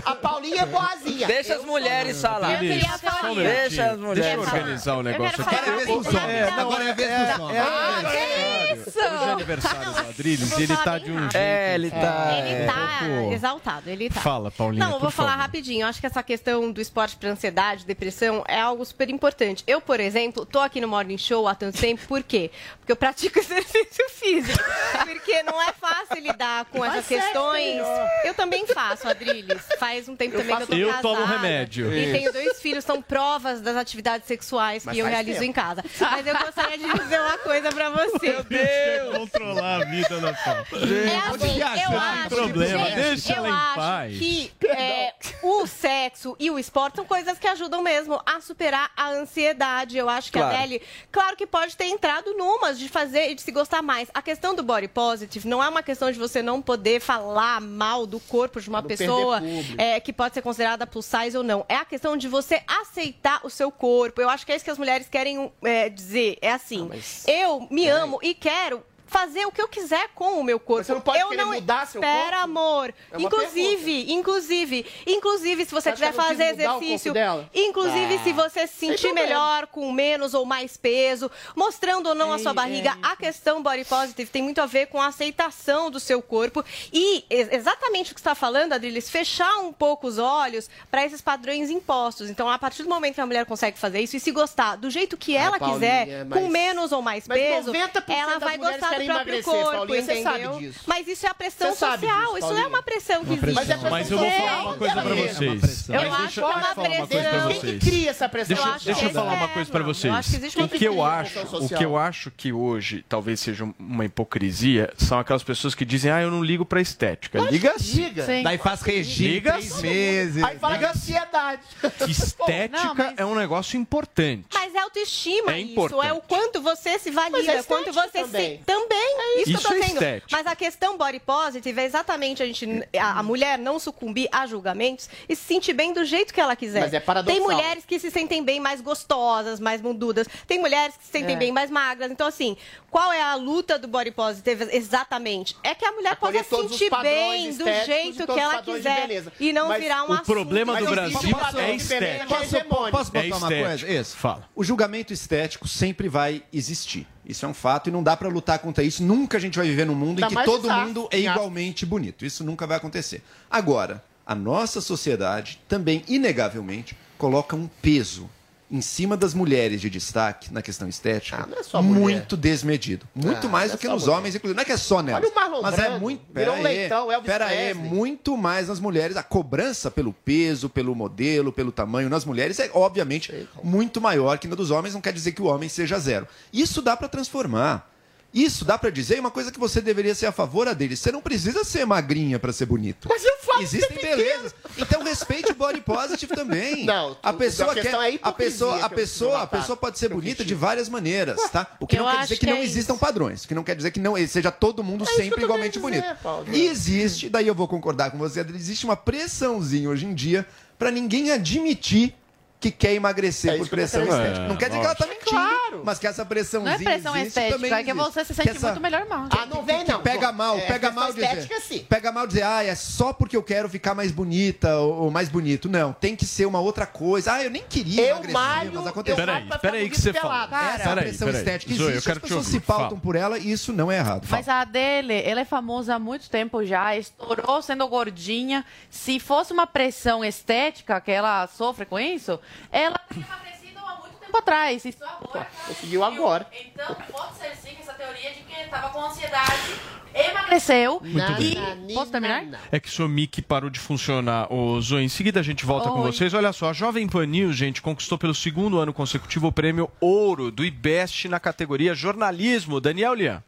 [0.06, 1.28] A Paulinha é boazinha.
[1.28, 2.54] Deixa as mulheres falar.
[2.54, 3.34] Eu queria um falar.
[3.36, 5.56] Deixa as mulheres Deixa eu organizar o Eu negócio aqui.
[5.56, 6.20] Eu- rapidinho.
[6.24, 7.64] É, Não, Agora é a vez dos homens.
[7.64, 8.90] Ah, que isso?
[9.00, 11.36] Hoje é aniversário do Adriles e ele tá de um jeito...
[11.36, 12.32] É, ele tá.
[12.46, 14.22] Ele tá exaltado, ele tá.
[14.22, 15.42] Fala, Paulinha, Não, eu vou por falar favor.
[15.44, 15.82] rapidinho.
[15.84, 19.64] Eu acho que essa questão do esporte para ansiedade, depressão, é algo super importante.
[19.68, 22.52] Eu, por exemplo, tô aqui no Morning Show há tanto tempo, por quê?
[22.78, 24.64] Porque eu pratico exercício físico.
[25.04, 27.82] Porque não é fácil lidar com essas sexo, questões.
[28.24, 29.62] Eu também faço, Adriles.
[29.80, 31.02] Faz um tempo Eu também que eu tô Eu casada.
[31.02, 31.92] tomo remédio.
[31.92, 32.14] E Isso.
[32.14, 35.50] tenho dois filhos, são provas das atividades sexuais Mas que eu realizo tempo.
[35.50, 35.84] em casa.
[36.00, 38.44] Mas eu gostaria de dizer uma coisa pra você.
[38.44, 39.18] Deus!
[39.18, 40.66] controlar a vida da Paulo.
[40.74, 44.18] É assim, eu acho, problema, gente, deixa eu ela em acho paz.
[44.20, 49.10] que é, o sexo e o esporte são coisas que ajudam mesmo a superar a
[49.10, 49.98] ansiedade.
[49.98, 50.56] Eu acho que Claro.
[50.58, 54.10] Adele, claro que pode ter entrado numas de fazer e de se gostar mais.
[54.14, 58.06] A questão do body positive não é uma questão de você não poder falar mal
[58.06, 59.42] do corpo de uma Não pessoa
[59.78, 61.66] é, que pode ser considerada plus size ou não.
[61.68, 64.22] É a questão de você aceitar o seu corpo.
[64.22, 66.38] Eu acho que é isso que as mulheres querem é, dizer.
[66.42, 68.84] É assim, mas- eu me amo e quero
[69.14, 70.84] fazer o que eu quiser com o meu corpo.
[70.84, 72.44] Você não pode eu querer não mudar seu Espera, corpo?
[72.44, 72.94] amor.
[73.12, 77.50] É inclusive, inclusive, inclusive, se você Você quiser fazer exercício, dela?
[77.54, 79.28] inclusive Ah, se você se sentir problema.
[79.28, 83.16] melhor com menos ou mais peso, mostrando ou não a sua Ei, barriga, é a
[83.16, 87.52] questão body positive tem muito a ver com a aceitação do seu corpo e ex-
[87.54, 91.70] exatamente o que você está falando, Adriles, fechar um pouco os olhos para esses padrões
[91.70, 92.30] impostos.
[92.30, 94.90] Então, a partir do momento que a mulher consegue fazer isso e se gostar do
[94.90, 95.76] jeito que ela Paulinha,
[96.06, 99.44] quiser, mas- com menos ou mais mas peso, 90% ela vai gostar do próprio emagrecer,
[99.44, 100.60] corpo, Paulinha, você sabe entendeu?
[100.60, 100.80] disso.
[100.86, 103.40] Mas isso é a pressão Você social, disso, isso não é uma pressão que existe.
[103.42, 103.64] pressão.
[103.64, 105.28] Mas é Mas eu vou pressão falar uma coisa pra social.
[105.28, 105.44] vocês.
[105.44, 107.48] Eu Mas acho deixa- que é uma deixa eu falar uma coisa pra pressão.
[107.48, 107.84] Quem que vocês.
[107.84, 108.56] cria essa pressão?
[108.56, 109.86] Deixa, deixa eu falar é uma coisa pra externo.
[109.94, 110.14] vocês.
[110.14, 112.54] Eu acho que existe uma o que eu pressão acho, o que eu acho que
[112.54, 116.82] hoje talvez seja uma hipocrisia são aquelas pessoas que dizem: "Ah, eu não ligo pra
[116.82, 117.40] estética".
[117.40, 117.74] Liga.
[117.80, 118.44] Sim.
[118.44, 120.44] Daí faz regime Liga três meses.
[120.44, 121.62] Aí fala de ansiedade.
[122.08, 124.46] Estética é um negócio importante.
[124.54, 128.58] Mas é autoestima É isso, é o quanto você se valida, é quanto você também.
[128.60, 128.64] se...
[128.66, 129.94] Também, é isso, Isso que eu tô é dizendo.
[129.94, 130.28] estética.
[130.32, 132.66] Mas a questão body positive é exatamente a, gente,
[133.00, 136.56] a, a mulher não sucumbir a julgamentos e se sentir bem do jeito que ela
[136.56, 136.82] quiser.
[136.82, 137.36] Mas é paradoxal.
[137.36, 140.28] Tem mulheres que se sentem bem mais gostosas, mais mundudas.
[140.48, 141.40] Tem mulheres que se sentem É.
[141.40, 142.12] bem mais magras.
[142.12, 142.56] Então, assim,
[142.90, 145.56] qual é a luta do body positive exatamente?
[145.64, 149.52] É que a mulher Acolher possa se sentir bem do jeito que ela quiser e
[149.54, 150.26] não Mas virar um o assunto.
[150.26, 151.18] problema do Brasil
[151.58, 153.68] é que é Posso, posso botar É uma estética.
[153.68, 153.92] coisa?
[153.92, 154.18] Isso.
[154.18, 154.50] Fala.
[154.56, 157.08] O julgamento estético sempre vai existir.
[157.26, 159.04] Isso é um fato e não dá pra lutar contra isso.
[159.04, 161.86] Nunca a gente vai viver num mundo Ainda em que todo exato, mundo é igualmente
[161.86, 162.26] bonito.
[162.26, 163.24] Isso nunca vai acontecer.
[163.50, 168.30] Agora, a nossa sociedade também, inegavelmente, coloca um peso
[168.74, 172.00] em cima das mulheres de destaque na questão estética é só mulher.
[172.02, 173.08] muito desmedido.
[173.14, 174.18] Muito Ah, mais do é que nos mulher.
[174.18, 174.56] homens, inclusive.
[174.56, 175.22] Não é que é só nelas.
[175.24, 176.22] Olha o Marlon mas é Brando, muito.
[176.34, 179.16] virou um pera aí, leitão, Elvis Pera aí, muito mais nas mulheres.
[179.16, 184.48] A cobrança pelo peso, pelo modelo, pelo tamanho nas mulheres é, obviamente, muito maior que
[184.48, 184.96] na dos homens.
[184.96, 186.28] Não quer dizer que o homem seja zero.
[186.52, 187.93] Isso dá pra transformar.
[188.34, 190.96] Isso dá pra dizer uma coisa que você deveria ser a favor a dele.
[190.96, 193.08] Você não precisa ser magrinha pra ser bonito.
[193.08, 194.56] Mas eu falo Existem belezas.
[194.78, 196.84] Então respeite o body positive também.
[196.94, 200.10] Não, a pessoa a quer, é a a pessoa, a pessoa, a pessoa pode ser
[200.10, 201.68] bonita de várias maneiras, tá?
[201.80, 203.64] O que eu não quer dizer que, que não é existam padrões, o que não
[203.64, 206.16] quer dizer que não seja todo mundo É isso sempre igualmente dizer, bonito.
[206.22, 206.48] Paulo.
[206.52, 210.46] E existe, daí eu vou concordar com você, existe uma pressãozinha hoje em dia
[210.78, 212.16] pra ninguém admitir
[212.64, 214.48] que quer emagrecer por É tô pressão estética.
[214.48, 217.28] Não quer dizer que ela tá mentindo, mas que essa pressãozinha Não é pressão existe,
[217.28, 218.06] estética, também é que existe.
[218.12, 219.28] você se sente essa- muito melhor mal.
[219.30, 220.02] Ah, não vem não.
[220.02, 221.26] Pega mal, É, pega mal dizer.
[221.26, 221.86] estética, sim.
[221.90, 225.28] Pega mal dizer, ah, é só porque eu quero ficar mais bonita ou, ou mais
[225.30, 225.68] bonito.
[225.68, 227.34] Não, tem que ser uma outra coisa.
[227.34, 229.16] Ah, eu nem queria Eu emagrecer, malho, mas eu aconteceu.
[229.18, 230.48] Peraí, peraí que você fala.
[230.48, 230.66] pelado.
[230.74, 233.38] Essa Cara, pressão peraí, estética Zoe, eu existe, quero as pessoas se pautam por ela
[233.38, 234.26] e isso não é errado.
[234.30, 238.64] Mas a dele, ela é famosa há muito tempo já, estourou sendo gordinha.
[238.90, 242.40] Se fosse uma pressão estética que ela sofre com isso,
[242.72, 244.86] ela teria emagrecido há muito tempo atrás.
[244.86, 245.48] Isso agora.
[245.68, 246.48] Conseguiu agora.
[246.52, 249.76] Então, pode ser sim essa teoria de que estava com ansiedade,
[250.14, 251.56] emagreceu Muito e...
[251.56, 251.94] bem.
[251.94, 252.46] Posso terminar?
[252.72, 254.52] É que seu mic parou de funcionar.
[254.52, 256.12] Ô, Zoe, em seguida a gente volta com Oi.
[256.12, 256.34] vocês.
[256.34, 260.52] Olha só, a Jovem Pan News, gente, conquistou pelo segundo ano consecutivo o prêmio Ouro
[260.52, 262.80] do IBEST na categoria Jornalismo.
[262.80, 263.44] Daniel Lian.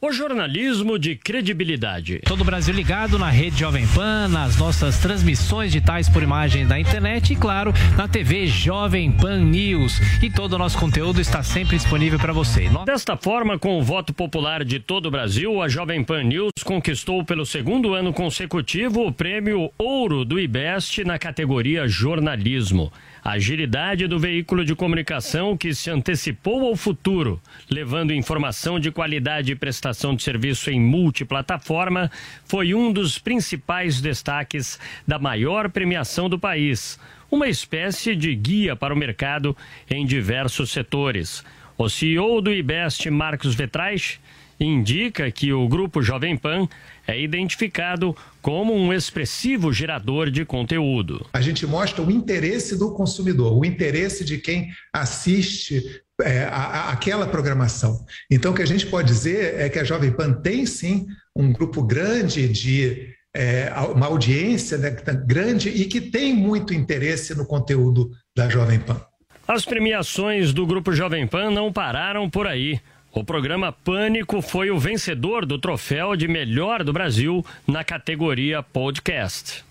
[0.00, 2.20] O jornalismo de credibilidade.
[2.20, 6.78] Todo o Brasil ligado na rede Jovem Pan, nas nossas transmissões digitais por imagem da
[6.78, 9.98] internet e, claro, na TV Jovem Pan News.
[10.22, 12.70] E todo o nosso conteúdo está sempre disponível para você.
[12.86, 17.24] Desta forma, com o voto popular de todo o Brasil, a Jovem Pan News conquistou
[17.24, 22.92] pelo segundo ano consecutivo o prêmio Ouro do IBEST na categoria Jornalismo.
[23.30, 27.38] Agilidade do veículo de comunicação que se antecipou ao futuro,
[27.68, 32.10] levando informação de qualidade e prestação de serviço em multiplataforma,
[32.46, 36.98] foi um dos principais destaques da maior premiação do país.
[37.30, 39.54] Uma espécie de guia para o mercado
[39.90, 41.44] em diversos setores.
[41.76, 44.18] O CEO do IBEST, Marcos Vetrais,
[44.58, 46.66] indica que o grupo Jovem Pan
[47.08, 51.26] é identificado como um expressivo gerador de conteúdo.
[51.32, 55.82] A gente mostra o interesse do consumidor, o interesse de quem assiste
[56.20, 58.04] é, a- a- aquela programação.
[58.30, 61.52] Então, o que a gente pode dizer é que a Jovem Pan tem sim um
[61.52, 67.46] grupo grande de é, uma audiência né, tá grande e que tem muito interesse no
[67.46, 69.00] conteúdo da Jovem Pan.
[69.46, 72.80] As premiações do Grupo Jovem Pan não pararam por aí.
[73.12, 79.64] O programa Pânico foi o vencedor do troféu de melhor do Brasil na categoria podcast.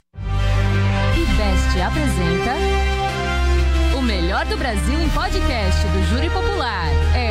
[1.15, 2.55] Ibest apresenta
[3.97, 6.87] o melhor do Brasil em podcast do Júri Popular.
[7.15, 7.26] É.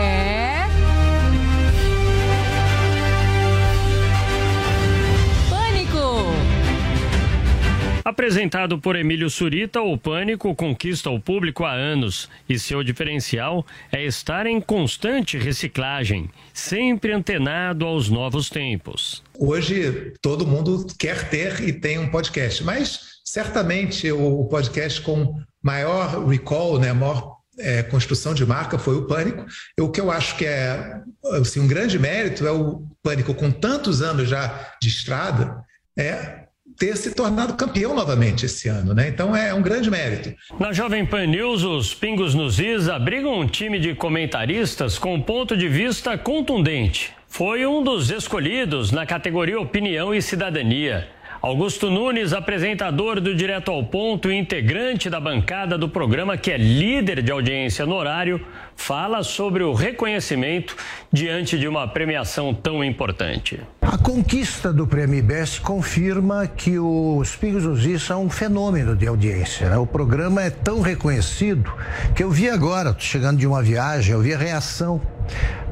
[8.06, 14.04] Apresentado por Emílio Surita, o Pânico conquista o público há anos e seu diferencial é
[14.04, 19.24] estar em constante reciclagem, sempre antenado aos novos tempos.
[19.36, 26.28] Hoje, todo mundo quer ter e tem um podcast, mas certamente o podcast com maior
[26.28, 29.44] recall, né, maior é, construção de marca foi o Pânico.
[29.76, 31.00] E O que eu acho que é
[31.40, 35.60] assim, um grande mérito é o Pânico, com tantos anos já de estrada,
[35.98, 36.45] é
[36.78, 38.94] ter se tornado campeão novamente esse ano.
[38.94, 39.08] Né?
[39.08, 40.34] Então é um grande mérito.
[40.58, 45.20] Na Jovem Pan News, os Pingos nos Is abrigam um time de comentaristas com um
[45.20, 47.12] ponto de vista contundente.
[47.28, 51.08] Foi um dos escolhidos na categoria Opinião e Cidadania.
[51.42, 56.56] Augusto Nunes, apresentador do Direto ao Ponto e integrante da bancada do programa que é
[56.56, 58.44] líder de audiência no horário,
[58.76, 60.76] fala sobre o reconhecimento
[61.12, 63.60] diante de uma premiação tão importante.
[63.80, 69.06] A conquista do Prêmio IBEST confirma que os Pingos nos Is são um fenômeno de
[69.06, 69.70] audiência.
[69.70, 69.78] né?
[69.78, 71.72] O programa é tão reconhecido
[72.14, 75.00] que eu vi agora, chegando de uma viagem, eu vi a reação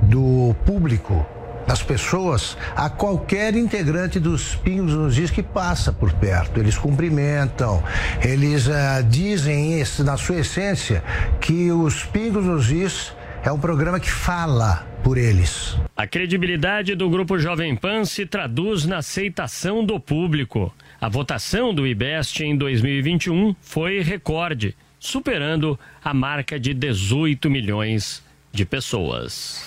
[0.03, 1.27] do público,
[1.67, 6.61] das pessoas, a qualquer integrante dos Pingos nos Is que passa por perto.
[6.61, 7.83] Eles cumprimentam,
[8.23, 11.03] eles ah, dizem isso, na sua essência
[11.41, 13.13] que os Pingos nos Is
[13.43, 15.77] é um programa que fala por eles.
[15.95, 20.75] A credibilidade do Grupo Jovem Pan se traduz na aceitação do público.
[20.99, 28.65] A votação do IBEST em 2021 foi recorde, superando a marca de 18 milhões de
[28.65, 29.63] pessoas.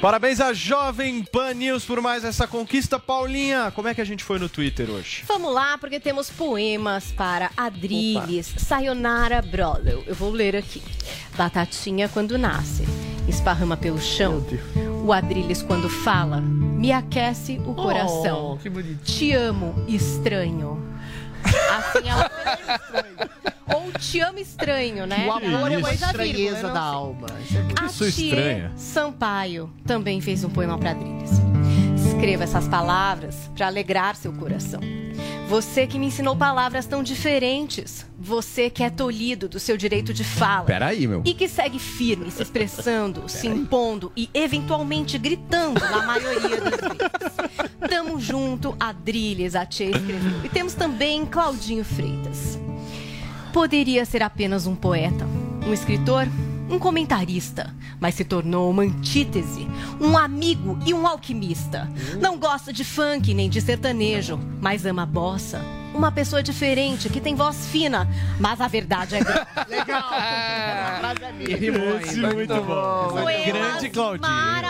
[0.00, 2.98] Parabéns à Jovem Pan News por mais essa conquista.
[2.98, 5.24] Paulinha, como é que a gente foi no Twitter hoje?
[5.28, 10.02] Vamos lá, porque temos poemas para Adriles, Sayonara Brother.
[10.06, 10.82] Eu vou ler aqui.
[11.36, 12.84] Batatinha quando nasce,
[13.28, 14.42] esparrama pelo chão.
[15.04, 18.52] O Adriles quando fala, me aquece o coração.
[18.54, 19.04] Oh, que bonito.
[19.04, 20.82] Te amo, estranho.
[21.44, 22.30] Assim ela
[23.74, 25.26] Ou te amo estranho, né?
[25.26, 27.28] O amor é uma estranheza da alma.
[27.86, 28.72] Isso é estranha.
[28.76, 31.30] Sampaio também fez um poema para Adriles.
[31.96, 34.80] Escreva essas palavras para alegrar seu coração.
[35.48, 38.06] Você que me ensinou palavras tão diferentes.
[38.16, 40.64] Você que é tolhido do seu direito de fala.
[40.64, 41.22] Peraí, meu.
[41.24, 47.70] E que segue firme, se expressando, se impondo e eventualmente gritando na maioria das vezes.
[47.88, 50.44] Tamo junto, Adriles, a Tia escreveu.
[50.44, 52.56] E temos também Claudinho Freitas.
[53.52, 55.26] Poderia ser apenas um poeta,
[55.66, 56.26] um escritor,
[56.70, 59.66] um comentarista, mas se tornou uma antítese,
[60.00, 61.90] um amigo e um alquimista.
[62.20, 65.79] Não gosta de funk nem de sertanejo, mas ama bossa.
[65.94, 68.08] Uma pessoa diferente que tem voz fina,
[68.38, 69.46] mas a verdade é grossa.
[69.68, 69.98] Legal.
[69.98, 71.52] A frase é.
[71.52, 73.08] Esse muito bom.
[73.22, 74.28] Poemas Grande Claudinho.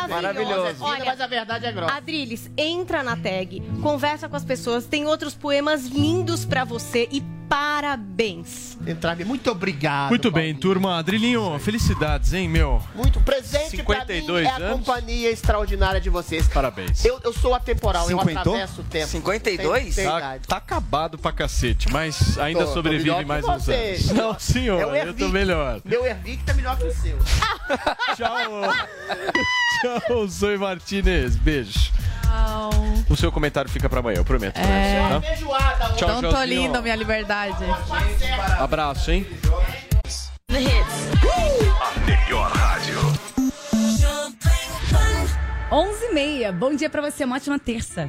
[0.09, 0.77] Maravilhoso.
[0.85, 1.95] Olha, mas a verdade é grossa.
[1.95, 7.23] Adriles, entra na tag, conversa com as pessoas, tem outros poemas lindos pra você e
[7.49, 8.79] parabéns.
[8.87, 10.11] Entrar, muito obrigado.
[10.11, 10.99] Muito bem, turma.
[10.99, 12.81] Adrilinho, felicidades, hein, meu?
[12.95, 14.79] Muito presente 52 pra mim é a anos.
[14.87, 16.47] companhia extraordinária de vocês.
[16.47, 17.05] Parabéns.
[17.05, 18.55] Eu, eu sou atemporal, eu Cinquentou?
[18.55, 19.09] atravesso o tempo.
[19.09, 19.83] 52?
[19.83, 23.65] Tem- tem Tá, tá acabado pra cacete, mas ainda Tô- tô sobrevive que mais uns
[23.65, 23.75] você.
[23.75, 24.11] anos.
[24.13, 25.81] Não, senhor, É o eu tô melhor.
[25.85, 27.19] Meu Ervic tá melhor que o seu.
[28.17, 28.73] Tchau.
[30.09, 31.37] Tchau, Zoe Martinez.
[31.37, 31.91] Beijo.
[33.09, 34.57] O seu comentário fica pra amanhã, eu prometo.
[34.59, 35.09] É.
[35.09, 35.21] Tá?
[35.21, 36.63] Feijoada, Tchau, Então tô Joãozinho.
[36.63, 37.65] lindo, minha liberdade.
[38.59, 39.27] Abraço, hein?
[40.49, 41.11] The hits.
[41.81, 42.99] A melhor rádio.
[45.73, 46.53] 11 e meia.
[46.53, 48.09] Bom dia pra você, uma ótima terça.